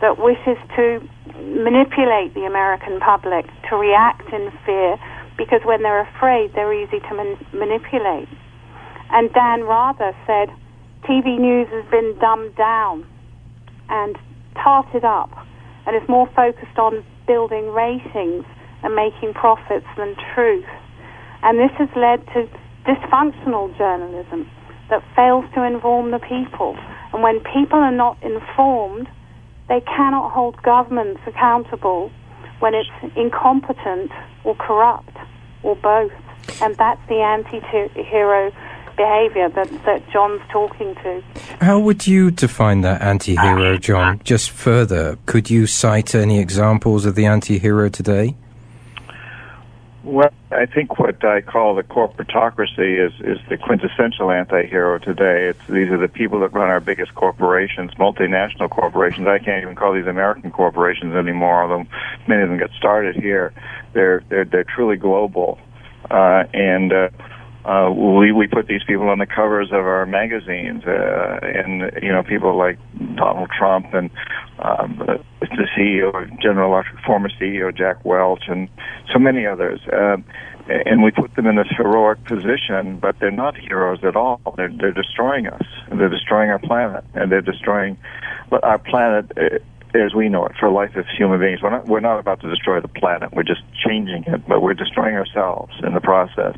that 0.02 0.20
wishes 0.20 0.58
to 0.76 1.08
manipulate 1.40 2.34
the 2.34 2.44
American 2.46 3.00
public 3.00 3.46
to 3.70 3.78
react 3.78 4.28
in 4.34 4.52
fear 4.66 4.98
because 5.38 5.62
when 5.64 5.82
they're 5.84 6.02
afraid, 6.02 6.54
they're 6.54 6.74
easy 6.74 7.00
to 7.00 7.14
man- 7.16 7.46
manipulate. 7.54 8.28
And 9.10 9.32
Dan 9.34 9.64
Rather 9.64 10.16
said, 10.28 10.52
TV 11.04 11.40
news 11.40 11.68
has 11.70 11.86
been 11.90 12.16
dumbed 12.20 12.56
down 12.56 13.06
and 13.90 14.16
tarted 14.56 15.04
up 15.04 15.32
and 15.86 15.96
is 15.96 16.08
more 16.08 16.30
focused 16.36 16.78
on 16.78 17.04
building 17.28 17.74
ratings 17.74 18.46
and 18.84 18.96
making 18.96 19.34
profits 19.34 19.86
than 19.98 20.16
truth. 20.34 20.66
And 21.44 21.58
this 21.58 21.72
has 21.78 21.90
led 21.96 22.26
to 22.34 22.48
dysfunctional 22.86 23.76
journalism 23.78 24.50
that 24.90 25.04
fails 25.16 25.46
to 25.56 25.64
inform 25.64 26.12
the 26.12 26.20
people. 26.20 26.78
And 27.14 27.24
when 27.24 27.40
people 27.40 27.80
are 27.80 27.92
not 27.92 28.22
informed, 28.22 29.08
they 29.70 29.82
cannot 29.82 30.32
hold 30.32 30.62
governments 30.62 31.22
accountable 31.26 32.12
when 32.60 32.74
it's 32.76 32.90
incompetent 33.16 34.12
or 34.44 34.56
corrupt 34.56 35.16
or 35.64 35.76
both. 35.76 36.12
And 36.62 36.76
that's 36.76 37.02
the 37.08 37.22
anti-hero 37.22 38.52
behavior 39.02 39.50
that, 39.50 39.70
that 39.86 40.10
John's 40.12 40.42
talking 40.52 40.94
to. 40.96 41.24
How 41.60 41.80
would 41.80 42.06
you 42.06 42.32
define 42.32 42.82
that 42.82 43.02
anti 43.02 43.36
hero, 43.36 43.78
John? 43.78 44.22
Just 44.24 44.52
further, 44.52 45.18
could 45.26 45.50
you 45.50 45.66
cite 45.68 46.14
any 46.14 46.40
examples 46.40 47.06
of 47.06 47.16
the 47.16 47.26
anti 47.26 47.58
hero 47.58 47.90
today? 47.90 48.36
Well, 50.04 50.32
I 50.52 50.66
think 50.66 50.98
what 50.98 51.24
I 51.24 51.42
call 51.42 51.76
the 51.76 51.84
corporatocracy 51.84 53.06
is, 53.06 53.14
is 53.22 53.38
the 53.50 53.58
quintessential 53.58 54.32
anti-hero 54.32 54.98
today. 54.98 55.50
It's, 55.50 55.60
these 55.70 55.90
are 55.92 55.98
the 55.98 56.08
people 56.08 56.40
that 56.40 56.54
run 56.54 56.70
our 56.70 56.80
biggest 56.80 57.14
corporations, 57.14 57.92
multinational 58.00 58.68
corporations. 58.68 59.28
I 59.28 59.38
can't 59.38 59.62
even 59.62 59.76
call 59.76 59.94
these 59.94 60.08
American 60.08 60.50
corporations 60.50 61.14
anymore, 61.14 61.62
although 61.62 61.86
many 62.28 62.42
of 62.42 62.50
them 62.50 62.58
get 62.58 62.72
started 62.80 63.16
here. 63.16 63.54
They're, 63.94 64.24
they're, 64.28 64.46
they're 64.46 64.64
truly 64.64 64.98
global. 64.98 65.60
Uh, 66.10 66.46
and, 66.52 66.92
uh, 66.92 67.10
uh, 67.66 67.92
we 67.92 68.32
we 68.32 68.48
put 68.48 68.68
these 68.68 68.84
people 68.84 69.10
on 69.10 69.20
the 69.20 69.26
covers 69.26 69.68
of 69.72 69.86
our 69.86 70.06
magazines, 70.06 70.84
uh, 70.86 71.40
and 71.42 71.92
you 72.02 72.12
know 72.12 72.24
people 72.24 72.58
like 72.58 72.80
Donald 73.16 73.50
Trump 73.58 73.94
and 73.94 74.10
um, 74.60 74.98
the 75.40 75.68
CEO, 75.78 76.10
of 76.10 76.40
General 76.40 76.74
Electric, 76.74 77.04
former 77.06 77.30
CEO 77.30 77.76
Jack 77.76 78.04
Welch, 78.04 78.44
and 78.48 78.68
so 79.12 79.20
many 79.20 79.46
others. 79.46 79.80
Uh, 79.92 80.18
and 80.68 81.04
we 81.04 81.12
put 81.12 81.36
them 81.36 81.48
in 81.48 81.56
this 81.56 81.68
heroic 81.76 82.24
position, 82.26 82.98
but 83.00 83.20
they're 83.20 83.32
not 83.32 83.58
heroes 83.58 84.04
at 84.04 84.16
all. 84.16 84.40
They're, 84.56 84.72
they're 84.72 84.92
destroying 84.92 85.48
us. 85.48 85.66
They're 85.92 86.10
destroying 86.10 86.50
our 86.50 86.60
planet, 86.60 87.04
and 87.14 87.32
they're 87.32 87.42
destroying 87.42 87.98
our 88.52 88.78
planet 88.78 89.32
uh, 89.38 89.58
as 89.94 90.14
we 90.14 90.30
know 90.30 90.46
it 90.46 90.54
for 90.60 90.70
life 90.70 90.92
as 90.96 91.06
human 91.18 91.40
beings. 91.40 91.62
We're 91.62 91.72
not, 91.72 91.88
we're 91.88 92.00
not 92.00 92.20
about 92.20 92.42
to 92.42 92.50
destroy 92.50 92.80
the 92.80 92.88
planet. 92.88 93.34
We're 93.34 93.44
just 93.44 93.62
changing 93.86 94.24
it, 94.28 94.48
but 94.48 94.62
we're 94.62 94.74
destroying 94.74 95.16
ourselves 95.16 95.74
in 95.84 95.94
the 95.94 96.02
process. 96.02 96.56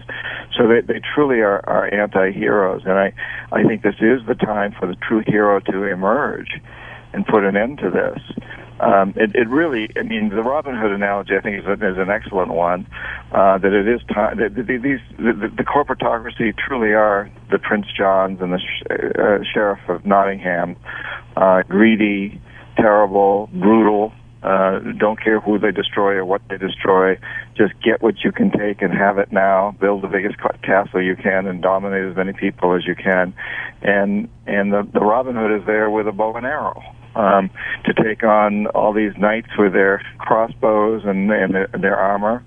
So 0.57 0.67
they, 0.67 0.81
they 0.81 1.01
truly 1.13 1.39
are, 1.39 1.67
are 1.67 1.93
anti-heroes. 1.93 2.83
And 2.85 2.93
I, 2.93 3.13
I 3.51 3.63
think 3.63 3.81
this 3.81 3.95
is 3.99 4.25
the 4.27 4.35
time 4.35 4.73
for 4.79 4.87
the 4.87 4.95
true 4.95 5.23
hero 5.25 5.59
to 5.59 5.83
emerge 5.83 6.61
and 7.13 7.25
put 7.25 7.43
an 7.43 7.55
end 7.55 7.79
to 7.79 7.89
this. 7.89 8.19
Um, 8.79 9.13
it, 9.15 9.35
it 9.35 9.47
really, 9.47 9.89
I 9.95 10.01
mean, 10.01 10.29
the 10.29 10.41
Robin 10.41 10.75
Hood 10.75 10.91
analogy, 10.91 11.35
I 11.37 11.41
think, 11.41 11.59
is, 11.59 11.65
a, 11.65 11.73
is 11.73 11.97
an 11.97 12.09
excellent 12.09 12.51
one. 12.51 12.87
Uh, 13.31 13.57
that 13.59 13.71
it 13.71 13.87
is 13.87 14.01
time 14.13 14.37
that 14.37 14.55
these 14.55 14.99
the, 15.17 15.51
the 15.55 15.63
corporatocracy 15.63 16.55
truly 16.57 16.91
are 16.93 17.31
the 17.49 17.59
Prince 17.59 17.85
Johns 17.95 18.41
and 18.41 18.51
the 18.51 18.59
sh- 18.59 18.83
uh, 18.91 19.43
sheriff 19.53 19.79
of 19.87 20.05
Nottingham, 20.05 20.75
uh, 21.37 21.63
greedy, 21.69 22.41
terrible, 22.77 23.49
brutal. 23.53 24.13
Uh, 24.41 24.79
don't 24.97 25.21
care 25.21 25.39
who 25.39 25.57
they 25.57 25.71
destroy 25.71 26.15
or 26.15 26.25
what 26.25 26.41
they 26.49 26.57
destroy. 26.57 27.17
Just 27.55 27.73
get 27.81 28.01
what 28.01 28.15
you 28.25 28.31
can 28.33 28.51
take 28.51 28.81
and 28.81 28.93
have 28.93 29.17
it 29.17 29.31
now. 29.31 29.73
Build 29.79 30.01
the 30.01 30.07
biggest 30.07 30.35
castle 30.61 31.01
you 31.01 31.15
can 31.15 31.47
and 31.47 31.61
dominate 31.61 32.03
as 32.11 32.15
many 32.15 32.33
people 32.33 32.75
as 32.75 32.85
you 32.85 32.93
can. 32.93 33.33
And 33.81 34.27
and 34.45 34.73
the, 34.73 34.85
the 34.91 34.99
Robin 34.99 35.35
Hood 35.35 35.61
is 35.61 35.65
there 35.65 35.89
with 35.89 36.07
a 36.09 36.11
bow 36.11 36.35
and 36.35 36.45
arrow 36.45 36.83
um, 37.15 37.49
to 37.85 37.93
take 37.93 38.23
on 38.23 38.67
all 38.67 38.91
these 38.91 39.15
knights 39.17 39.49
with 39.57 39.73
their 39.73 40.01
crossbows 40.17 41.03
and, 41.05 41.31
and 41.31 41.53
their, 41.53 41.67
their 41.67 41.97
armor. 41.97 42.43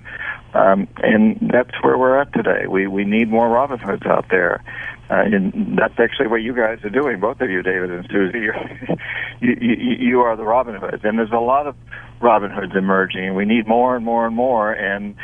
Um, 0.54 0.88
and 0.98 1.50
that's 1.52 1.72
where 1.82 1.98
we're 1.98 2.20
at 2.20 2.32
today. 2.32 2.66
We 2.66 2.86
we 2.86 3.04
need 3.04 3.28
more 3.28 3.48
Robin 3.48 3.78
Hoods 3.78 4.06
out 4.06 4.26
there. 4.30 4.62
Uh, 5.08 5.22
and 5.22 5.78
that's 5.78 5.94
actually 5.98 6.26
what 6.26 6.42
you 6.42 6.54
guys 6.54 6.78
are 6.82 6.90
doing, 6.90 7.20
both 7.20 7.40
of 7.40 7.48
you, 7.48 7.62
David 7.62 7.90
and 7.90 8.08
Susie. 8.10 8.38
you, 9.40 9.56
you, 9.60 9.96
you 9.98 10.20
are 10.20 10.36
the 10.36 10.44
Robin 10.44 10.74
Hoods, 10.74 11.04
and 11.04 11.18
there's 11.18 11.30
a 11.30 11.38
lot 11.38 11.66
of 11.66 11.76
Robin 12.20 12.50
Hoods 12.50 12.72
emerging. 12.74 13.34
We 13.34 13.44
need 13.44 13.68
more 13.68 13.94
and 13.94 14.04
more 14.04 14.26
and 14.26 14.34
more, 14.34 14.72
and 14.72 15.14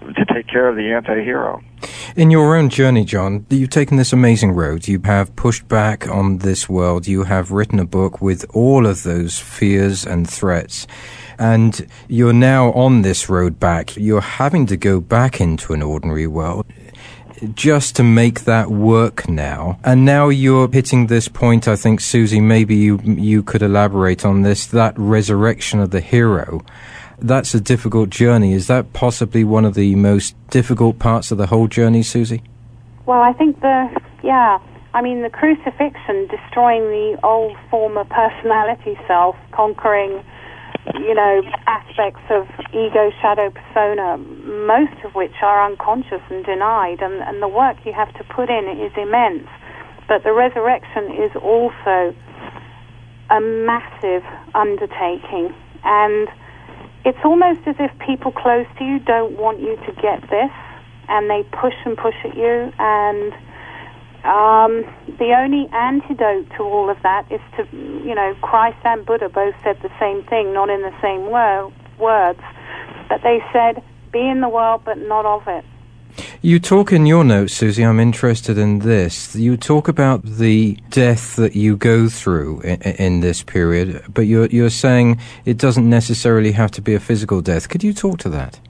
to 0.00 0.24
take 0.26 0.46
care 0.46 0.68
of 0.68 0.76
the 0.76 0.92
anti-hero. 0.92 1.62
In 2.16 2.30
your 2.30 2.56
own 2.56 2.68
journey, 2.68 3.04
John, 3.04 3.46
you've 3.50 3.70
taken 3.70 3.96
this 3.96 4.12
amazing 4.12 4.52
road. 4.52 4.86
You 4.86 5.00
have 5.04 5.34
pushed 5.36 5.66
back 5.68 6.08
on 6.08 6.38
this 6.38 6.68
world. 6.68 7.06
You 7.06 7.24
have 7.24 7.50
written 7.50 7.78
a 7.78 7.84
book 7.84 8.20
with 8.20 8.44
all 8.54 8.86
of 8.86 9.02
those 9.02 9.38
fears 9.38 10.06
and 10.06 10.28
threats. 10.28 10.86
And 11.38 11.86
you're 12.08 12.32
now 12.32 12.72
on 12.72 13.02
this 13.02 13.28
road 13.28 13.58
back. 13.58 13.96
You're 13.96 14.20
having 14.20 14.66
to 14.66 14.76
go 14.76 15.00
back 15.00 15.40
into 15.40 15.72
an 15.72 15.82
ordinary 15.82 16.26
world 16.26 16.66
just 17.54 17.96
to 17.96 18.02
make 18.02 18.44
that 18.44 18.70
work 18.70 19.28
now. 19.28 19.78
And 19.84 20.04
now 20.04 20.28
you're 20.28 20.70
hitting 20.70 21.06
this 21.06 21.28
point, 21.28 21.68
I 21.68 21.76
think, 21.76 22.00
Susie, 22.00 22.40
maybe 22.40 22.74
you, 22.74 23.00
you 23.04 23.42
could 23.42 23.62
elaborate 23.62 24.24
on 24.24 24.42
this, 24.42 24.66
that 24.66 24.94
resurrection 24.98 25.80
of 25.80 25.90
the 25.90 26.00
hero. 26.00 26.64
That's 27.18 27.54
a 27.54 27.60
difficult 27.60 28.10
journey. 28.10 28.52
Is 28.52 28.66
that 28.66 28.92
possibly 28.92 29.44
one 29.44 29.64
of 29.64 29.74
the 29.74 29.94
most 29.94 30.34
difficult 30.50 30.98
parts 30.98 31.30
of 31.30 31.38
the 31.38 31.46
whole 31.46 31.68
journey, 31.68 32.02
Susie? 32.02 32.42
Well, 33.06 33.20
I 33.20 33.32
think 33.32 33.60
the, 33.60 34.00
yeah, 34.22 34.58
I 34.94 35.02
mean, 35.02 35.22
the 35.22 35.30
crucifixion, 35.30 36.28
destroying 36.28 36.82
the 36.82 37.18
old 37.22 37.56
former 37.70 38.04
personality 38.04 38.98
self, 39.06 39.36
conquering 39.52 40.24
you 40.92 41.14
know, 41.14 41.42
aspects 41.66 42.22
of 42.30 42.46
ego, 42.70 43.10
shadow, 43.20 43.50
persona, 43.50 44.18
most 44.18 45.04
of 45.04 45.14
which 45.14 45.32
are 45.42 45.64
unconscious 45.64 46.20
and 46.30 46.44
denied, 46.44 47.00
and, 47.00 47.14
and 47.22 47.40
the 47.42 47.48
work 47.48 47.76
you 47.84 47.92
have 47.92 48.12
to 48.14 48.24
put 48.24 48.50
in 48.50 48.68
is 48.68 48.92
immense. 48.96 49.48
But 50.08 50.22
the 50.24 50.32
resurrection 50.32 51.12
is 51.12 51.32
also 51.36 52.14
a 53.30 53.40
massive 53.40 54.22
undertaking, 54.54 55.54
and 55.84 56.28
it's 57.04 57.18
almost 57.24 57.60
as 57.66 57.76
if 57.78 57.90
people 58.04 58.32
close 58.32 58.66
to 58.78 58.84
you 58.84 58.98
don't 58.98 59.38
want 59.38 59.60
you 59.60 59.76
to 59.76 59.92
get 60.00 60.20
this, 60.28 60.52
and 61.08 61.30
they 61.30 61.42
push 61.50 61.74
and 61.84 61.96
push 61.96 62.14
at 62.24 62.36
you, 62.36 62.72
and 62.78 63.32
um, 64.24 64.84
the 65.18 65.34
only 65.36 65.68
antidote 65.72 66.48
to 66.56 66.62
all 66.62 66.88
of 66.88 66.96
that 67.02 67.30
is 67.30 67.40
to, 67.56 67.76
you 67.76 68.14
know, 68.14 68.34
Christ 68.40 68.78
and 68.84 69.04
Buddha 69.04 69.28
both 69.28 69.54
said 69.62 69.76
the 69.82 69.90
same 70.00 70.22
thing, 70.24 70.54
not 70.54 70.70
in 70.70 70.80
the 70.80 70.94
same 71.02 71.26
wor- 71.26 71.70
words, 71.98 72.40
but 73.08 73.22
they 73.22 73.44
said, 73.52 73.82
be 74.12 74.26
in 74.26 74.40
the 74.40 74.48
world 74.48 74.82
but 74.84 74.96
not 74.96 75.26
of 75.26 75.46
it. 75.46 75.64
You 76.40 76.58
talk 76.58 76.92
in 76.92 77.06
your 77.06 77.24
notes, 77.24 77.54
Susie, 77.54 77.82
I'm 77.82 78.00
interested 78.00 78.56
in 78.56 78.78
this. 78.78 79.34
You 79.34 79.56
talk 79.56 79.88
about 79.88 80.22
the 80.24 80.78
death 80.88 81.36
that 81.36 81.56
you 81.56 81.76
go 81.76 82.08
through 82.08 82.60
in, 82.60 82.80
in, 82.82 83.20
this 83.20 83.42
period, 83.42 84.04
but 84.12 84.22
you're, 84.22 84.46
you're 84.46 84.70
saying 84.70 85.20
it 85.44 85.58
doesn't 85.58 85.88
necessarily 85.88 86.52
have 86.52 86.70
to 86.72 86.82
be 86.82 86.94
a 86.94 87.00
physical 87.00 87.40
death. 87.40 87.68
Could 87.68 87.82
you 87.82 87.92
talk 87.92 88.18
to 88.20 88.28
that? 88.30 88.60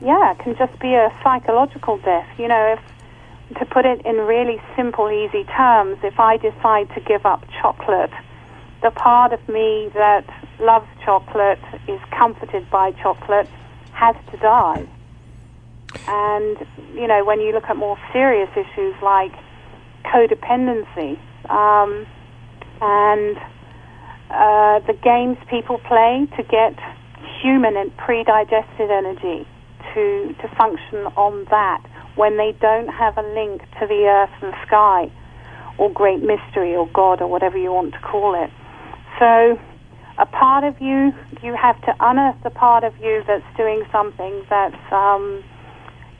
Yeah, 0.00 0.32
it 0.32 0.38
can 0.40 0.54
just 0.56 0.78
be 0.80 0.94
a 0.94 1.08
psychological 1.22 1.96
death. 1.98 2.28
You 2.38 2.48
know, 2.48 2.76
if 2.76 2.80
to 3.54 3.64
put 3.66 3.84
it 3.84 4.04
in 4.04 4.16
really 4.16 4.60
simple, 4.76 5.10
easy 5.10 5.44
terms, 5.44 5.98
if 6.02 6.18
I 6.18 6.36
decide 6.36 6.88
to 6.94 7.00
give 7.00 7.24
up 7.26 7.44
chocolate, 7.60 8.10
the 8.82 8.90
part 8.90 9.32
of 9.32 9.40
me 9.48 9.90
that 9.94 10.24
loves 10.60 10.86
chocolate, 11.04 11.60
is 11.88 12.00
comforted 12.10 12.68
by 12.70 12.92
chocolate, 12.92 13.48
has 13.92 14.16
to 14.30 14.36
die. 14.38 14.86
And, 16.08 16.56
you 16.94 17.06
know, 17.06 17.24
when 17.24 17.40
you 17.40 17.52
look 17.52 17.64
at 17.68 17.76
more 17.76 17.98
serious 18.12 18.50
issues 18.56 18.94
like 19.02 19.32
codependency 20.04 21.18
um, 21.48 22.06
and 22.80 23.36
uh, 24.30 24.80
the 24.86 24.98
games 25.02 25.36
people 25.48 25.78
play 25.78 26.26
to 26.36 26.42
get 26.42 26.78
human 27.40 27.76
and 27.76 27.96
pre-digested 27.96 28.90
energy 28.90 29.46
to, 29.94 30.34
to 30.40 30.48
function 30.56 31.06
on 31.16 31.44
that 31.50 31.82
when 32.14 32.36
they 32.36 32.52
don't 32.60 32.88
have 32.88 33.16
a 33.18 33.22
link 33.22 33.62
to 33.80 33.86
the 33.86 34.04
earth 34.06 34.42
and 34.42 34.54
sky 34.66 35.10
or 35.78 35.90
great 35.90 36.20
mystery 36.22 36.74
or 36.74 36.86
God 36.88 37.20
or 37.20 37.28
whatever 37.28 37.56
you 37.56 37.72
want 37.72 37.92
to 37.94 38.00
call 38.00 38.34
it. 38.42 38.50
So, 39.18 39.58
a 40.18 40.26
part 40.26 40.64
of 40.64 40.80
you, 40.80 41.12
you 41.42 41.56
have 41.56 41.80
to 41.82 41.94
unearth 42.00 42.42
the 42.42 42.50
part 42.50 42.84
of 42.84 42.96
you 42.98 43.24
that's 43.26 43.44
doing 43.56 43.82
something 43.90 44.44
that's 44.50 44.92
um, 44.92 45.42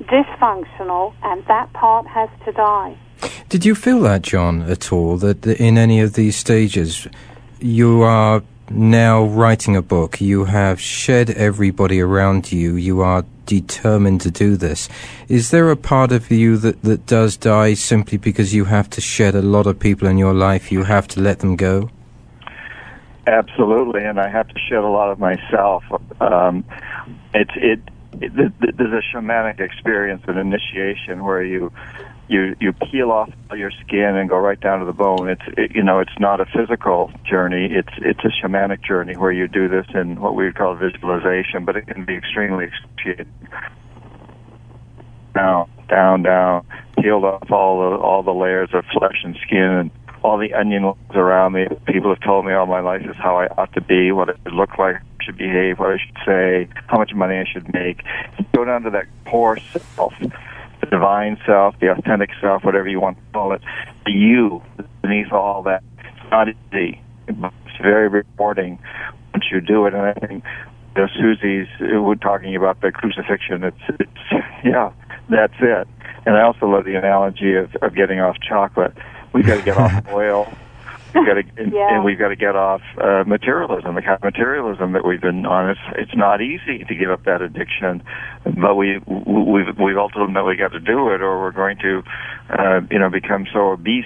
dysfunctional, 0.05 1.14
and 1.22 1.45
that 1.47 1.72
part 1.72 2.07
has 2.07 2.28
to 2.45 2.53
die. 2.53 2.97
Did 3.49 3.64
you 3.64 3.74
feel 3.74 4.01
that, 4.01 4.22
John, 4.22 4.62
at 4.62 4.93
all, 4.93 5.18
that 5.18 5.47
in 5.47 5.76
any 5.76 6.01
of 6.01 6.14
these 6.14 6.36
stages 6.36 7.07
you 7.61 8.03
are 8.03 8.43
now 8.74 9.24
writing 9.24 9.76
a 9.76 9.82
book, 9.82 10.20
you 10.20 10.44
have 10.44 10.80
shed 10.80 11.30
everybody 11.30 12.00
around 12.00 12.52
you, 12.52 12.76
you 12.76 13.00
are 13.00 13.24
determined 13.46 14.20
to 14.22 14.30
do 14.30 14.56
this. 14.56 14.88
Is 15.28 15.50
there 15.50 15.70
a 15.70 15.76
part 15.76 16.12
of 16.12 16.30
you 16.30 16.56
that, 16.58 16.82
that 16.82 17.06
does 17.06 17.36
die 17.36 17.74
simply 17.74 18.18
because 18.18 18.54
you 18.54 18.64
have 18.66 18.88
to 18.90 19.00
shed 19.00 19.34
a 19.34 19.42
lot 19.42 19.66
of 19.66 19.78
people 19.78 20.08
in 20.08 20.18
your 20.18 20.34
life, 20.34 20.72
you 20.72 20.84
have 20.84 21.08
to 21.08 21.20
let 21.20 21.40
them 21.40 21.56
go? 21.56 21.90
Absolutely, 23.26 24.04
and 24.04 24.18
I 24.18 24.28
have 24.28 24.48
to 24.48 24.58
shed 24.58 24.78
a 24.78 24.88
lot 24.88 25.10
of 25.12 25.18
myself. 25.18 25.84
Um, 26.20 26.64
it's 27.34 27.52
it, 27.56 27.80
it, 28.20 28.32
it, 28.36 28.76
there's 28.76 28.92
a 28.92 29.16
shamanic 29.16 29.60
experience, 29.60 30.22
an 30.26 30.38
initiation 30.38 31.24
where 31.24 31.42
you 31.42 31.72
you 32.28 32.56
you 32.60 32.72
peel 32.72 33.10
off 33.10 33.30
your 33.54 33.70
skin 33.70 34.16
and 34.16 34.28
go 34.28 34.36
right 34.36 34.60
down 34.60 34.80
to 34.80 34.86
the 34.86 34.92
bone. 34.92 35.28
It's 35.28 35.42
it, 35.56 35.72
you 35.74 35.82
know 35.82 35.98
it's 35.98 36.18
not 36.18 36.40
a 36.40 36.46
physical 36.46 37.10
journey. 37.28 37.68
It's 37.70 37.92
it's 37.98 38.20
a 38.24 38.28
shamanic 38.28 38.82
journey 38.84 39.16
where 39.16 39.32
you 39.32 39.48
do 39.48 39.68
this 39.68 39.86
in 39.94 40.20
what 40.20 40.34
we 40.34 40.44
would 40.44 40.56
call 40.56 40.74
visualization, 40.74 41.64
but 41.64 41.76
it 41.76 41.86
can 41.86 42.04
be 42.04 42.14
extremely 42.14 42.66
excruciating. 42.66 43.32
Down, 45.34 45.70
down, 45.88 46.22
down, 46.22 46.66
peeled 46.98 47.24
off 47.24 47.50
all 47.50 47.90
the 47.90 47.96
all 47.96 48.22
the 48.22 48.34
layers 48.34 48.70
of 48.72 48.84
flesh 48.92 49.20
and 49.24 49.36
skin 49.46 49.58
and 49.58 49.90
all 50.22 50.38
the 50.38 50.54
onion 50.54 50.94
around 51.14 51.52
me. 51.52 51.66
People 51.86 52.10
have 52.10 52.20
told 52.20 52.46
me 52.46 52.52
all 52.52 52.66
my 52.66 52.80
life 52.80 53.02
is 53.02 53.16
how 53.16 53.36
I 53.36 53.46
ought 53.46 53.72
to 53.74 53.80
be, 53.80 54.12
what 54.12 54.28
it 54.28 54.36
should 54.44 54.54
look 54.54 54.78
like, 54.78 54.96
should 55.20 55.36
behave, 55.36 55.78
what 55.78 55.90
I 55.90 55.98
should 55.98 56.16
say, 56.24 56.68
how 56.86 56.98
much 56.98 57.12
money 57.12 57.38
I 57.38 57.44
should 57.44 57.72
make. 57.72 58.04
Go 58.54 58.64
down 58.64 58.82
to 58.82 58.90
that 58.90 59.06
core 59.26 59.58
self 59.96 60.14
the 60.83 60.87
divine 60.91 61.39
self, 61.47 61.74
the 61.80 61.91
authentic 61.91 62.30
self, 62.41 62.64
whatever 62.64 62.89
you 62.89 63.01
want 63.01 63.16
to 63.16 63.22
call 63.33 63.53
it, 63.53 63.62
the 64.05 64.12
you 64.12 64.62
beneath 65.01 65.33
all 65.33 65.62
that. 65.62 65.83
It's 65.99 66.30
not 66.30 66.49
easy. 66.49 67.01
but 67.26 67.53
It's 67.66 67.80
very 67.80 68.09
rewarding 68.09 68.78
once 69.33 69.45
you 69.51 69.61
do 69.61 69.87
it. 69.87 69.95
And 69.95 70.03
I 70.03 70.12
think 70.14 70.45
you 70.97 71.03
know, 71.03 71.09
Susie's 71.14 71.68
uh, 71.80 72.03
we're 72.03 72.16
talking 72.16 72.55
about 72.57 72.80
the 72.80 72.91
crucifixion. 72.93 73.64
It's, 73.64 74.01
it's 74.01 74.11
yeah, 74.64 74.93
that's 75.30 75.55
it. 75.61 75.89
And 76.26 76.37
I 76.37 76.43
also 76.43 76.66
love 76.66 76.85
the 76.85 76.97
analogy 76.97 77.55
of, 77.55 77.74
of 77.76 77.95
getting 77.95 78.20
off 78.20 78.37
chocolate. 78.47 78.93
We've 79.33 79.47
got 79.47 79.59
to 79.59 79.62
get 79.62 79.76
off 79.76 80.07
oil. 80.12 80.53
We've 81.14 81.26
got 81.26 81.34
to, 81.34 81.44
and, 81.62 81.72
Yeah. 81.72 81.94
and 81.94 82.04
we've 82.04 82.18
got 82.18 82.28
to 82.28 82.36
get 82.36 82.56
off 82.56 82.80
uh, 82.98 83.24
materialism, 83.26 83.94
the 83.94 84.02
kind 84.02 84.14
of 84.14 84.22
materialism 84.22 84.92
that 84.92 85.04
we've 85.04 85.20
been 85.20 85.44
on. 85.44 85.70
It's, 85.70 85.80
it's 85.96 86.16
not 86.16 86.40
easy 86.40 86.84
to 86.84 86.94
give 86.94 87.10
up 87.10 87.24
that 87.24 87.42
addiction, 87.42 88.02
but 88.44 88.74
we 88.76 88.98
we've 89.06 89.78
we've 89.78 89.98
ultimately 89.98 90.56
got 90.56 90.72
to 90.72 90.80
do 90.80 91.10
it, 91.10 91.20
or 91.20 91.40
we're 91.40 91.52
going 91.52 91.76
to, 91.78 92.02
uh, 92.50 92.80
you 92.90 92.98
know, 92.98 93.10
become 93.10 93.46
so 93.52 93.72
obese 93.72 94.04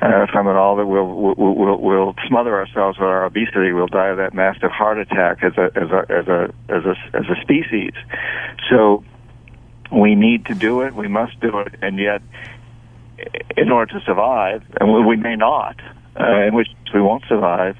uh, 0.00 0.26
from 0.32 0.48
it 0.48 0.56
all 0.56 0.76
that 0.76 0.86
we'll, 0.86 1.06
we'll 1.06 1.54
we'll 1.54 1.76
we'll 1.78 2.14
smother 2.26 2.54
ourselves 2.56 2.98
with 2.98 3.08
our 3.08 3.24
obesity. 3.26 3.72
We'll 3.72 3.86
die 3.88 4.08
of 4.08 4.16
that 4.16 4.32
massive 4.34 4.70
heart 4.70 4.98
attack 4.98 5.44
as 5.44 5.52
a 5.58 5.70
as 5.76 5.90
a 5.90 6.06
as 6.10 6.26
a 6.28 6.52
as 6.70 6.84
a 6.84 7.16
as 7.16 7.24
a 7.28 7.40
species. 7.42 7.92
So 8.70 9.04
we 9.92 10.14
need 10.14 10.46
to 10.46 10.54
do 10.54 10.82
it. 10.82 10.94
We 10.94 11.08
must 11.08 11.38
do 11.40 11.58
it, 11.58 11.74
and 11.82 11.98
yet, 11.98 12.22
in 13.56 13.70
order 13.70 13.98
to 13.98 14.04
survive, 14.06 14.62
and 14.80 14.92
we, 14.92 15.04
we 15.04 15.16
may 15.16 15.36
not, 15.36 15.76
uh, 16.18 16.42
in 16.46 16.54
which 16.54 16.68
we 16.94 17.00
won't 17.00 17.24
survive, 17.28 17.76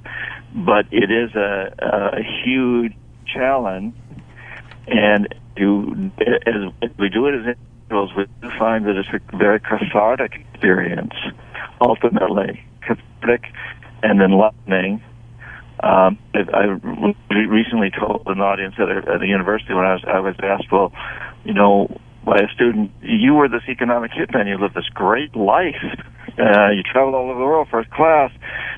but 0.54 0.86
it 0.90 1.10
is 1.10 1.34
a, 1.34 1.72
a 1.78 2.22
huge 2.44 2.94
challenge. 3.26 3.94
And 4.86 5.28
as, 5.56 6.72
as 6.82 6.90
we 6.98 7.08
do 7.08 7.26
it 7.26 7.34
as 7.34 7.56
individuals, 7.56 8.10
we 8.16 8.26
do 8.42 8.50
find 8.58 8.86
that 8.86 8.96
it's 8.96 9.08
a 9.12 9.36
very 9.36 9.60
cathartic 9.60 10.32
experience, 10.34 11.14
ultimately 11.80 12.62
cathartic 12.80 13.44
and 14.02 14.20
enlightening. 14.20 15.02
Um, 15.82 16.18
I, 16.34 16.40
I 16.52 16.64
re- 16.64 17.46
recently 17.46 17.90
told 17.90 18.22
an 18.26 18.40
audience 18.40 18.74
at 18.78 18.88
a, 18.88 19.14
at 19.14 19.22
a 19.22 19.26
university 19.26 19.72
when 19.72 19.84
I 19.84 19.94
was 19.94 20.04
I 20.06 20.20
was 20.20 20.34
asked, 20.42 20.70
well, 20.70 20.92
you 21.44 21.54
know, 21.54 21.88
by 22.24 22.36
a 22.36 22.48
student, 22.54 22.90
you 23.00 23.34
were 23.34 23.48
this 23.48 23.62
economic 23.68 24.12
hitman. 24.12 24.46
You 24.46 24.58
lived 24.58 24.74
this 24.74 24.88
great 24.92 25.34
life. 25.34 25.82
Uh, 26.38 26.70
you 26.70 26.82
traveled 26.82 27.14
all 27.14 27.30
over 27.30 27.38
the 27.38 27.44
world, 27.44 27.68
first 27.70 27.90
class. 27.90 28.30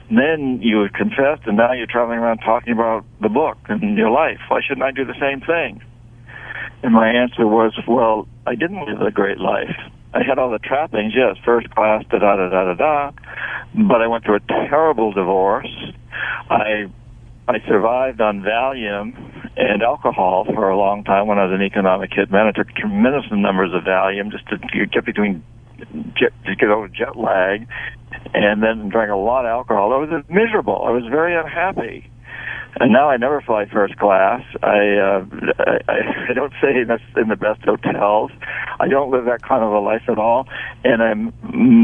And 0.09 0.19
then 0.19 0.61
you 0.63 0.89
confessed, 0.95 1.47
and 1.47 1.57
now 1.57 1.73
you're 1.73 1.87
traveling 1.87 2.19
around 2.19 2.39
talking 2.39 2.73
about 2.73 3.05
the 3.21 3.29
book 3.29 3.59
and 3.69 3.97
your 3.97 4.11
life. 4.11 4.39
Why 4.49 4.61
shouldn't 4.67 4.85
I 4.85 4.91
do 4.91 5.05
the 5.05 5.19
same 5.21 5.41
thing? 5.41 5.83
And 6.83 6.93
my 6.93 7.09
answer 7.09 7.47
was, 7.47 7.79
well, 7.87 8.27
I 8.47 8.55
didn't 8.55 8.85
live 8.87 9.01
a 9.01 9.11
great 9.11 9.39
life. 9.39 9.77
I 10.15 10.23
had 10.23 10.39
all 10.39 10.51
the 10.51 10.59
trappings, 10.59 11.15
yes, 11.17 11.37
first 11.45 11.71
class, 11.71 12.05
da 12.11 12.19
da 12.19 12.37
da 12.37 12.49
da 12.49 12.65
da 12.65 12.75
da. 12.75 13.11
But 13.75 14.03
I 14.03 14.07
went 14.07 14.25
through 14.25 14.37
a 14.37 14.69
terrible 14.69 15.13
divorce. 15.13 15.71
I 16.51 16.91
I 17.49 17.59
survived 17.67 18.21
on 18.21 18.43
Valium 18.43 19.15
and 19.57 19.83
alcohol 19.83 20.45
for 20.45 20.69
a 20.69 20.77
long 20.77 21.05
time 21.05 21.27
when 21.27 21.39
I 21.39 21.45
was 21.45 21.53
an 21.53 21.63
economic 21.63 22.11
hitman. 22.11 22.47
I 22.47 22.53
took 22.53 22.69
tremendous 22.75 23.25
numbers 23.33 23.71
of 23.75 23.83
Valium 23.83 24.31
just 24.31 24.47
to 24.49 24.59
get 24.87 25.05
between 25.05 25.43
jet, 26.17 26.33
to 26.47 26.55
get 26.55 26.69
over 26.69 26.89
jet 26.89 27.17
lag, 27.17 27.67
and 28.33 28.63
then 28.63 28.89
drank 28.89 29.11
a 29.11 29.17
lot 29.17 29.45
of 29.45 29.51
alcohol. 29.51 29.93
I 29.93 29.97
was 29.97 30.25
miserable. 30.29 30.85
I 30.87 30.91
was 30.91 31.05
very 31.11 31.37
unhappy. 31.37 32.11
And 32.81 32.93
now 32.93 33.11
I 33.11 33.19
never 33.19 33.41
fly 33.43 33.67
first 33.67 33.97
class. 33.97 34.43
I 34.63 34.97
uh, 34.97 35.25
I, 35.59 36.31
I 36.31 36.33
don't 36.35 36.53
stay 36.59 36.81
in 36.81 36.89
the, 37.29 37.37
best 37.37 37.63
hotels. 37.63 38.31
I 38.81 38.89
don't 38.89 39.11
live 39.11 39.27
that 39.27 39.43
kind 39.43 39.63
of 39.63 39.73
a 39.73 39.79
life 39.79 40.05
at 40.09 40.19
all, 40.19 40.49
and 40.83 41.03
I'm 41.03 41.33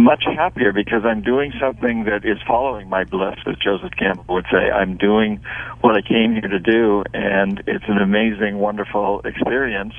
much 0.04 0.24
happier 0.24 0.72
because 0.72 1.04
I'm 1.04 1.22
doing 1.22 1.52
something 1.60 2.04
that 2.04 2.24
is 2.24 2.38
following 2.46 2.88
my 2.88 3.04
bliss, 3.04 3.36
as 3.46 3.56
Joseph 3.56 3.92
Campbell 3.98 4.34
would 4.34 4.46
say. 4.50 4.70
I'm 4.70 4.96
doing 4.96 5.40
what 5.82 5.94
I 5.94 6.00
came 6.00 6.32
here 6.32 6.48
to 6.48 6.58
do, 6.58 7.04
and 7.12 7.62
it's 7.66 7.84
an 7.86 7.98
amazing, 7.98 8.58
wonderful 8.58 9.20
experience. 9.24 9.94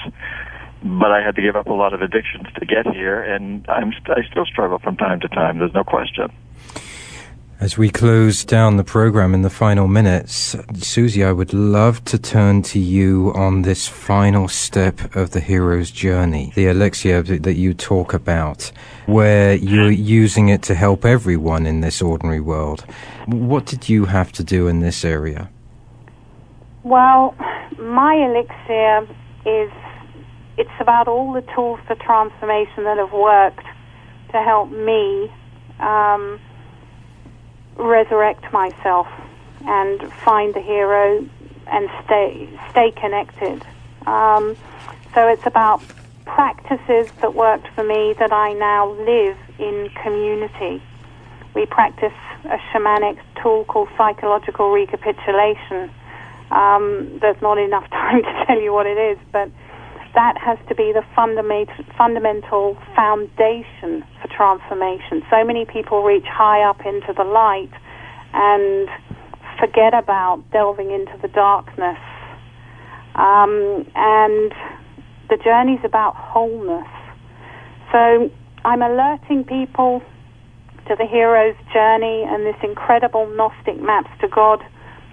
But 0.82 1.12
I 1.12 1.22
had 1.24 1.36
to 1.36 1.42
give 1.42 1.56
up 1.56 1.68
a 1.68 1.74
lot 1.74 1.94
of 1.94 2.02
addictions 2.02 2.48
to 2.58 2.66
get 2.66 2.88
here, 2.88 3.22
and 3.22 3.68
I'm 3.70 3.92
st- 3.92 4.18
I 4.18 4.30
still 4.32 4.46
struggle 4.46 4.80
from 4.80 4.98
time 4.98 5.20
to 5.20 5.28
time. 5.28 5.60
There's 5.60 5.74
no 5.74 5.84
question. 5.84 6.32
As 7.62 7.78
we 7.78 7.90
close 7.90 8.46
down 8.46 8.78
the 8.78 8.86
program 8.86 9.34
in 9.34 9.42
the 9.42 9.50
final 9.50 9.90
minutes, 9.90 10.56
Susie, 10.76 11.26
I 11.26 11.34
would 11.34 11.54
love 11.54 12.06
to 12.06 12.18
turn 12.18 12.62
to 12.62 12.80
you 12.80 13.34
on 13.36 13.64
this 13.64 13.86
final 13.86 14.48
step 14.48 15.14
of 15.14 15.32
the 15.32 15.42
hero's 15.42 15.92
journey, 15.92 16.54
the 16.56 16.68
elixir 16.68 17.22
that 17.22 17.56
you 17.56 17.74
talk 17.74 18.14
about, 18.14 18.72
where 19.08 19.56
you're 19.56 19.92
using 19.92 20.48
it 20.48 20.62
to 20.64 20.74
help 20.74 21.04
everyone 21.04 21.66
in 21.66 21.82
this 21.82 22.02
ordinary 22.02 22.40
world. 22.40 22.86
What 23.26 23.66
did 23.66 23.90
you 23.90 24.06
have 24.06 24.32
to 24.34 24.44
do 24.44 24.70
in 24.70 24.80
this 24.80 25.04
area? 25.04 25.50
Well, 26.84 27.36
my 27.78 28.16
elixir 28.16 29.14
is 29.46 29.70
it's 30.58 30.80
about 30.80 31.10
all 31.10 31.34
the 31.34 31.44
tools 31.54 31.82
for 31.88 31.96
transformation 31.96 32.86
that 32.86 32.98
have 32.98 33.12
worked 33.12 33.66
to 34.32 34.42
help 34.42 34.72
me 34.72 35.30
um, 35.82 36.40
resurrect 37.80 38.52
myself 38.52 39.08
and 39.66 40.12
find 40.26 40.54
the 40.54 40.62
hero 40.62 41.26
and 41.68 41.90
stay 42.06 42.50
stay 42.72 42.92
connected. 42.92 43.66
Um, 44.06 44.56
so 45.14 45.28
it's 45.28 45.46
about 45.46 45.82
practices 46.26 47.08
that 47.22 47.34
worked 47.34 47.68
for 47.76 47.84
me 47.84 48.14
that 48.20 48.32
I 48.32 48.54
now 48.54 48.92
live 48.92 49.38
in 49.58 49.90
community. 50.04 50.82
We 51.56 51.66
practice 51.66 52.14
a 52.46 52.58
shamanic 52.72 53.18
tool 53.42 53.66
called 53.66 53.90
psychological 53.98 54.72
recapitulation. 54.72 55.90
Um, 56.52 57.18
there's 57.22 57.42
not 57.42 57.58
enough 57.58 57.90
time 57.90 58.22
to 58.24 58.46
tell 58.46 58.62
you 58.62 58.74
what 58.74 58.86
it 58.86 58.98
is, 58.98 59.18
but 59.32 59.50
that 60.16 60.38
has 60.38 60.58
to 60.68 60.76
be 60.76 60.92
the 60.92 61.04
fundament, 61.16 61.70
fundamental 61.98 62.78
foundation 62.96 64.04
for 64.22 64.28
transformation. 64.36 65.24
So 65.30 65.44
many 65.44 65.66
people 65.66 66.04
reach 66.04 66.26
high 66.26 66.64
up 66.64 66.86
into 66.86 67.14
the 67.14 67.24
light 67.24 67.72
and 68.34 68.90
forget 69.60 69.94
about 69.94 70.44
delving 70.52 70.92
into 70.92 71.18
the 71.22 71.28
darkness. 71.28 72.00
Um, 73.16 73.86
and 73.96 74.54
the 75.30 75.38
journey's 75.44 75.84
about 75.84 76.16
wholeness. 76.16 76.88
So 77.92 78.32
I'm 78.66 78.82
alerting 78.82 79.44
people 79.44 80.02
to 80.88 80.96
the 80.96 81.06
hero's 81.06 81.56
journey 81.72 82.24
and 82.28 82.46
this 82.46 82.56
incredible 82.64 83.28
Gnostic 83.28 83.80
maps 83.80 84.10
to 84.22 84.28
God 84.28 84.64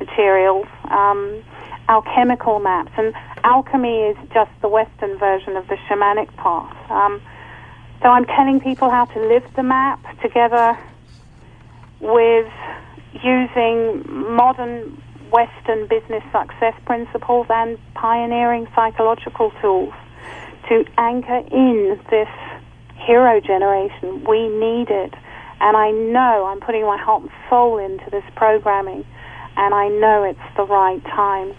materials, 0.01 0.66
um, 0.90 1.42
alchemical 1.88 2.61
maps. 2.61 2.92
And 2.97 3.14
alchemy 3.47 4.11
is 4.11 4.16
just 4.34 4.51
the 4.61 4.68
Western 4.68 5.16
version 5.18 5.57
of 5.57 5.66
the 5.68 5.76
shamanic 5.88 6.34
path. 6.36 6.90
Um, 6.90 7.22
so 8.03 8.09
I'm 8.09 8.26
telling 8.26 8.61
people 8.61 8.90
how 8.90 9.05
to 9.05 9.20
live 9.20 9.44
the 9.55 9.62
map 9.62 10.03
together 10.20 10.76
with 12.01 12.53
using 13.22 14.03
modern 14.34 15.01
Western 15.30 15.86
business 15.86 16.24
success 16.32 16.74
principles 16.84 17.47
and 17.49 17.78
pioneering 17.94 18.66
psychological 18.74 19.53
tools 19.62 19.94
to 20.68 20.84
anchor 20.99 21.42
in 21.51 22.01
this 22.11 22.28
hero 22.97 23.40
generation. 23.40 24.24
We 24.24 24.49
need 24.49 24.90
it. 24.90 25.14
And 25.61 25.76
I 25.76 25.90
know 25.92 26.47
I'm 26.47 26.61
putting 26.61 26.82
my 26.82 26.99
heart 26.99 27.22
and 27.22 27.30
soul 27.49 27.78
into 27.78 28.11
this 28.11 28.24
programming, 28.34 29.07
and 29.57 29.72
I 29.72 29.88
know 29.88 30.24
it's 30.24 30.57
the 30.57 30.64
right 30.64 31.03
time. 31.05 31.55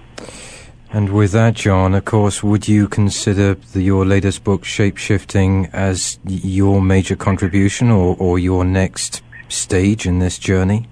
And 0.92 1.10
with 1.10 1.34
that, 1.34 1.56
John, 1.56 1.94
of 1.96 2.06
course, 2.06 2.42
would 2.42 2.68
you 2.68 2.88
consider 2.88 3.56
the, 3.56 3.82
your 3.82 4.06
latest 4.06 4.44
book, 4.44 4.64
Shapeshifting, 4.64 5.70
as 5.74 6.18
your 6.26 6.82
major 6.82 7.16
contribution 7.16 7.92
or, 7.92 8.16
or 8.18 8.40
your 8.40 8.64
next 8.64 9.22
stage 9.50 10.06
in 10.06 10.20
this 10.20 10.40
journey? 10.40 10.88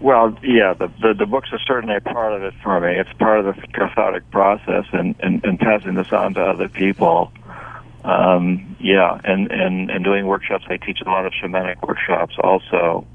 Well, 0.00 0.36
yeah, 0.42 0.72
the, 0.72 0.90
the 1.02 1.12
the 1.12 1.26
books 1.26 1.50
are 1.52 1.58
certainly 1.66 1.96
a 1.96 2.00
part 2.00 2.32
of 2.32 2.42
it 2.42 2.54
for 2.62 2.80
me. 2.80 2.98
It's 2.98 3.12
part 3.18 3.44
of 3.44 3.54
the 3.54 3.62
cathartic 3.68 4.30
process, 4.30 4.86
and 4.92 5.14
and, 5.20 5.44
and 5.44 5.58
passing 5.58 5.94
this 5.94 6.10
on 6.10 6.34
to 6.34 6.40
other 6.40 6.68
people. 6.70 7.30
Um, 8.02 8.76
yeah, 8.80 9.20
and, 9.24 9.52
and 9.52 9.90
and 9.90 10.02
doing 10.02 10.26
workshops. 10.26 10.64
I 10.70 10.78
teach 10.78 11.00
a 11.04 11.08
lot 11.08 11.26
of 11.26 11.32
shamanic 11.34 11.86
workshops 11.86 12.34
also. 12.42 13.06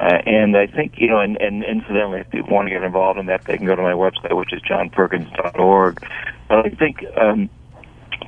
Uh, 0.00 0.16
and 0.24 0.56
I 0.56 0.66
think, 0.66 0.94
you 0.96 1.08
know, 1.08 1.20
and, 1.20 1.36
and 1.42 1.62
incidentally, 1.62 2.20
if 2.20 2.30
people 2.30 2.54
want 2.54 2.68
to 2.68 2.74
get 2.74 2.82
involved 2.82 3.18
in 3.18 3.26
that, 3.26 3.44
they 3.44 3.58
can 3.58 3.66
go 3.66 3.76
to 3.76 3.82
my 3.82 3.92
website, 3.92 4.34
which 4.34 4.50
is 4.50 4.62
johnperkins.org. 4.62 6.00
But 6.48 6.66
I 6.66 6.70
think, 6.70 7.04
um, 7.20 7.50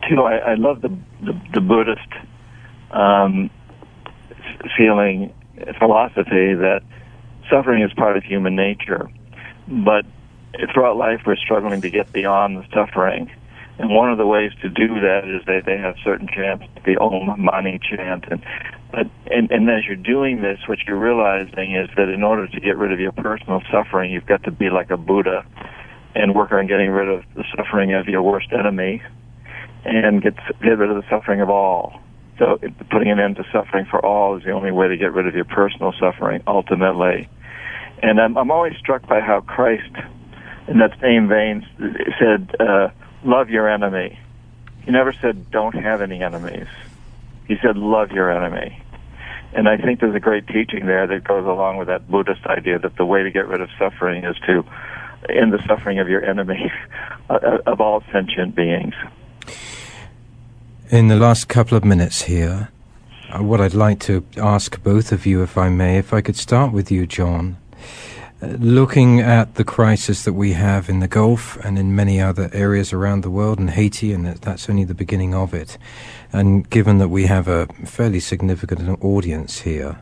too, 0.07 0.21
I, 0.21 0.37
I 0.37 0.55
love 0.55 0.83
the, 0.83 0.91
the, 1.23 1.41
the 1.55 1.61
Buddhist 1.63 2.09
um, 2.91 3.49
feeling, 4.77 5.33
philosophy 5.79 6.53
that 6.55 6.83
suffering 7.49 7.83
is 7.83 7.93
part 7.95 8.19
of 8.19 8.25
human 8.25 8.55
nature. 8.55 9.09
But 9.67 10.05
throughout 10.75 10.99
life, 10.99 11.23
we're 11.25 11.37
struggling 11.37 11.81
to 11.81 11.89
get 11.89 12.13
beyond 12.13 12.59
the 12.59 12.67
suffering. 12.75 13.31
And 13.79 13.89
one 13.91 14.13
of 14.13 14.19
the 14.19 14.27
ways 14.27 14.53
to 14.61 14.69
do 14.69 14.89
that 15.01 15.23
is 15.25 15.43
that 15.47 15.63
they 15.65 15.79
have 15.79 15.97
certain 16.05 16.29
chants, 16.29 16.67
the 16.85 16.99
Om 16.99 17.43
Mani 17.43 17.81
chant. 17.83 18.27
And, 18.31 18.45
but, 18.93 19.07
and, 19.31 19.51
and 19.51 19.69
as 19.71 19.85
you're 19.87 19.97
doing 19.97 20.43
this, 20.43 20.59
what 20.69 20.79
you're 20.87 20.99
realizing 20.99 21.75
is 21.75 21.89
that 21.97 22.09
in 22.09 22.23
order 22.23 22.47
to 22.47 22.61
get 22.61 22.77
rid 22.77 22.93
of 22.93 23.01
your 23.01 23.13
personal 23.13 23.63
suffering, 23.73 24.13
you've 24.13 24.27
got 24.27 24.45
to 24.45 24.51
be 24.53 24.71
like 24.71 24.91
a 24.91 24.97
Buddha 24.97 25.45
and 26.15 26.35
work 26.35 26.53
on 26.53 26.67
getting 26.67 26.91
rid 26.91 27.09
of 27.09 27.25
the 27.35 27.45
suffering 27.57 27.95
of 27.95 28.07
your 28.07 28.23
worst 28.23 28.53
enemy. 28.53 29.03
and 29.85 30.23
get 30.23 30.35
get 30.63 30.79
rid 30.79 30.91
of 30.91 30.97
the 30.97 31.09
suffering 31.11 31.41
of 31.41 31.51
all. 31.51 32.01
So 32.39 32.59
putting 32.91 33.11
an 33.11 33.19
end 33.21 33.37
to 33.37 33.45
suffering 33.53 33.87
for 33.91 34.05
all 34.05 34.37
is 34.37 34.45
the 34.45 34.51
only 34.53 34.73
way 34.73 34.89
to 34.89 34.97
get 34.97 35.13
rid 35.13 35.27
of 35.27 35.35
your 35.35 35.45
personal 35.45 35.93
suffering 35.99 36.43
ultimately. 36.47 37.29
And 38.03 38.21
I'm, 38.21 38.37
I'm 38.37 38.51
always 38.51 38.77
struck 38.79 39.07
by 39.07 39.21
how 39.21 39.43
Christ, 39.43 39.91
in 40.67 40.79
that 40.79 40.99
same 41.01 41.29
vein, 41.29 41.67
said, 42.19 42.55
uh, 42.59 42.89
"Love 43.25 43.51
your 43.51 43.69
enemy." 43.69 44.19
He 44.85 44.91
never 44.91 45.13
said, 45.13 45.51
"Don't 45.51 45.75
have 45.75 46.01
any 46.01 46.23
enemies." 46.23 46.67
He 47.47 47.57
said, 47.63 47.77
"Love 47.77 48.11
your 48.13 48.31
enemy." 48.31 48.82
And 49.55 49.69
I 49.69 49.77
think 49.77 50.01
there's 50.01 50.15
a 50.15 50.21
great 50.21 50.47
teaching 50.47 50.87
there 50.87 51.07
that 51.07 51.25
goes 51.25 51.47
along 51.47 51.77
with 51.77 51.89
that 51.89 52.11
Buddhist 52.11 52.47
idea 52.47 52.79
that 52.79 52.97
the 52.97 53.05
way 53.05 53.23
to 53.23 53.31
get 53.31 53.47
rid 53.47 53.61
of 53.61 53.69
suffering 53.79 54.25
is 54.25 54.37
to 54.47 54.65
end 55.29 55.53
the 55.53 55.63
suffering 55.67 55.99
of 55.99 56.09
your 56.09 56.25
enemy, 56.25 56.73
of 57.29 57.81
all 57.81 58.03
sentient 58.13 58.55
beings. 58.55 58.95
In 60.91 61.09
the 61.09 61.17
last 61.17 61.49
couple 61.49 61.77
of 61.77 61.85
minutes 61.85 62.23
here, 62.23 62.71
uh, 63.33 63.43
what 63.43 63.61
I'd 63.61 63.75
like 63.75 63.99
to 64.01 64.25
ask 64.37 64.83
both 64.83 65.13
of 65.13 65.25
you, 65.25 65.43
if 65.43 65.57
I 65.57 65.69
may, 65.69 65.99
if 65.99 66.13
I 66.13 66.21
could 66.21 66.37
start 66.37 66.73
with 66.73 66.91
you, 66.91 67.07
John. 67.07 67.57
Uh, 68.43 68.49
looking 68.59 69.21
at 69.21 69.55
the 69.55 69.65
crisis 69.65 70.25
that 70.25 70.33
we 70.33 70.53
have 70.53 70.89
in 70.89 71.01
the 71.01 71.09
Gulf 71.09 71.57
and 71.65 71.79
in 71.79 71.95
many 71.95 72.21
other 72.21 72.51
areas 72.53 72.93
around 72.93 73.23
the 73.23 73.31
world, 73.31 73.59
and 73.59 73.71
Haiti, 73.71 74.13
and 74.13 74.27
that's 74.27 74.69
only 74.69 74.85
the 74.85 74.95
beginning 74.95 75.35
of 75.35 75.55
it, 75.55 75.79
and 76.33 76.69
given 76.71 76.99
that 76.99 77.09
we 77.09 77.27
have 77.27 77.49
a 77.49 77.67
fairly 77.85 78.21
significant 78.21 79.03
audience 79.03 79.61
here, 79.61 79.99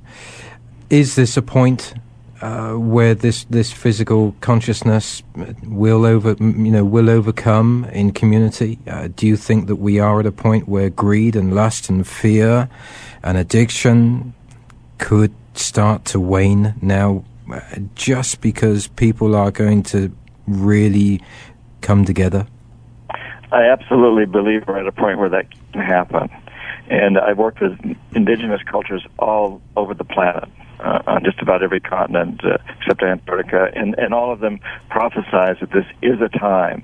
is 0.88 1.16
this 1.16 1.36
a 1.36 1.42
point 1.42 1.94
uh, 2.40 2.72
where 2.72 3.14
this 3.14 3.44
this 3.44 3.70
physical 3.70 4.34
consciousness 4.40 5.22
will 5.64 6.06
over 6.06 6.34
you 6.40 6.70
know 6.70 6.84
will 6.84 7.10
overcome 7.10 7.84
in 7.92 8.12
community? 8.12 8.78
Uh, 8.86 9.08
do 9.14 9.26
you 9.26 9.36
think 9.36 9.66
that 9.66 9.76
we 9.76 9.98
are 9.98 10.20
at 10.20 10.26
a 10.26 10.32
point 10.32 10.68
where 10.68 10.88
greed 10.88 11.36
and 11.36 11.54
lust 11.54 11.90
and 11.90 12.06
fear 12.06 12.68
and 13.22 13.36
addiction 13.36 14.32
could 14.98 15.34
start 15.54 16.04
to 16.06 16.20
wane 16.20 16.74
now, 16.80 17.24
uh, 17.52 17.60
just 17.94 18.40
because 18.40 18.86
people 18.86 19.34
are 19.34 19.50
going 19.50 19.82
to 19.82 20.10
really 20.46 21.20
come 21.80 22.04
together? 22.04 22.46
I 23.52 23.64
absolutely 23.64 24.26
believe 24.26 24.66
we're 24.66 24.78
at 24.78 24.86
a 24.86 24.92
point 24.92 25.18
where 25.18 25.28
that 25.28 25.46
happen. 25.74 26.28
And 26.88 27.18
I've 27.18 27.38
worked 27.38 27.60
with 27.60 27.78
indigenous 28.14 28.60
cultures 28.68 29.06
all 29.18 29.62
over 29.76 29.94
the 29.94 30.04
planet, 30.04 30.48
uh, 30.80 31.02
on 31.06 31.24
just 31.24 31.40
about 31.40 31.62
every 31.62 31.80
continent 31.80 32.44
uh, 32.44 32.58
except 32.78 33.02
Antarctica, 33.02 33.70
and, 33.74 33.94
and 33.98 34.12
all 34.14 34.32
of 34.32 34.40
them 34.40 34.58
prophesize 34.90 35.60
that 35.60 35.70
this 35.72 35.86
is 36.02 36.20
a 36.20 36.28
time 36.28 36.82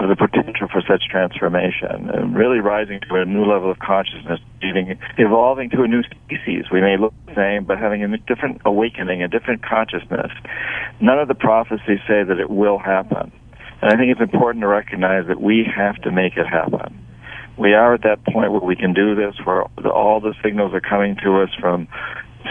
of 0.00 0.08
the 0.08 0.16
potential 0.16 0.68
for 0.72 0.82
such 0.88 1.04
transformation 1.10 2.08
and 2.10 2.34
really 2.34 2.60
rising 2.60 2.98
to 3.00 3.14
a 3.16 3.24
new 3.26 3.44
level 3.44 3.70
of 3.70 3.78
consciousness, 3.78 4.40
evolving 5.18 5.68
to 5.70 5.82
a 5.82 5.88
new 5.88 6.02
species. 6.02 6.64
We 6.72 6.80
may 6.80 6.96
look 6.96 7.12
the 7.26 7.34
same, 7.34 7.64
but 7.64 7.78
having 7.78 8.02
a 8.02 8.16
different 8.16 8.62
awakening, 8.64 9.22
a 9.22 9.28
different 9.28 9.62
consciousness. 9.62 10.32
None 11.00 11.18
of 11.18 11.28
the 11.28 11.34
prophecies 11.34 12.00
say 12.08 12.24
that 12.24 12.38
it 12.40 12.48
will 12.48 12.78
happen. 12.78 13.32
And 13.82 13.92
I 13.92 13.96
think 13.96 14.12
it's 14.12 14.20
important 14.20 14.62
to 14.62 14.68
recognize 14.68 15.26
that 15.26 15.40
we 15.40 15.68
have 15.76 15.96
to 16.02 16.10
make 16.10 16.36
it 16.36 16.46
happen. 16.46 17.01
We 17.58 17.74
are 17.74 17.94
at 17.94 18.02
that 18.02 18.24
point 18.24 18.52
where 18.52 18.60
we 18.60 18.76
can 18.76 18.94
do 18.94 19.14
this, 19.14 19.34
where 19.44 19.64
all 19.86 20.20
the 20.20 20.34
signals 20.42 20.72
are 20.74 20.80
coming 20.80 21.16
to 21.22 21.42
us 21.42 21.50
from 21.60 21.88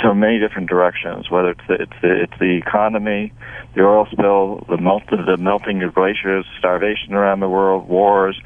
so 0.03 0.13
many 0.13 0.39
different 0.39 0.69
directions, 0.69 1.29
whether 1.29 1.49
it's 1.49 1.67
the, 1.67 1.73
it's 1.73 2.01
the, 2.01 2.23
it's 2.23 2.39
the 2.39 2.57
economy, 2.57 3.33
the 3.75 3.81
oil 3.81 4.07
spill, 4.11 4.65
the, 4.69 4.77
melt, 4.77 5.03
the 5.09 5.37
melting 5.37 5.83
of 5.83 5.93
glaciers, 5.93 6.45
starvation 6.57 7.13
around 7.13 7.39
the 7.39 7.49
world, 7.49 7.87
wars, 7.87 8.39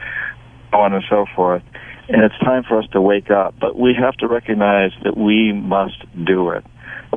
on 0.73 0.93
and 0.93 1.03
so 1.09 1.25
forth. 1.35 1.63
And 2.07 2.23
it's 2.23 2.37
time 2.39 2.63
for 2.67 2.79
us 2.79 2.85
to 2.91 3.01
wake 3.01 3.31
up. 3.31 3.55
But 3.59 3.77
we 3.77 3.95
have 3.99 4.15
to 4.17 4.27
recognize 4.27 4.91
that 5.03 5.17
we 5.17 5.53
must 5.53 5.97
do 6.25 6.49
it. 6.51 6.63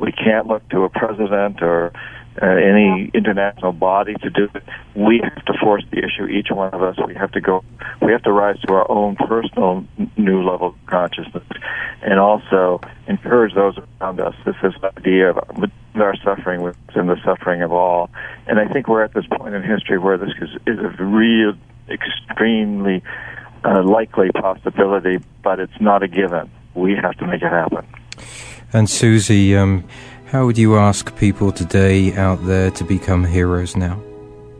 We 0.01 0.11
can't 0.11 0.47
look 0.47 0.67
to 0.69 0.83
a 0.83 0.89
president 0.89 1.61
or 1.61 1.91
uh, 2.41 2.45
any 2.45 3.11
international 3.13 3.73
body 3.73 4.13
to 4.21 4.29
do 4.29 4.47
it. 4.53 4.63
We 4.95 5.21
have 5.23 5.45
to 5.45 5.53
force 5.61 5.83
the 5.91 5.99
issue, 5.99 6.25
each 6.25 6.47
one 6.51 6.73
of 6.73 6.81
us. 6.81 6.95
We 7.05 7.15
have 7.15 7.31
to 7.33 7.41
go, 7.41 7.63
we 8.01 8.11
have 8.11 8.23
to 8.23 8.31
rise 8.31 8.59
to 8.61 8.73
our 8.73 8.89
own 8.89 9.15
personal 9.15 9.85
new 10.17 10.43
level 10.43 10.69
of 10.69 10.75
consciousness 10.85 11.43
and 12.01 12.19
also 12.19 12.81
encourage 13.07 13.53
those 13.55 13.77
around 14.01 14.21
us. 14.21 14.35
This 14.45 14.55
is 14.63 14.73
the 14.81 14.91
idea 14.97 15.31
of 15.31 15.37
our 15.95 16.15
suffering 16.23 16.61
within 16.61 17.07
the 17.07 17.17
suffering 17.25 17.61
of 17.61 17.71
all. 17.71 18.09
And 18.47 18.59
I 18.59 18.67
think 18.71 18.87
we're 18.87 19.03
at 19.03 19.13
this 19.13 19.25
point 19.25 19.53
in 19.53 19.63
history 19.63 19.97
where 19.97 20.17
this 20.17 20.31
is, 20.41 20.49
is 20.65 20.79
a 20.79 21.03
real, 21.03 21.53
extremely 21.89 23.03
uh, 23.65 23.83
likely 23.83 24.31
possibility, 24.31 25.17
but 25.43 25.59
it's 25.59 25.81
not 25.81 26.03
a 26.03 26.07
given. 26.07 26.49
We 26.73 26.95
have 26.95 27.17
to 27.17 27.27
make 27.27 27.41
it 27.41 27.49
happen. 27.49 27.85
And 28.71 28.89
Susie, 28.89 29.55
um, 29.55 29.83
how 30.31 30.45
would 30.45 30.59
you 30.59 30.75
ask 30.75 31.15
people 31.15 31.51
today 31.51 32.13
out 32.13 32.45
there 32.45 32.69
to 32.69 32.83
become 32.83 33.25
heroes 33.25 33.75
now? 33.75 33.99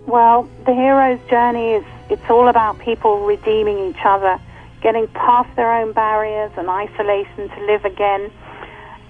Well, 0.08 0.50
the 0.66 0.74
hero's 0.74 1.20
journey 1.30 1.74
is 1.74 1.86
it's 2.10 2.28
all 2.28 2.48
about 2.48 2.80
people 2.80 3.24
redeeming 3.24 3.78
each 3.88 4.04
other, 4.04 4.40
getting 4.82 5.08
past 5.10 5.56
their 5.56 5.72
own 5.72 5.94
barriers 5.94 6.52
and 6.58 6.68
isolation 6.70 7.50
to 7.50 7.66
live 7.68 7.86
again 7.86 8.32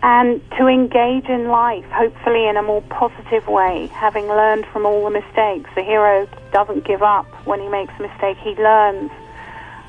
and 0.03 0.41
to 0.57 0.67
engage 0.67 1.25
in 1.25 1.47
life, 1.47 1.85
hopefully 1.91 2.45
in 2.45 2.57
a 2.57 2.63
more 2.63 2.81
positive 2.83 3.47
way, 3.47 3.87
having 3.93 4.27
learned 4.27 4.65
from 4.65 4.85
all 4.85 5.05
the 5.05 5.11
mistakes. 5.11 5.69
The 5.75 5.83
hero 5.83 6.27
doesn't 6.51 6.83
give 6.83 7.01
up 7.01 7.25
when 7.45 7.61
he 7.61 7.69
makes 7.69 7.93
a 7.99 8.01
mistake, 8.01 8.35
he 8.37 8.55
learns. 8.55 9.11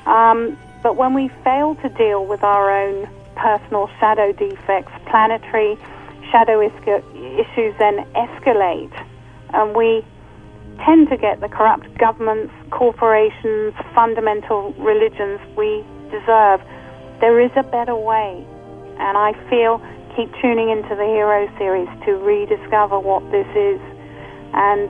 Um, 0.05 0.57
but 0.83 0.95
when 0.95 1.13
we 1.13 1.27
fail 1.43 1.75
to 1.75 1.89
deal 1.89 2.25
with 2.25 2.43
our 2.43 2.71
own 2.71 3.09
personal 3.35 3.89
shadow 3.99 4.31
defects, 4.31 4.91
planetary 5.07 5.77
shadow 6.31 6.61
issues 6.61 7.75
then 7.77 8.05
escalate, 8.15 8.93
and 9.53 9.75
we 9.75 10.05
tend 10.85 11.09
to 11.09 11.17
get 11.17 11.41
the 11.41 11.49
corrupt 11.49 11.85
governments, 11.97 12.53
corporations, 12.71 13.73
fundamental 13.93 14.73
religions 14.79 15.39
we 15.55 15.83
deserve. 16.09 16.61
There 17.19 17.39
is 17.39 17.51
a 17.55 17.63
better 17.63 17.95
way, 17.95 18.45
and 18.97 19.17
I 19.17 19.33
feel 19.49 19.81
keep 20.15 20.31
tuning 20.41 20.69
into 20.69 20.95
the 20.95 21.05
Hero 21.05 21.47
series 21.57 21.87
to 22.05 22.13
rediscover 22.13 22.99
what 22.99 23.23
this 23.31 23.47
is. 23.55 23.79
And 24.53 24.89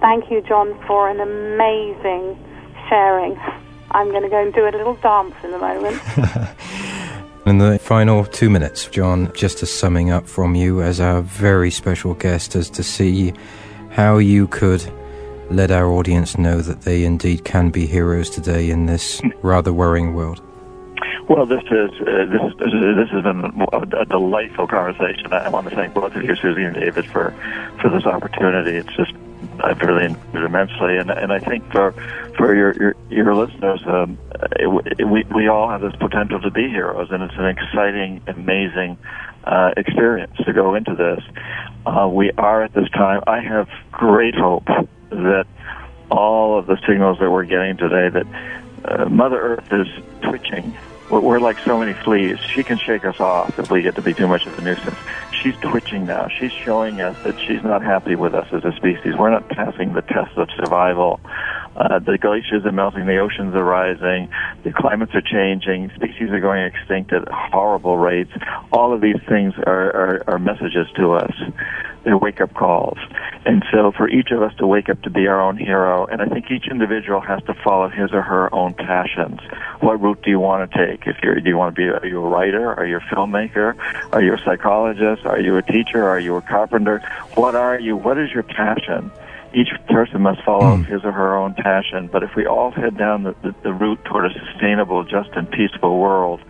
thank 0.00 0.30
you, 0.30 0.40
John, 0.42 0.78
for 0.86 1.08
an 1.08 1.20
amazing 1.20 2.38
sharing. 2.88 3.36
I'm 3.90 4.10
going 4.10 4.22
to 4.22 4.28
go 4.28 4.40
and 4.40 4.54
do 4.54 4.64
a 4.64 4.70
little 4.70 4.96
dance 4.96 5.34
in 5.42 5.52
a 5.52 5.58
moment. 5.58 6.00
In 7.44 7.58
the 7.58 7.76
final 7.80 8.24
two 8.24 8.48
minutes, 8.48 8.86
John, 8.86 9.32
just 9.34 9.62
a 9.62 9.66
summing 9.66 10.12
up 10.12 10.28
from 10.28 10.54
you 10.54 10.80
as 10.80 11.00
our 11.00 11.22
very 11.22 11.72
special 11.72 12.14
guest, 12.14 12.54
as 12.54 12.70
to 12.70 12.84
see 12.84 13.32
how 13.90 14.18
you 14.18 14.46
could 14.46 14.88
let 15.50 15.72
our 15.72 15.90
audience 15.90 16.38
know 16.38 16.60
that 16.60 16.82
they 16.82 17.04
indeed 17.04 17.44
can 17.44 17.70
be 17.70 17.84
heroes 17.84 18.30
today 18.30 18.70
in 18.70 18.86
this 18.86 19.20
rather 19.42 19.72
worrying 19.72 20.14
world. 20.14 20.40
Well, 21.28 21.44
this 21.44 21.64
is 21.64 21.90
uh, 22.00 22.26
this 22.26 22.54
this 22.58 23.10
has 23.10 23.22
been 23.24 23.66
a, 23.72 24.00
a 24.00 24.04
delightful 24.06 24.68
conversation. 24.68 25.32
I 25.32 25.48
want 25.48 25.68
to 25.68 25.74
thank 25.74 25.94
both 25.94 26.14
of 26.14 26.22
you, 26.22 26.36
Susie 26.36 26.62
and 26.62 26.74
David, 26.74 27.06
for 27.06 27.34
for 27.80 27.90
this 27.90 28.06
opportunity. 28.06 28.76
It's 28.76 28.94
just 28.94 29.14
I've 29.60 29.80
really 29.80 30.06
enjoyed 30.06 30.44
immensely, 30.44 30.96
and 30.96 31.10
and 31.10 31.32
I 31.32 31.38
think 31.38 31.70
for 31.70 31.92
for 32.36 32.54
your 32.54 32.74
your, 32.74 32.96
your 33.10 33.34
listeners, 33.34 33.82
um, 33.86 34.18
it, 34.52 34.98
it, 34.98 35.04
we 35.04 35.24
we 35.34 35.48
all 35.48 35.68
have 35.68 35.80
this 35.80 35.94
potential 35.96 36.40
to 36.40 36.50
be 36.50 36.68
heroes, 36.68 37.10
and 37.10 37.22
it's 37.22 37.34
an 37.36 37.46
exciting, 37.46 38.22
amazing 38.26 38.98
uh, 39.44 39.72
experience 39.76 40.36
to 40.44 40.52
go 40.52 40.74
into 40.74 40.94
this. 40.94 41.22
Uh, 41.86 42.08
we 42.08 42.30
are 42.32 42.62
at 42.62 42.72
this 42.74 42.88
time. 42.90 43.22
I 43.26 43.40
have 43.40 43.68
great 43.90 44.34
hope 44.34 44.66
that 45.10 45.46
all 46.10 46.58
of 46.58 46.66
the 46.66 46.78
signals 46.86 47.18
that 47.20 47.30
we're 47.30 47.44
getting 47.44 47.76
today 47.76 48.08
that 48.08 48.26
uh, 48.84 49.08
Mother 49.08 49.40
Earth 49.40 49.72
is 49.72 49.86
twitching 50.22 50.76
we're 51.20 51.40
like 51.40 51.58
so 51.64 51.78
many 51.78 51.92
fleas. 51.92 52.38
She 52.54 52.62
can 52.62 52.78
shake 52.78 53.04
us 53.04 53.20
off 53.20 53.58
if 53.58 53.70
we 53.70 53.82
get 53.82 53.96
to 53.96 54.02
be 54.02 54.14
too 54.14 54.26
much 54.26 54.46
of 54.46 54.58
a 54.58 54.62
nuisance. 54.62 54.96
She's 55.42 55.54
twitching 55.60 56.06
now. 56.06 56.28
She's 56.38 56.52
showing 56.64 57.00
us 57.00 57.16
that 57.24 57.34
she's 57.46 57.62
not 57.64 57.82
happy 57.82 58.14
with 58.14 58.34
us 58.34 58.46
as 58.52 58.64
a 58.64 58.72
species. 58.76 59.14
We're 59.18 59.30
not 59.30 59.48
passing 59.48 59.92
the 59.92 60.02
test 60.02 60.36
of 60.36 60.48
survival. 60.56 61.20
Uh, 61.74 61.98
the 61.98 62.18
glaciers 62.18 62.64
are 62.64 62.72
melting, 62.72 63.06
the 63.06 63.18
oceans 63.18 63.54
are 63.54 63.64
rising, 63.64 64.28
the 64.62 64.72
climates 64.72 65.12
are 65.14 65.22
changing, 65.22 65.90
species 65.96 66.28
are 66.30 66.40
going 66.40 66.62
extinct 66.64 67.12
at 67.12 67.26
horrible 67.28 67.96
rates. 67.96 68.30
All 68.72 68.92
of 68.92 69.00
these 69.00 69.20
things 69.26 69.54
are, 69.66 69.90
are, 69.96 70.24
are 70.26 70.38
messages 70.38 70.86
to 70.96 71.12
us. 71.12 71.32
They're 72.04 72.18
wake 72.18 72.40
up 72.40 72.54
calls. 72.54 72.98
And 73.44 73.64
so 73.72 73.92
for 73.92 74.08
each 74.08 74.30
of 74.30 74.42
us 74.42 74.52
to 74.58 74.66
wake 74.66 74.88
up 74.88 75.02
to 75.02 75.10
be 75.10 75.26
our 75.26 75.40
own 75.40 75.56
hero, 75.56 76.06
and 76.06 76.20
I 76.20 76.26
think 76.26 76.50
each 76.50 76.66
individual 76.68 77.20
has 77.20 77.42
to 77.44 77.54
follow 77.54 77.88
his 77.88 78.12
or 78.12 78.22
her 78.22 78.52
own 78.54 78.74
passions. 78.74 79.40
What 79.80 80.00
route 80.00 80.22
do 80.22 80.30
you 80.30 80.40
want 80.40 80.70
to 80.70 80.86
take? 80.86 81.06
If 81.06 81.16
you're, 81.22 81.38
do 81.40 81.48
you 81.48 81.56
want 81.56 81.74
to 81.74 81.80
be, 81.80 81.88
are 81.88 82.06
you 82.06 82.24
a 82.24 82.28
writer? 82.28 82.72
Are 82.74 82.86
you 82.86 82.96
a 82.98 83.14
filmmaker? 83.14 83.76
Are 84.12 84.22
you 84.22 84.34
a 84.34 84.38
psychologist? 84.44 85.24
Are 85.26 85.40
you 85.40 85.56
a 85.56 85.62
teacher? 85.62 86.04
Are 86.08 86.18
you 86.20 86.36
a 86.36 86.42
carpenter? 86.42 87.00
What 87.34 87.54
are 87.54 87.78
you? 87.78 87.96
What 87.96 88.18
is 88.18 88.30
your 88.32 88.42
passion? 88.44 89.10
each 89.54 89.68
person 89.90 90.22
must 90.22 90.42
follow 90.44 90.78
Mm. 90.78 90.86
his 90.86 91.04
or 91.04 91.12
her 91.12 91.36
own 91.36 91.52
passion. 91.52 92.08
But 92.10 92.22
if 92.22 92.34
we 92.34 92.46
all 92.46 92.70
head 92.70 92.96
down 92.96 93.24
the, 93.24 93.34
the, 93.42 93.54
the 93.64 93.72
route 93.74 94.02
toward 94.06 94.24
a 94.24 94.30
sustainable, 94.32 95.04
just, 95.04 95.28
and 95.34 95.50
peaceful 95.50 95.98
world, 95.98 96.40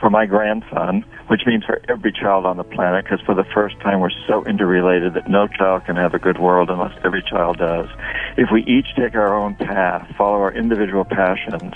for 0.00 0.10
my 0.10 0.26
grandson, 0.26 1.04
which 1.28 1.42
means 1.46 1.64
for 1.64 1.80
every 1.88 2.12
child 2.12 2.44
on 2.44 2.56
the 2.56 2.64
planet, 2.64 3.04
because 3.04 3.20
for 3.24 3.34
the 3.34 3.44
first 3.54 3.78
time 3.80 4.00
we're 4.00 4.10
so 4.26 4.44
interrelated 4.44 5.14
that 5.14 5.28
no 5.28 5.46
child 5.46 5.84
can 5.84 5.96
have 5.96 6.14
a 6.14 6.18
good 6.18 6.38
world 6.38 6.70
unless 6.70 6.92
every 7.04 7.22
child 7.22 7.58
does. 7.58 7.86
If 8.36 8.48
we 8.52 8.64
each 8.64 8.88
take 8.96 9.14
our 9.14 9.34
own 9.34 9.54
path, 9.54 10.10
follow 10.16 10.40
our 10.40 10.52
individual 10.52 11.04
passions, 11.04 11.74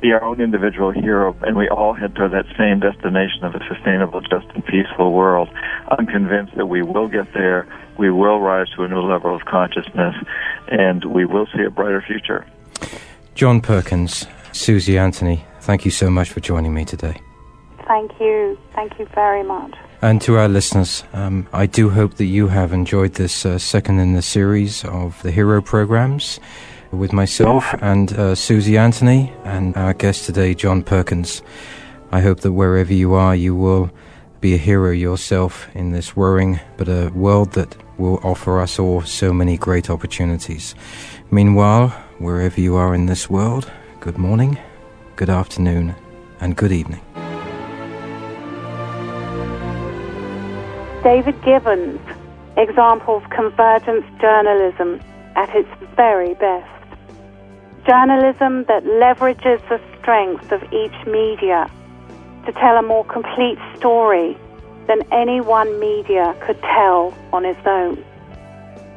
be 0.00 0.12
our 0.12 0.22
own 0.22 0.40
individual 0.40 0.92
hero, 0.92 1.36
and 1.42 1.56
we 1.56 1.68
all 1.68 1.94
head 1.94 2.14
toward 2.14 2.32
that 2.32 2.46
same 2.56 2.80
destination 2.80 3.44
of 3.44 3.54
a 3.54 3.60
sustainable, 3.68 4.20
just, 4.20 4.46
and 4.54 4.64
peaceful 4.64 5.12
world, 5.12 5.48
I'm 5.88 6.06
convinced 6.06 6.56
that 6.56 6.66
we 6.66 6.82
will 6.82 7.08
get 7.08 7.32
there, 7.34 7.66
we 7.98 8.10
will 8.10 8.40
rise 8.40 8.68
to 8.76 8.84
a 8.84 8.88
new 8.88 9.00
level 9.00 9.34
of 9.34 9.44
consciousness, 9.46 10.14
and 10.68 11.04
we 11.04 11.24
will 11.24 11.46
see 11.56 11.64
a 11.64 11.70
brighter 11.70 12.02
future. 12.06 12.46
John 13.34 13.60
Perkins, 13.60 14.26
Susie 14.52 14.96
Anthony, 14.96 15.44
thank 15.60 15.84
you 15.84 15.90
so 15.90 16.08
much 16.08 16.30
for 16.30 16.40
joining 16.40 16.72
me 16.72 16.84
today. 16.84 17.20
Thank 17.86 18.20
you. 18.20 18.58
Thank 18.74 18.98
you 18.98 19.06
very 19.14 19.42
much. 19.42 19.74
And 20.02 20.20
to 20.22 20.36
our 20.36 20.48
listeners, 20.48 21.04
um, 21.12 21.48
I 21.52 21.66
do 21.66 21.90
hope 21.90 22.14
that 22.14 22.26
you 22.26 22.48
have 22.48 22.72
enjoyed 22.72 23.14
this 23.14 23.46
uh, 23.46 23.58
second 23.58 23.98
in 23.98 24.14
the 24.14 24.22
series 24.22 24.84
of 24.84 25.22
the 25.22 25.30
Hero 25.30 25.62
programs 25.62 26.38
with 26.90 27.12
myself 27.12 27.74
and 27.80 28.12
uh, 28.12 28.34
Susie 28.34 28.76
Anthony 28.76 29.32
and 29.44 29.76
our 29.76 29.94
guest 29.94 30.26
today, 30.26 30.54
John 30.54 30.82
Perkins. 30.82 31.42
I 32.12 32.20
hope 32.20 32.40
that 32.40 32.52
wherever 32.52 32.92
you 32.92 33.14
are, 33.14 33.34
you 33.34 33.54
will 33.54 33.90
be 34.40 34.54
a 34.54 34.58
hero 34.58 34.90
yourself 34.90 35.68
in 35.74 35.92
this 35.92 36.14
worrying 36.14 36.60
but 36.76 36.88
a 36.88 37.10
world 37.14 37.52
that 37.52 37.76
will 37.98 38.20
offer 38.22 38.60
us 38.60 38.78
all 38.78 39.00
so 39.02 39.32
many 39.32 39.56
great 39.56 39.88
opportunities. 39.90 40.74
Meanwhile, 41.30 41.88
wherever 42.18 42.60
you 42.60 42.76
are 42.76 42.94
in 42.94 43.06
this 43.06 43.30
world, 43.30 43.70
good 44.00 44.18
morning, 44.18 44.58
good 45.16 45.30
afternoon, 45.30 45.94
and 46.40 46.54
good 46.54 46.72
evening. 46.72 47.05
David 51.06 51.40
Gibbons, 51.42 52.00
examples 52.56 53.22
convergence 53.30 54.04
journalism 54.20 55.00
at 55.36 55.48
its 55.54 55.68
very 55.94 56.34
best. 56.34 56.66
Journalism 57.86 58.64
that 58.64 58.82
leverages 58.82 59.62
the 59.68 59.80
strength 60.00 60.50
of 60.50 60.60
each 60.72 61.06
media 61.06 61.70
to 62.44 62.50
tell 62.54 62.76
a 62.76 62.82
more 62.82 63.04
complete 63.04 63.56
story 63.76 64.36
than 64.88 65.02
any 65.12 65.40
one 65.40 65.78
media 65.78 66.34
could 66.44 66.60
tell 66.62 67.14
on 67.32 67.44
its 67.44 67.64
own. 67.64 68.04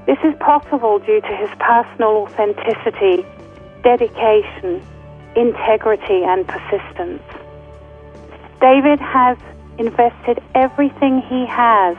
This 0.07 0.17
is 0.23 0.33
possible 0.39 0.97
due 0.97 1.21
to 1.21 1.35
his 1.35 1.51
personal 1.59 2.25
authenticity, 2.25 3.23
dedication, 3.83 4.81
integrity, 5.35 6.23
and 6.25 6.47
persistence. 6.47 7.21
David 8.59 8.99
has 8.99 9.37
invested 9.79 10.43
everything 10.53 11.21
he 11.21 11.45
has 11.45 11.95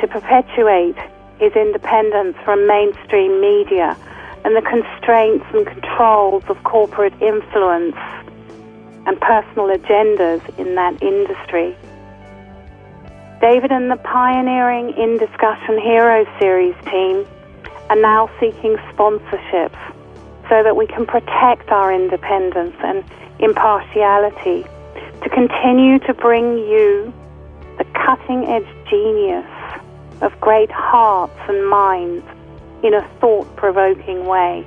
to 0.00 0.08
perpetuate 0.08 0.96
his 1.38 1.52
independence 1.52 2.36
from 2.44 2.66
mainstream 2.66 3.40
media 3.40 3.96
and 4.44 4.56
the 4.56 4.62
constraints 4.62 5.44
and 5.52 5.66
controls 5.66 6.42
of 6.48 6.62
corporate 6.64 7.12
influence 7.20 7.96
and 9.06 9.20
personal 9.20 9.68
agendas 9.68 10.40
in 10.58 10.74
that 10.74 11.02
industry. 11.02 11.76
David 13.40 13.70
and 13.72 13.90
the 13.90 13.96
pioneering 13.96 14.90
In 14.96 15.18
Discussion 15.18 15.78
Heroes 15.80 16.26
series 16.38 16.74
team 16.84 17.26
are 17.90 17.96
now 17.96 18.30
seeking 18.38 18.76
sponsorships 18.92 19.78
so 20.48 20.62
that 20.62 20.76
we 20.76 20.86
can 20.86 21.06
protect 21.06 21.70
our 21.70 21.92
independence 21.92 22.76
and 22.80 23.04
impartiality 23.38 24.64
to 25.22 25.28
continue 25.28 25.98
to 26.00 26.14
bring 26.14 26.58
you 26.58 27.12
the 27.78 27.84
cutting 27.94 28.44
edge 28.46 28.66
genius 28.88 29.46
of 30.22 30.38
great 30.40 30.70
hearts 30.70 31.38
and 31.48 31.68
minds 31.68 32.24
in 32.82 32.94
a 32.94 33.08
thought 33.20 33.54
provoking 33.56 34.26
way. 34.26 34.66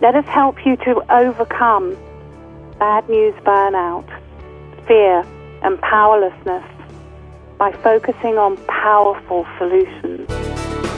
Let 0.00 0.14
us 0.14 0.24
help 0.26 0.66
you 0.66 0.76
to 0.76 1.02
overcome 1.14 1.96
bad 2.78 3.08
news 3.08 3.34
burnout, 3.44 4.06
fear, 4.86 5.24
and 5.62 5.80
powerlessness 5.80 6.64
by 7.62 7.70
focusing 7.70 8.38
on 8.38 8.56
powerful 8.66 9.46
solutions. 9.56 10.26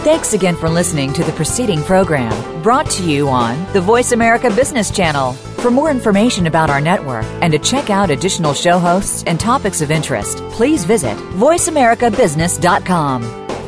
Thanks 0.02 0.32
again 0.32 0.56
for 0.56 0.70
listening 0.70 1.12
to 1.12 1.22
the 1.22 1.32
preceding 1.32 1.82
program 1.82 2.32
brought 2.62 2.88
to 2.92 3.02
you 3.02 3.28
on 3.28 3.70
the 3.74 3.82
Voice 3.82 4.12
America 4.12 4.48
Business 4.48 4.90
Channel. 4.90 5.34
For 5.34 5.70
more 5.70 5.90
information 5.90 6.46
about 6.46 6.70
our 6.70 6.80
network 6.80 7.26
and 7.42 7.52
to 7.52 7.58
check 7.58 7.90
out 7.90 8.08
additional 8.08 8.54
show 8.54 8.78
hosts 8.78 9.24
and 9.26 9.38
topics 9.38 9.82
of 9.82 9.90
interest, 9.90 10.38
please 10.52 10.84
visit 10.84 11.18
voiceamericabusiness.com. 11.36 13.22